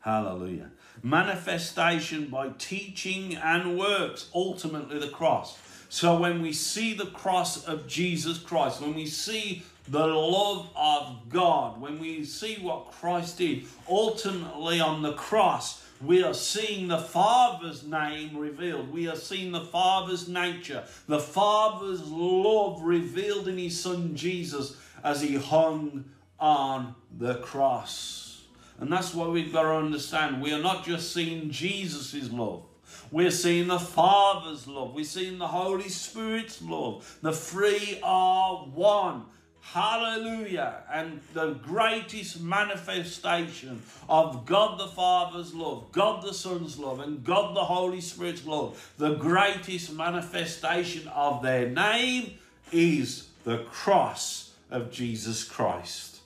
Hallelujah. 0.00 0.70
Manifestation 1.02 2.28
by 2.28 2.48
teaching 2.56 3.36
and 3.36 3.78
works, 3.78 4.30
ultimately 4.34 4.98
the 4.98 5.08
cross. 5.08 5.58
So 5.90 6.18
when 6.18 6.40
we 6.40 6.54
see 6.54 6.94
the 6.94 7.06
cross 7.06 7.64
of 7.66 7.86
Jesus 7.86 8.38
Christ, 8.38 8.80
when 8.80 8.94
we 8.94 9.04
see 9.04 9.64
the 9.86 10.06
love 10.06 10.70
of 10.74 11.28
God, 11.28 11.78
when 11.78 11.98
we 11.98 12.24
see 12.24 12.56
what 12.62 12.90
Christ 12.92 13.36
did, 13.36 13.64
ultimately 13.86 14.80
on 14.80 15.02
the 15.02 15.12
cross, 15.12 15.79
we 16.02 16.22
are 16.22 16.34
seeing 16.34 16.88
the 16.88 16.98
Father's 16.98 17.84
name 17.84 18.36
revealed. 18.36 18.92
We 18.92 19.08
are 19.08 19.16
seeing 19.16 19.52
the 19.52 19.64
Father's 19.64 20.28
nature, 20.28 20.84
the 21.06 21.20
Father's 21.20 22.08
love 22.08 22.82
revealed 22.82 23.48
in 23.48 23.58
His 23.58 23.80
Son 23.80 24.14
Jesus 24.14 24.76
as 25.04 25.20
He 25.20 25.36
hung 25.36 26.04
on 26.38 26.94
the 27.16 27.36
cross. 27.36 28.42
And 28.78 28.90
that's 28.90 29.14
what 29.14 29.30
we've 29.30 29.52
got 29.52 29.64
to 29.64 29.74
understand. 29.74 30.40
We 30.40 30.54
are 30.54 30.62
not 30.62 30.86
just 30.86 31.12
seeing 31.12 31.50
Jesus' 31.50 32.32
love. 32.32 32.64
We're 33.12 33.30
seeing 33.30 33.68
the 33.68 33.78
Father's 33.78 34.66
love. 34.66 34.94
We're 34.94 35.04
seeing 35.04 35.38
the 35.38 35.48
Holy 35.48 35.88
Spirit's 35.88 36.62
love. 36.62 37.18
The 37.22 37.32
three 37.32 38.00
are 38.02 38.56
one. 38.56 39.24
Hallelujah. 39.62 40.82
And 40.92 41.20
the 41.32 41.52
greatest 41.52 42.40
manifestation 42.40 43.82
of 44.08 44.44
God 44.46 44.80
the 44.80 44.88
Father's 44.88 45.54
love, 45.54 45.92
God 45.92 46.22
the 46.22 46.34
Son's 46.34 46.78
love, 46.78 47.00
and 47.00 47.22
God 47.24 47.54
the 47.54 47.64
Holy 47.64 48.00
Spirit's 48.00 48.44
love, 48.44 48.92
the 48.98 49.14
greatest 49.14 49.92
manifestation 49.92 51.06
of 51.08 51.42
their 51.42 51.68
name 51.68 52.32
is 52.72 53.28
the 53.44 53.58
cross 53.64 54.54
of 54.70 54.90
Jesus 54.90 55.44
Christ. 55.44 56.20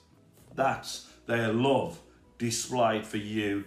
That's 0.55 1.09
their 1.27 1.51
love 1.51 1.99
displayed 2.37 3.05
for 3.05 3.17
you 3.17 3.65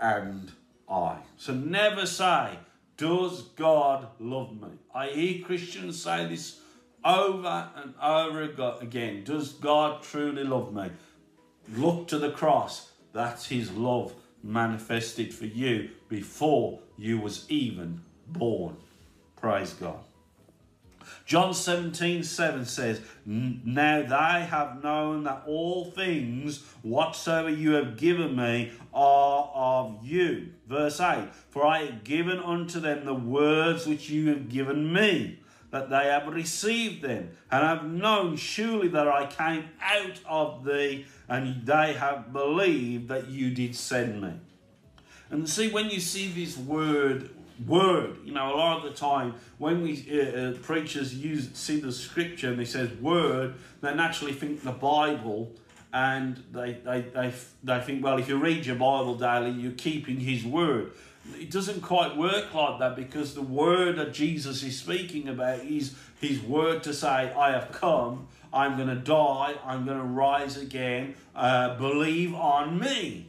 and 0.00 0.52
I. 0.88 1.18
So 1.36 1.54
never 1.54 2.06
say, 2.06 2.58
Does 2.96 3.42
God 3.56 4.08
love 4.18 4.52
me? 4.60 4.68
I 4.94 5.08
hear 5.08 5.44
Christians 5.44 6.02
say 6.02 6.26
this 6.26 6.60
over 7.08 7.70
and 7.74 7.94
over 8.02 8.42
again. 8.80 9.24
Does 9.24 9.52
God 9.52 10.02
truly 10.02 10.44
love 10.44 10.74
me? 10.74 10.90
Look 11.74 12.08
to 12.08 12.18
the 12.18 12.30
cross. 12.30 12.90
That's 13.12 13.46
his 13.46 13.72
love 13.72 14.12
manifested 14.42 15.34
for 15.34 15.46
you 15.46 15.90
before 16.08 16.80
you 16.96 17.18
was 17.18 17.50
even 17.50 18.02
born. 18.26 18.76
Praise 19.36 19.72
God. 19.72 19.98
John 21.24 21.54
17, 21.54 22.22
7 22.22 22.64
says, 22.66 23.00
Now 23.24 24.02
they 24.02 24.44
have 24.46 24.82
known 24.82 25.24
that 25.24 25.42
all 25.46 25.90
things 25.90 26.62
whatsoever 26.82 27.48
you 27.48 27.72
have 27.72 27.96
given 27.96 28.36
me 28.36 28.72
are 28.92 29.50
of 29.54 30.04
you. 30.04 30.48
Verse 30.66 31.00
8, 31.00 31.28
For 31.50 31.66
I 31.66 31.84
have 31.84 32.04
given 32.04 32.38
unto 32.38 32.80
them 32.80 33.04
the 33.04 33.14
words 33.14 33.86
which 33.86 34.10
you 34.10 34.28
have 34.28 34.48
given 34.48 34.92
me, 34.92 35.40
that 35.70 35.90
they 35.90 36.06
have 36.06 36.26
received 36.26 37.02
them, 37.02 37.30
and 37.50 37.64
have 37.64 37.84
known 37.84 38.36
surely 38.36 38.88
that 38.88 39.08
I 39.08 39.26
came 39.26 39.64
out 39.82 40.20
of 40.28 40.64
thee, 40.64 41.06
and 41.28 41.66
they 41.66 41.92
have 41.94 42.32
believed 42.32 43.08
that 43.08 43.28
you 43.28 43.50
did 43.50 43.76
send 43.76 44.22
me. 44.22 44.32
And 45.30 45.48
see, 45.48 45.70
when 45.70 45.90
you 45.90 46.00
see 46.00 46.28
this 46.28 46.56
word 46.56 47.30
word. 47.66 48.18
You 48.24 48.32
know, 48.32 48.54
a 48.54 48.56
lot 48.56 48.78
of 48.78 48.82
the 48.84 48.96
time 48.96 49.34
when 49.58 49.82
we 49.82 50.06
uh, 50.10 50.38
uh, 50.38 50.52
preachers 50.58 51.14
use 51.14 51.50
see 51.54 51.80
the 51.80 51.92
scripture 51.92 52.50
and 52.50 52.58
they 52.58 52.64
says 52.64 52.90
word, 53.00 53.54
they 53.80 53.94
naturally 53.94 54.32
think 54.32 54.62
the 54.62 54.72
Bible, 54.72 55.50
and 55.92 56.42
they 56.52 56.74
they 56.84 57.00
they 57.00 57.32
they 57.64 57.80
think, 57.80 58.04
well, 58.04 58.18
if 58.18 58.28
you 58.28 58.36
read 58.38 58.66
your 58.66 58.76
Bible 58.76 59.16
daily, 59.16 59.50
you're 59.50 59.72
keeping 59.72 60.20
His 60.20 60.44
word. 60.44 60.92
It 61.36 61.50
doesn't 61.50 61.82
quite 61.82 62.16
work 62.16 62.52
like 62.54 62.78
that 62.78 62.96
because 62.96 63.34
the 63.34 63.42
word 63.42 63.96
that 63.96 64.12
Jesus 64.12 64.62
is 64.62 64.78
speaking 64.78 65.28
about 65.28 65.60
is 65.60 65.94
His 66.20 66.40
word 66.40 66.82
to 66.84 66.94
say, 66.94 67.32
"I 67.32 67.52
have 67.52 67.72
come." 67.72 68.28
I'm 68.52 68.76
going 68.76 68.88
to 68.88 68.94
die. 68.94 69.56
I'm 69.62 69.84
going 69.84 69.98
to 69.98 70.04
rise 70.04 70.56
again. 70.56 71.14
Uh, 71.34 71.76
believe 71.76 72.34
on 72.34 72.78
me 72.78 73.27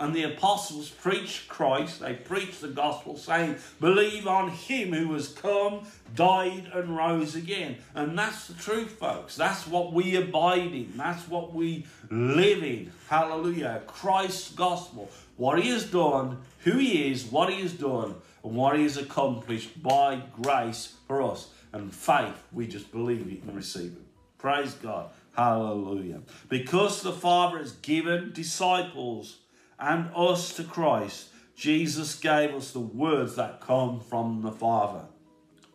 and 0.00 0.14
the 0.14 0.22
apostles 0.22 0.88
preached 0.88 1.46
Christ, 1.46 2.00
they 2.00 2.14
preached 2.14 2.62
the 2.62 2.68
gospel, 2.68 3.18
saying, 3.18 3.56
Believe 3.80 4.26
on 4.26 4.48
him 4.48 4.94
who 4.94 5.12
has 5.12 5.28
come, 5.28 5.82
died, 6.16 6.70
and 6.72 6.96
rose 6.96 7.36
again. 7.36 7.76
And 7.94 8.18
that's 8.18 8.46
the 8.46 8.54
truth, 8.54 8.92
folks. 8.92 9.36
That's 9.36 9.66
what 9.66 9.92
we 9.92 10.16
abide 10.16 10.72
in. 10.72 10.94
That's 10.96 11.28
what 11.28 11.52
we 11.52 11.84
live 12.10 12.64
in. 12.64 12.90
Hallelujah. 13.08 13.82
Christ's 13.86 14.52
gospel. 14.52 15.10
What 15.36 15.62
he 15.62 15.68
has 15.68 15.84
done, 15.84 16.38
who 16.60 16.78
he 16.78 17.12
is, 17.12 17.26
what 17.26 17.52
he 17.52 17.60
has 17.60 17.74
done, 17.74 18.14
and 18.42 18.56
what 18.56 18.76
he 18.76 18.84
has 18.84 18.96
accomplished 18.96 19.82
by 19.82 20.22
grace 20.40 20.94
for 21.06 21.22
us. 21.22 21.50
And 21.74 21.94
faith, 21.94 22.42
we 22.52 22.66
just 22.66 22.90
believe 22.90 23.30
it 23.30 23.42
and 23.42 23.54
receive 23.54 23.92
it. 23.92 24.38
Praise 24.38 24.72
God. 24.72 25.10
Hallelujah. 25.36 26.22
Because 26.48 27.02
the 27.02 27.12
Father 27.12 27.58
has 27.58 27.72
given 27.72 28.32
disciples 28.32 29.39
and 29.80 30.10
us 30.14 30.54
to 30.54 30.64
Christ, 30.64 31.28
Jesus 31.56 32.14
gave 32.14 32.54
us 32.54 32.70
the 32.70 32.80
words 32.80 33.36
that 33.36 33.60
come 33.60 34.00
from 34.00 34.42
the 34.42 34.52
Father. 34.52 35.04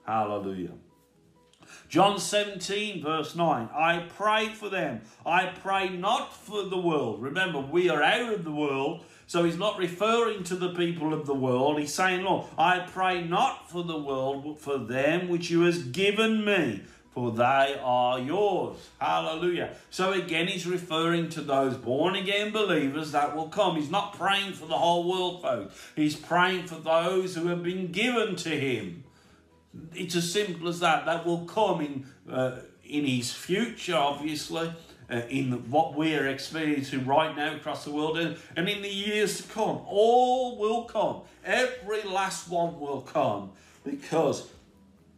Hallelujah. 0.06 0.72
John 1.88 2.20
17, 2.20 3.04
verse 3.04 3.36
9. 3.36 3.70
I 3.74 4.08
pray 4.18 4.50
for 4.50 4.70
them. 4.70 5.02
I 5.26 5.46
pray 5.46 5.90
not 5.90 6.36
for 6.36 6.64
the 6.64 6.78
world. 6.78 7.22
Remember, 7.22 7.60
we 7.60 7.90
are 7.90 8.02
out 8.02 8.34
of 8.34 8.44
the 8.44 8.52
world, 8.52 9.06
so 9.28 9.44
he's 9.44 9.58
not 9.58 9.78
referring 9.78 10.44
to 10.46 10.56
the 10.56 10.74
people 10.74 11.14
of 11.14 11.26
the 11.26 11.36
world. 11.36 11.80
He's 11.80 11.94
saying, 11.94 12.24
Lord, 12.24 12.48
I 12.58 12.80
pray 12.80 13.24
not 13.24 13.70
for 13.70 13.84
the 13.84 13.98
world, 13.98 14.44
but 14.44 14.60
for 14.60 14.78
them 14.78 15.28
which 15.28 15.50
you 15.50 15.62
has 15.62 15.84
given 15.84 16.44
me 16.44 16.84
for 17.16 17.32
they 17.32 17.80
are 17.82 18.20
yours. 18.20 18.76
Hallelujah. 19.00 19.74
So 19.90 20.12
again, 20.12 20.48
he's 20.48 20.68
referring 20.68 21.30
to 21.30 21.42
those 21.42 21.76
born 21.78 22.18
again 22.18 22.52
believers 22.52 23.14
that 23.14 23.34
will 23.34 23.48
come. 23.48 23.78
He's 23.78 23.90
not 23.90 24.18
praying 24.18 24.52
for 24.52 24.66
the 24.66 24.78
whole 24.78 25.10
world, 25.10 25.42
folks. 25.42 25.74
He's 25.96 26.18
praying 26.18 26.68
for 26.68 26.76
those 26.76 27.34
who 27.34 27.48
have 27.48 27.64
been 27.64 27.94
given 27.94 28.36
to 28.36 28.50
him. 28.50 29.06
It's 29.94 30.14
as 30.16 30.30
simple 30.30 30.68
as 30.68 30.82
that. 30.82 31.06
That 31.06 31.26
will 31.26 31.46
come 31.46 31.80
in, 31.80 32.06
uh, 32.30 32.58
in 32.84 33.06
his 33.06 33.32
future, 33.32 33.96
obviously. 33.96 34.74
Uh, 35.08 35.22
in 35.30 35.52
what 35.70 35.96
we 35.96 36.16
are 36.16 36.28
experiencing 36.28 37.06
right 37.06 37.38
now 37.38 37.56
across 37.56 37.86
the 37.86 37.92
world 37.92 38.18
and, 38.18 38.36
and 38.56 38.68
in 38.68 38.82
the 38.82 38.90
years 38.90 39.38
to 39.38 39.44
come. 39.44 39.80
All 39.86 40.58
will 40.58 40.86
come. 40.86 41.22
Every 41.46 42.02
last 42.02 42.50
one 42.50 42.80
will 42.80 43.02
come 43.02 43.52
because 43.84 44.50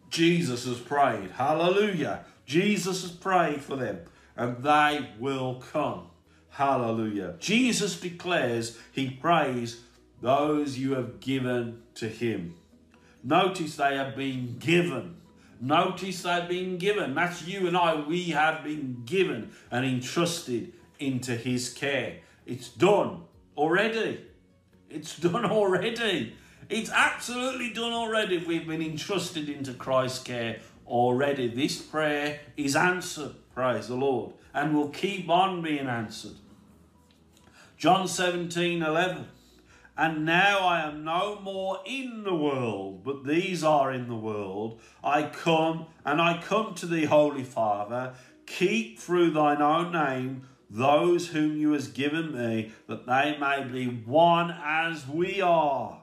Jesus 0.09 0.65
has 0.65 0.79
prayed. 0.79 1.31
Hallelujah. 1.31 2.25
Jesus 2.45 3.01
has 3.01 3.11
prayed 3.11 3.61
for 3.61 3.75
them 3.75 3.99
and 4.35 4.63
they 4.63 5.09
will 5.19 5.55
come. 5.71 6.07
Hallelujah. 6.49 7.35
Jesus 7.39 7.99
declares 7.99 8.77
he 8.91 9.09
prays 9.09 9.81
those 10.21 10.77
you 10.77 10.95
have 10.95 11.19
given 11.19 11.83
to 11.95 12.07
him. 12.07 12.55
Notice 13.23 13.75
they 13.75 13.95
have 13.95 14.15
been 14.15 14.57
given. 14.57 15.17
Notice 15.59 16.23
they've 16.23 16.47
been 16.47 16.77
given. 16.77 17.15
That's 17.15 17.45
you 17.45 17.67
and 17.67 17.75
I. 17.75 17.95
We 17.95 18.29
have 18.29 18.63
been 18.63 19.03
given 19.05 19.51
and 19.71 19.85
entrusted 19.85 20.73
into 20.99 21.35
his 21.35 21.73
care. 21.73 22.17
It's 22.45 22.69
done 22.69 23.23
already. 23.55 24.21
It's 24.89 25.17
done 25.17 25.45
already. 25.51 26.35
It's 26.70 26.89
absolutely 26.89 27.72
done 27.72 27.93
already. 27.93 28.38
We've 28.39 28.68
been 28.68 28.82
entrusted 28.82 29.47
into 29.47 29.74
Christ's 29.74 30.24
care 30.24 30.59
already. 30.86 31.47
This 31.47 31.82
prayer 31.82 32.41
is 32.57 32.76
answered, 32.76 33.36
praise 33.55 33.88
the 33.88 33.95
Lord, 33.95 34.34
and 34.53 34.76
will 34.76 34.89
keep 34.89 35.30
on 35.30 35.61
being 35.61 35.88
answered. 35.88 36.36
John 37.78 38.07
17 38.07 38.82
11. 38.82 39.28
And 39.99 40.26
now 40.26 40.59
I 40.59 40.82
am 40.82 41.03
no 41.03 41.39
more 41.39 41.80
in 41.86 42.24
the 42.24 42.36
world, 42.36 43.03
but 43.03 43.26
these 43.26 43.63
are 43.63 43.91
in 43.91 44.07
the 44.07 44.15
world. 44.15 44.80
I 45.03 45.24
come, 45.24 45.88
and 46.05 46.22
I 46.22 46.39
come 46.39 46.76
to 46.76 46.86
thee, 46.86 47.05
Holy 47.05 47.43
Father. 47.43 48.13
Keep 48.45 48.99
through 48.99 49.32
thine 49.32 49.61
own 49.61 49.91
name 49.91 50.43
those 50.70 51.30
whom 51.30 51.57
you 51.57 51.72
hast 51.72 51.93
given 51.93 52.36
me, 52.36 52.72
that 52.88 53.05
they 53.05 53.38
may 53.39 53.63
be 53.63 53.86
one 53.86 54.53
as 54.63 55.07
we 55.07 55.41
are. 55.41 56.01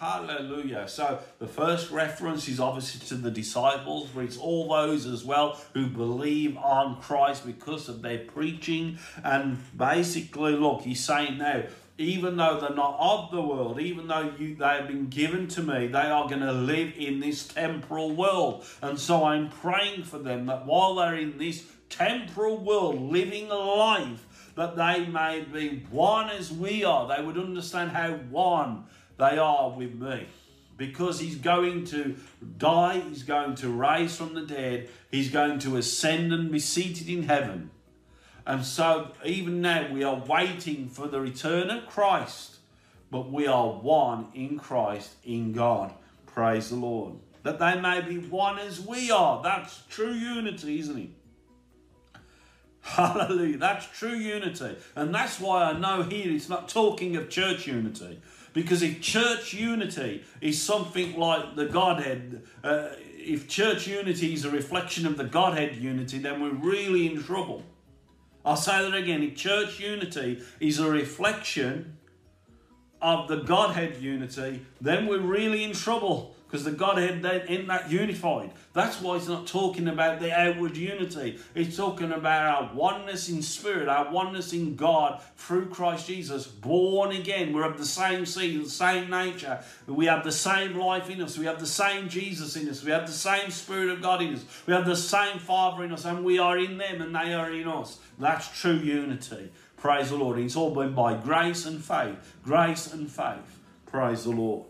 Hallelujah. 0.00 0.88
So 0.88 1.18
the 1.38 1.46
first 1.46 1.90
reference 1.90 2.48
is 2.48 2.58
obviously 2.58 3.06
to 3.08 3.16
the 3.16 3.30
disciples, 3.30 4.08
but 4.14 4.24
it's 4.24 4.38
all 4.38 4.66
those 4.70 5.04
as 5.04 5.26
well 5.26 5.60
who 5.74 5.88
believe 5.88 6.56
on 6.56 6.98
Christ 7.02 7.44
because 7.44 7.86
of 7.90 8.00
their 8.00 8.20
preaching. 8.20 8.98
And 9.22 9.58
basically, 9.76 10.52
look, 10.52 10.80
he's 10.80 11.04
saying 11.04 11.36
now, 11.36 11.64
even 11.98 12.38
though 12.38 12.58
they're 12.58 12.74
not 12.74 12.96
of 12.98 13.30
the 13.30 13.42
world, 13.42 13.78
even 13.78 14.08
though 14.08 14.32
you, 14.38 14.54
they 14.54 14.64
have 14.64 14.88
been 14.88 15.08
given 15.08 15.48
to 15.48 15.62
me, 15.62 15.88
they 15.88 15.98
are 15.98 16.26
going 16.26 16.40
to 16.40 16.52
live 16.52 16.94
in 16.96 17.20
this 17.20 17.46
temporal 17.46 18.10
world. 18.14 18.64
And 18.80 18.98
so 18.98 19.26
I'm 19.26 19.50
praying 19.50 20.04
for 20.04 20.16
them 20.16 20.46
that 20.46 20.64
while 20.64 20.94
they're 20.94 21.16
in 21.16 21.36
this 21.36 21.66
temporal 21.90 22.56
world, 22.56 22.98
living 22.98 23.50
a 23.50 23.54
life, 23.54 24.26
that 24.54 24.76
they 24.76 25.06
may 25.06 25.42
be 25.42 25.84
one 25.90 26.30
as 26.30 26.50
we 26.50 26.84
are. 26.84 27.06
They 27.06 27.22
would 27.22 27.36
understand 27.36 27.90
how 27.90 28.12
one 28.30 28.84
they 29.20 29.38
are 29.38 29.70
with 29.70 29.94
me. 29.94 30.26
Because 30.76 31.20
he's 31.20 31.36
going 31.36 31.84
to 31.86 32.16
die, 32.56 33.02
he's 33.08 33.22
going 33.22 33.54
to 33.56 33.68
rise 33.68 34.16
from 34.16 34.34
the 34.34 34.42
dead, 34.42 34.88
he's 35.10 35.30
going 35.30 35.58
to 35.60 35.76
ascend 35.76 36.32
and 36.32 36.50
be 36.50 36.58
seated 36.58 37.08
in 37.08 37.24
heaven. 37.24 37.70
And 38.46 38.64
so, 38.64 39.12
even 39.24 39.60
now, 39.60 39.92
we 39.92 40.02
are 40.02 40.24
waiting 40.26 40.88
for 40.88 41.06
the 41.06 41.20
return 41.20 41.70
of 41.70 41.86
Christ, 41.86 42.56
but 43.10 43.30
we 43.30 43.46
are 43.46 43.68
one 43.68 44.28
in 44.34 44.58
Christ, 44.58 45.14
in 45.22 45.52
God. 45.52 45.92
Praise 46.26 46.70
the 46.70 46.76
Lord. 46.76 47.16
That 47.42 47.58
they 47.58 47.78
may 47.80 48.00
be 48.00 48.18
one 48.18 48.58
as 48.58 48.80
we 48.80 49.10
are. 49.10 49.42
That's 49.42 49.82
true 49.88 50.12
unity, 50.12 50.78
isn't 50.80 50.98
it? 50.98 51.10
Hallelujah. 52.80 53.58
That's 53.58 53.86
true 53.86 54.14
unity. 54.14 54.76
And 54.96 55.14
that's 55.14 55.38
why 55.38 55.64
I 55.64 55.78
know 55.78 56.02
here 56.02 56.32
it's 56.32 56.48
not 56.48 56.68
talking 56.68 57.16
of 57.16 57.28
church 57.28 57.66
unity. 57.66 58.20
Because 58.52 58.82
if 58.82 59.00
church 59.00 59.54
unity 59.54 60.24
is 60.40 60.60
something 60.60 61.16
like 61.16 61.56
the 61.56 61.66
Godhead, 61.66 62.42
uh, 62.64 62.88
if 62.98 63.48
church 63.48 63.86
unity 63.86 64.32
is 64.32 64.44
a 64.44 64.50
reflection 64.50 65.06
of 65.06 65.16
the 65.16 65.24
Godhead 65.24 65.76
unity, 65.76 66.18
then 66.18 66.42
we're 66.42 66.50
really 66.50 67.06
in 67.06 67.22
trouble. 67.22 67.62
I'll 68.44 68.56
say 68.56 68.82
that 68.82 68.94
again. 68.94 69.22
If 69.22 69.36
church 69.36 69.78
unity 69.78 70.42
is 70.58 70.80
a 70.80 70.90
reflection 70.90 71.98
of 73.00 73.28
the 73.28 73.36
Godhead 73.36 73.96
unity, 73.96 74.66
then 74.80 75.06
we're 75.06 75.20
really 75.20 75.62
in 75.62 75.72
trouble 75.72 76.34
because 76.50 76.64
the 76.64 76.72
Godhead 76.72 77.24
isn't 77.48 77.68
that 77.68 77.90
unified. 77.92 78.50
That's 78.72 79.00
why 79.00 79.16
it's 79.16 79.28
not 79.28 79.46
talking 79.46 79.86
about 79.86 80.18
the 80.18 80.36
outward 80.36 80.76
unity. 80.76 81.38
It's 81.54 81.76
talking 81.76 82.10
about 82.10 82.46
our 82.46 82.74
oneness 82.74 83.28
in 83.28 83.40
spirit, 83.40 83.88
our 83.88 84.10
oneness 84.10 84.52
in 84.52 84.74
God 84.74 85.22
through 85.36 85.66
Christ 85.66 86.08
Jesus, 86.08 86.48
born 86.48 87.12
again. 87.12 87.52
We're 87.52 87.70
of 87.70 87.78
the 87.78 87.86
same 87.86 88.26
seed, 88.26 88.64
the 88.64 88.68
same 88.68 89.08
nature. 89.08 89.60
We 89.86 90.06
have 90.06 90.24
the 90.24 90.32
same 90.32 90.76
life 90.76 91.08
in 91.08 91.22
us. 91.22 91.38
We 91.38 91.46
have 91.46 91.60
the 91.60 91.66
same 91.66 92.08
Jesus 92.08 92.56
in 92.56 92.68
us. 92.68 92.82
We 92.82 92.90
have 92.90 93.06
the 93.06 93.12
same 93.12 93.50
Spirit 93.52 93.90
of 93.90 94.02
God 94.02 94.20
in 94.20 94.34
us. 94.34 94.44
We 94.66 94.74
have 94.74 94.86
the 94.86 94.96
same 94.96 95.38
Father 95.38 95.84
in 95.84 95.92
us, 95.92 96.04
and 96.04 96.24
we 96.24 96.40
are 96.40 96.58
in 96.58 96.78
them 96.78 97.00
and 97.00 97.14
they 97.14 97.32
are 97.32 97.52
in 97.52 97.68
us. 97.68 98.00
That's 98.18 98.48
true 98.60 98.74
unity. 98.74 99.52
Praise 99.76 100.10
the 100.10 100.16
Lord. 100.16 100.40
It's 100.40 100.56
all 100.56 100.74
been 100.74 100.94
by 100.94 101.14
grace 101.14 101.64
and 101.64 101.82
faith. 101.82 102.36
Grace 102.42 102.92
and 102.92 103.08
faith. 103.08 103.60
Praise 103.86 104.24
the 104.24 104.30
Lord. 104.30 104.69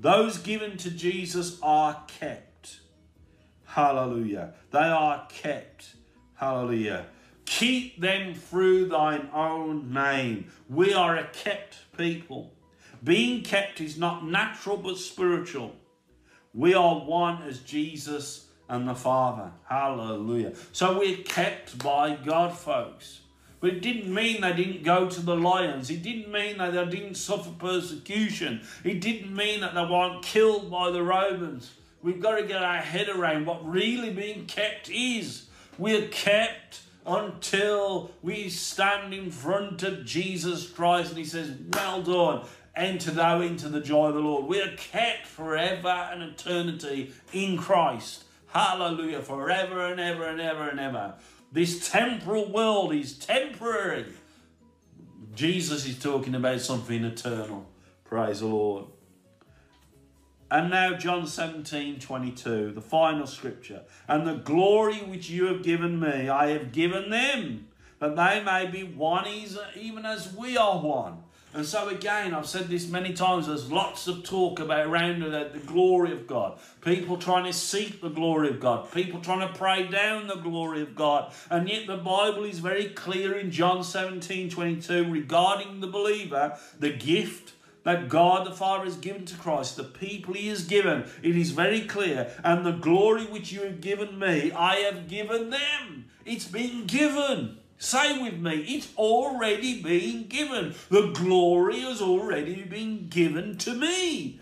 Those 0.00 0.38
given 0.38 0.78
to 0.78 0.90
Jesus 0.90 1.58
are 1.62 2.04
kept. 2.06 2.80
Hallelujah. 3.66 4.54
They 4.70 4.78
are 4.78 5.26
kept. 5.28 5.94
Hallelujah. 6.36 7.04
Keep 7.44 8.00
them 8.00 8.34
through 8.34 8.86
thine 8.86 9.28
own 9.34 9.92
name. 9.92 10.50
We 10.70 10.94
are 10.94 11.18
a 11.18 11.26
kept 11.28 11.76
people. 11.98 12.54
Being 13.04 13.42
kept 13.42 13.82
is 13.82 13.98
not 13.98 14.26
natural 14.26 14.78
but 14.78 14.96
spiritual. 14.96 15.76
We 16.54 16.72
are 16.72 17.00
one 17.00 17.42
as 17.42 17.58
Jesus 17.58 18.46
and 18.70 18.88
the 18.88 18.94
Father. 18.94 19.52
Hallelujah. 19.68 20.54
So 20.72 20.98
we're 20.98 21.18
kept 21.18 21.76
by 21.76 22.16
God, 22.16 22.56
folks. 22.56 23.20
But 23.60 23.74
it 23.74 23.82
didn't 23.82 24.12
mean 24.12 24.40
they 24.40 24.54
didn't 24.54 24.84
go 24.84 25.08
to 25.08 25.20
the 25.20 25.36
lions. 25.36 25.90
It 25.90 26.02
didn't 26.02 26.32
mean 26.32 26.58
that 26.58 26.72
they 26.72 26.86
didn't 26.86 27.16
suffer 27.16 27.50
persecution. 27.50 28.62
It 28.84 29.00
didn't 29.00 29.34
mean 29.34 29.60
that 29.60 29.74
they 29.74 29.84
weren't 29.84 30.22
killed 30.22 30.70
by 30.70 30.90
the 30.90 31.02
Romans. 31.02 31.70
We've 32.02 32.20
got 32.20 32.36
to 32.36 32.46
get 32.46 32.62
our 32.62 32.78
head 32.78 33.10
around 33.10 33.44
what 33.44 33.68
really 33.68 34.10
being 34.10 34.46
kept 34.46 34.88
is. 34.88 35.46
We're 35.76 36.08
kept 36.08 36.80
until 37.06 38.10
we 38.22 38.48
stand 38.48 39.12
in 39.12 39.30
front 39.30 39.82
of 39.82 40.06
Jesus 40.06 40.68
Christ 40.68 41.10
and 41.10 41.18
he 41.18 41.24
says, 41.24 41.52
Well 41.74 42.02
done, 42.02 42.46
enter 42.74 43.10
thou 43.10 43.42
into 43.42 43.68
the 43.68 43.80
joy 43.80 44.08
of 44.08 44.14
the 44.14 44.20
Lord. 44.20 44.46
We 44.46 44.62
are 44.62 44.74
kept 44.76 45.26
forever 45.26 45.88
and 45.88 46.22
eternity 46.22 47.12
in 47.32 47.58
Christ. 47.58 48.24
Hallelujah, 48.48 49.20
forever 49.20 49.86
and 49.86 50.00
ever 50.00 50.24
and 50.24 50.40
ever 50.40 50.68
and 50.68 50.80
ever. 50.80 51.14
This 51.52 51.90
temporal 51.90 52.50
world 52.50 52.94
is 52.94 53.18
temporary. 53.18 54.06
Jesus 55.34 55.86
is 55.86 55.98
talking 55.98 56.34
about 56.34 56.60
something 56.60 57.04
eternal. 57.04 57.66
Praise 58.04 58.40
the 58.40 58.46
Lord. 58.46 58.86
And 60.50 60.70
now, 60.70 60.94
John 60.94 61.26
17 61.26 62.00
22, 62.00 62.72
the 62.72 62.80
final 62.80 63.26
scripture. 63.26 63.82
And 64.08 64.26
the 64.26 64.34
glory 64.34 64.96
which 64.98 65.30
you 65.30 65.46
have 65.46 65.62
given 65.62 66.00
me, 66.00 66.28
I 66.28 66.48
have 66.48 66.72
given 66.72 67.10
them, 67.10 67.68
that 68.00 68.16
they 68.16 68.42
may 68.42 68.66
be 68.66 68.82
one, 68.82 69.26
even 69.76 70.04
as 70.04 70.34
we 70.34 70.56
are 70.56 70.78
one. 70.78 71.22
And 71.52 71.66
so, 71.66 71.88
again, 71.88 72.32
I've 72.32 72.46
said 72.46 72.68
this 72.68 72.88
many 72.88 73.12
times 73.12 73.48
there's 73.48 73.72
lots 73.72 74.06
of 74.06 74.22
talk 74.22 74.60
about 74.60 74.86
around 74.86 75.20
the, 75.20 75.50
the 75.52 75.58
glory 75.58 76.12
of 76.12 76.28
God. 76.28 76.58
People 76.80 77.16
trying 77.16 77.44
to 77.44 77.52
seek 77.52 78.00
the 78.00 78.08
glory 78.08 78.48
of 78.50 78.60
God. 78.60 78.90
People 78.92 79.20
trying 79.20 79.46
to 79.46 79.58
pray 79.58 79.88
down 79.88 80.28
the 80.28 80.36
glory 80.36 80.80
of 80.80 80.94
God. 80.94 81.32
And 81.50 81.68
yet, 81.68 81.88
the 81.88 81.96
Bible 81.96 82.44
is 82.44 82.60
very 82.60 82.86
clear 82.90 83.36
in 83.36 83.50
John 83.50 83.82
17 83.82 84.48
22 84.50 85.10
regarding 85.10 85.80
the 85.80 85.88
believer, 85.88 86.56
the 86.78 86.92
gift 86.92 87.54
that 87.82 88.08
God 88.08 88.46
the 88.46 88.52
Father 88.52 88.84
has 88.84 88.96
given 88.96 89.24
to 89.26 89.36
Christ, 89.36 89.76
the 89.76 89.84
people 89.84 90.34
he 90.34 90.48
has 90.48 90.64
given, 90.64 91.04
it 91.22 91.36
is 91.36 91.50
very 91.50 91.80
clear. 91.80 92.30
And 92.44 92.64
the 92.64 92.72
glory 92.72 93.24
which 93.24 93.52
you 93.52 93.62
have 93.62 93.80
given 93.80 94.18
me, 94.18 94.52
I 94.52 94.76
have 94.76 95.08
given 95.08 95.50
them. 95.50 96.06
It's 96.24 96.46
been 96.46 96.86
given. 96.86 97.59
Say 97.82 98.20
with 98.20 98.34
me, 98.34 98.56
it's 98.76 98.94
already 98.98 99.82
been 99.82 100.28
given. 100.28 100.74
The 100.90 101.12
glory 101.14 101.80
has 101.80 102.02
already 102.02 102.62
been 102.62 103.08
given 103.08 103.56
to 103.56 103.74
me. 103.74 104.38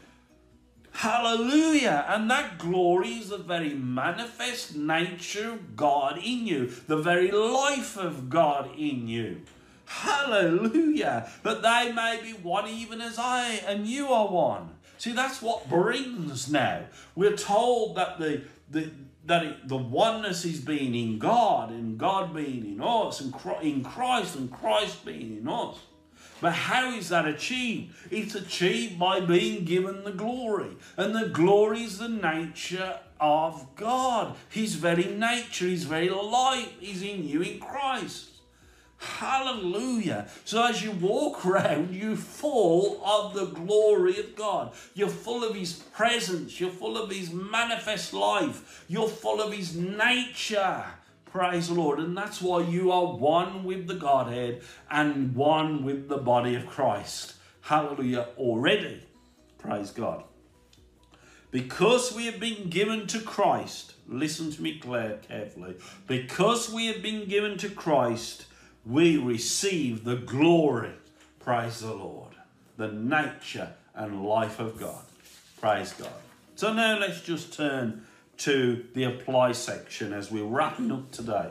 Hallelujah. 0.91 2.05
And 2.09 2.29
that 2.33 2.59
glory 2.59 3.11
is 3.11 3.29
the 3.29 3.39
very 3.39 3.75
manifest 3.75 4.75
nature 4.75 5.53
of 5.53 5.77
God 5.77 6.19
in 6.19 6.49
you, 6.49 6.67
the 6.89 6.97
very 6.97 7.31
life 7.31 7.97
of 7.97 8.29
God 8.29 8.71
in 8.77 9.07
you. 9.07 9.43
Hallelujah. 9.85 11.31
That 11.45 11.63
they 11.63 11.93
may 11.93 12.19
be 12.21 12.33
one 12.33 12.69
even 12.69 13.01
as 13.01 13.21
I 13.21 13.61
and 13.69 13.87
you 13.87 14.09
are 14.09 14.27
one. 14.27 14.71
See, 14.99 15.13
that's 15.13 15.41
what 15.41 15.69
brings 15.69 16.51
now. 16.51 16.87
We're 17.15 17.37
told 17.37 17.95
that 17.95 18.19
the, 18.19 18.43
the 18.69 18.91
that 19.29 19.45
it, 19.45 19.69
the 19.69 19.77
oneness 19.77 20.45
is 20.45 20.61
being 20.61 20.95
in 20.95 21.19
God 21.19 21.71
and 21.71 21.99
God 21.99 22.35
being 22.35 22.65
in 22.65 22.81
us 22.83 23.21
and 23.21 23.33
in 23.63 23.85
Christ 23.85 24.37
and 24.37 24.51
Christ 24.51 25.05
being 25.05 25.39
in 25.39 25.49
us. 25.49 25.77
But 26.41 26.53
how 26.53 26.91
is 26.93 27.09
that 27.11 27.27
achieved? 27.27 27.95
It's 28.11 28.35
achieved 28.35 28.99
by 28.99 29.21
being 29.21 29.65
given 29.65 30.05
the 30.05 30.13
glory. 30.13 30.77
And 30.97 31.15
the 31.15 31.29
glory 31.29 31.83
is 31.83 31.99
the 31.99 32.09
nature 32.09 33.01
of 33.21 33.75
God. 33.77 34.37
His 34.49 34.77
very 34.77 35.05
nature, 35.05 35.67
His 35.67 35.85
very 35.85 36.11
life 36.11 36.73
is 36.81 37.03
in 37.03 37.27
you 37.27 37.43
in 37.43 37.61
Christ. 37.61 38.38
Hallelujah. 38.99 40.29
So 40.45 40.65
as 40.65 40.83
you 40.83 40.91
walk 40.91 41.47
around, 41.47 41.95
you're 41.95 42.17
full 42.17 43.01
of 43.05 43.33
the 43.33 43.47
glory 43.47 44.19
of 44.19 44.35
God. 44.35 44.73
You're 44.95 45.09
full 45.09 45.45
of 45.45 45.55
His 45.55 45.75
presence. 45.75 46.61
You're 46.61 46.71
full 46.71 46.99
of 46.99 47.11
His 47.11 47.33
manifest 47.33 48.13
life. 48.13 48.85
You're 48.89 49.09
full 49.09 49.41
of 49.41 49.53
His 49.53 49.77
nature. 49.77 50.85
Praise 51.27 51.69
the 51.69 51.75
Lord. 51.75 52.01
And 52.01 52.17
that's 52.17 52.43
why 52.43 52.63
you 52.63 52.91
are 52.91 53.07
one 53.07 53.63
with 53.63 53.87
the 53.87 53.95
Godhead 53.95 54.63
and 54.91 55.35
one 55.37 55.85
with 55.85 56.09
the 56.09 56.19
body 56.19 56.57
of 56.57 56.67
Christ. 56.67 57.35
Hallelujah. 57.61 58.29
Already. 58.37 59.05
Praise 59.59 59.91
God. 59.91 60.25
Because 61.51 62.15
we 62.15 62.27
have 62.27 62.41
been 62.41 62.69
given 62.69 63.07
to 63.07 63.21
Christ, 63.21 63.95
listen 64.07 64.51
to 64.53 64.63
me 64.63 64.79
Claire, 64.79 65.19
carefully. 65.27 65.77
Because 66.07 66.71
we 66.71 66.89
have 66.89 67.03
been 67.03 67.27
given 67.27 67.57
to 67.59 67.71
Christ, 67.71 68.47
we 68.85 69.17
receive 69.17 70.05
the 70.05 70.17
glory, 70.17 70.93
praise 71.41 71.81
the 71.81 71.95
Lord, 71.95 72.33
the 72.77 72.93
nature 72.93 73.73
and 73.95 74.25
life 74.25 74.59
of 74.59 74.79
God. 74.79 75.05
Praise 75.61 75.93
God. 75.93 76.13
So 76.55 76.73
now 76.73 76.99
let's 76.99 77.21
just 77.21 77.53
turn 77.53 78.07
to 78.39 78.85
the 78.95 79.05
apply 79.05 79.53
section 79.53 80.13
as 80.13 80.31
we're 80.31 80.45
wrapping 80.45 80.93
up 80.93 81.11
today. 81.11 81.51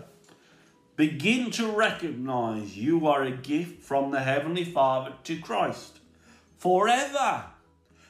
Begin 0.95 1.51
to 1.51 1.67
recognize 1.67 2.75
you 2.75 3.05
are 3.05 3.23
a 3.23 3.31
gift 3.31 3.83
from 3.83 4.11
the 4.11 4.21
Heavenly 4.21 4.63
Father 4.63 5.13
to 5.25 5.39
Christ 5.39 5.99
forever. 6.57 7.45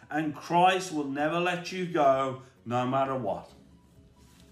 And 0.09 0.33
Christ 0.33 0.93
will 0.93 1.07
never 1.07 1.39
let 1.39 1.71
you 1.71 1.85
go 1.85 2.43
no 2.65 2.87
matter 2.87 3.15
what. 3.15 3.51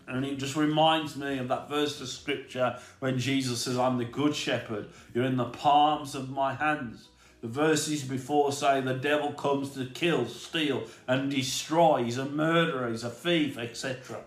And 0.07 0.23
it 0.25 0.37
just 0.37 0.55
reminds 0.55 1.15
me 1.15 1.39
of 1.39 1.47
that 1.47 1.67
verse 1.69 1.99
of 1.99 2.07
scripture 2.07 2.77
when 2.99 3.17
Jesus 3.17 3.61
says, 3.61 3.77
I'm 3.77 3.97
the 3.97 4.05
good 4.05 4.35
shepherd. 4.35 4.89
You're 5.13 5.25
in 5.25 5.37
the 5.37 5.45
palms 5.45 6.13
of 6.13 6.29
my 6.29 6.53
hands. 6.53 7.09
The 7.41 7.47
verses 7.47 8.03
before 8.03 8.51
say 8.51 8.81
the 8.81 8.93
devil 8.93 9.31
comes 9.31 9.71
to 9.71 9.85
kill, 9.85 10.27
steal, 10.27 10.83
and 11.07 11.29
destroy. 11.29 12.03
He's 12.03 12.17
a 12.17 12.25
murderer, 12.25 12.89
he's 12.89 13.03
a 13.03 13.09
thief, 13.09 13.57
etc. 13.57 14.21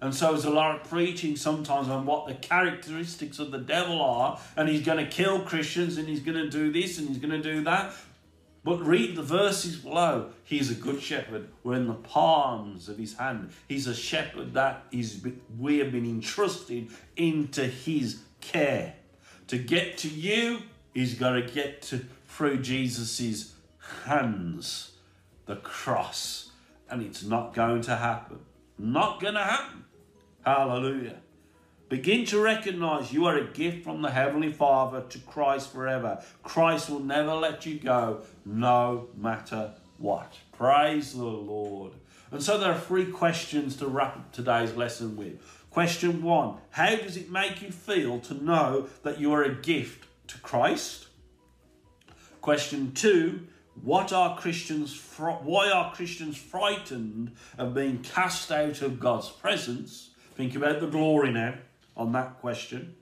And 0.00 0.14
so 0.14 0.32
there's 0.32 0.44
a 0.44 0.50
lot 0.50 0.74
of 0.74 0.90
preaching 0.90 1.36
sometimes 1.36 1.88
on 1.88 2.06
what 2.06 2.26
the 2.26 2.34
characteristics 2.34 3.38
of 3.38 3.50
the 3.50 3.58
devil 3.58 4.02
are, 4.02 4.40
and 4.56 4.68
he's 4.68 4.84
going 4.84 5.04
to 5.04 5.10
kill 5.10 5.40
Christians, 5.40 5.96
and 5.96 6.08
he's 6.08 6.20
going 6.20 6.38
to 6.38 6.50
do 6.50 6.72
this, 6.72 6.98
and 6.98 7.08
he's 7.08 7.18
going 7.18 7.30
to 7.30 7.42
do 7.42 7.62
that. 7.64 7.94
But 8.64 8.86
read 8.86 9.16
the 9.16 9.22
verses 9.22 9.76
below. 9.76 10.30
He's 10.44 10.70
a 10.70 10.74
good 10.74 11.02
shepherd. 11.02 11.48
We're 11.64 11.74
in 11.74 11.88
the 11.88 11.94
palms 11.94 12.88
of 12.88 12.96
his 12.96 13.14
hand. 13.14 13.50
He's 13.68 13.88
a 13.88 13.94
shepherd 13.94 14.54
that 14.54 14.84
is 14.92 15.26
we 15.58 15.78
have 15.78 15.90
been 15.90 16.06
entrusted 16.06 16.90
into 17.16 17.66
his 17.66 18.20
care. 18.40 18.94
To 19.48 19.58
get 19.58 19.98
to 19.98 20.08
you, 20.08 20.60
he's 20.94 21.14
got 21.14 21.32
to 21.32 21.42
get 21.42 21.82
to 21.82 22.06
through 22.28 22.62
Jesus's 22.62 23.54
hands, 24.04 24.92
the 25.46 25.56
cross. 25.56 26.50
And 26.88 27.02
it's 27.02 27.24
not 27.24 27.54
going 27.54 27.82
to 27.82 27.96
happen. 27.96 28.38
Not 28.78 29.20
going 29.20 29.34
to 29.34 29.42
happen. 29.42 29.84
Hallelujah. 30.44 31.16
Begin 31.92 32.24
to 32.24 32.40
recognize 32.40 33.12
you 33.12 33.26
are 33.26 33.36
a 33.36 33.44
gift 33.44 33.84
from 33.84 34.00
the 34.00 34.10
Heavenly 34.10 34.50
Father 34.50 35.02
to 35.10 35.18
Christ 35.18 35.74
forever. 35.74 36.24
Christ 36.42 36.88
will 36.88 37.00
never 37.00 37.34
let 37.34 37.66
you 37.66 37.78
go, 37.78 38.22
no 38.46 39.08
matter 39.14 39.74
what. 39.98 40.38
Praise 40.52 41.12
the 41.12 41.22
Lord. 41.22 41.92
And 42.30 42.42
so 42.42 42.56
there 42.56 42.72
are 42.72 42.80
three 42.80 43.04
questions 43.04 43.76
to 43.76 43.88
wrap 43.88 44.16
up 44.16 44.32
today's 44.32 44.74
lesson 44.74 45.18
with. 45.18 45.34
Question 45.68 46.22
one 46.22 46.56
How 46.70 46.96
does 46.96 47.18
it 47.18 47.30
make 47.30 47.60
you 47.60 47.70
feel 47.70 48.20
to 48.20 48.42
know 48.42 48.88
that 49.02 49.20
you 49.20 49.30
are 49.34 49.42
a 49.42 49.54
gift 49.54 50.06
to 50.28 50.38
Christ? 50.38 51.08
Question 52.40 52.92
two 52.94 53.48
what 53.82 54.14
are 54.14 54.38
Christians 54.38 54.98
why 55.18 55.70
are 55.70 55.92
Christians 55.92 56.38
frightened 56.38 57.32
of 57.58 57.74
being 57.74 57.98
cast 57.98 58.50
out 58.50 58.80
of 58.80 58.98
God's 58.98 59.28
presence? 59.28 60.08
Think 60.34 60.56
about 60.56 60.80
the 60.80 60.86
glory 60.86 61.30
now 61.30 61.52
on 61.96 62.12
that 62.12 62.40
question. 62.40 62.94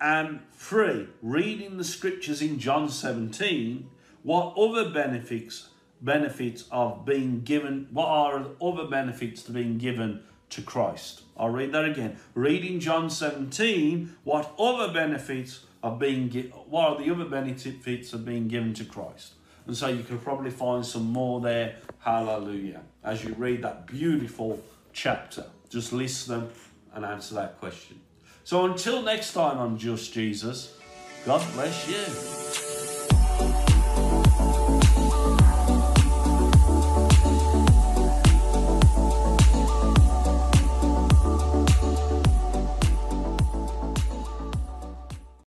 And 0.00 0.40
three, 0.52 1.08
reading 1.22 1.76
the 1.76 1.84
scriptures 1.84 2.42
in 2.42 2.58
John 2.58 2.88
17, 2.88 3.88
what 4.22 4.56
other 4.56 4.90
benefits 4.90 5.68
benefits 6.00 6.64
of 6.72 7.04
being 7.04 7.42
given, 7.42 7.86
what 7.92 8.08
are 8.08 8.46
other 8.60 8.86
benefits 8.86 9.42
to 9.44 9.52
being 9.52 9.78
given 9.78 10.20
to 10.50 10.60
Christ? 10.60 11.22
I'll 11.36 11.50
read 11.50 11.72
that 11.72 11.84
again. 11.84 12.18
Reading 12.34 12.80
John 12.80 13.08
17, 13.08 14.16
what 14.24 14.52
other 14.58 14.92
benefits 14.92 15.60
of 15.82 15.98
being 15.98 16.30
what 16.68 16.88
are 16.88 17.02
the 17.02 17.10
other 17.10 17.24
benefits 17.24 18.12
of 18.12 18.24
being 18.24 18.48
given 18.48 18.74
to 18.74 18.84
Christ? 18.84 19.34
And 19.66 19.76
so 19.76 19.86
you 19.86 20.02
can 20.02 20.18
probably 20.18 20.50
find 20.50 20.84
some 20.84 21.12
more 21.12 21.40
there. 21.40 21.76
Hallelujah. 22.00 22.82
As 23.04 23.22
you 23.22 23.34
read 23.38 23.62
that 23.62 23.86
beautiful 23.86 24.60
chapter. 24.92 25.46
Just 25.70 25.92
list 25.92 26.28
them 26.28 26.50
and 26.94 27.04
answer 27.04 27.34
that 27.36 27.58
question. 27.60 28.00
So 28.44 28.64
until 28.64 29.02
next 29.02 29.32
time 29.32 29.58
I'm 29.58 29.78
Just 29.78 30.12
Jesus, 30.12 30.76
God 31.24 31.42
bless 31.54 31.88
you. 33.68 33.71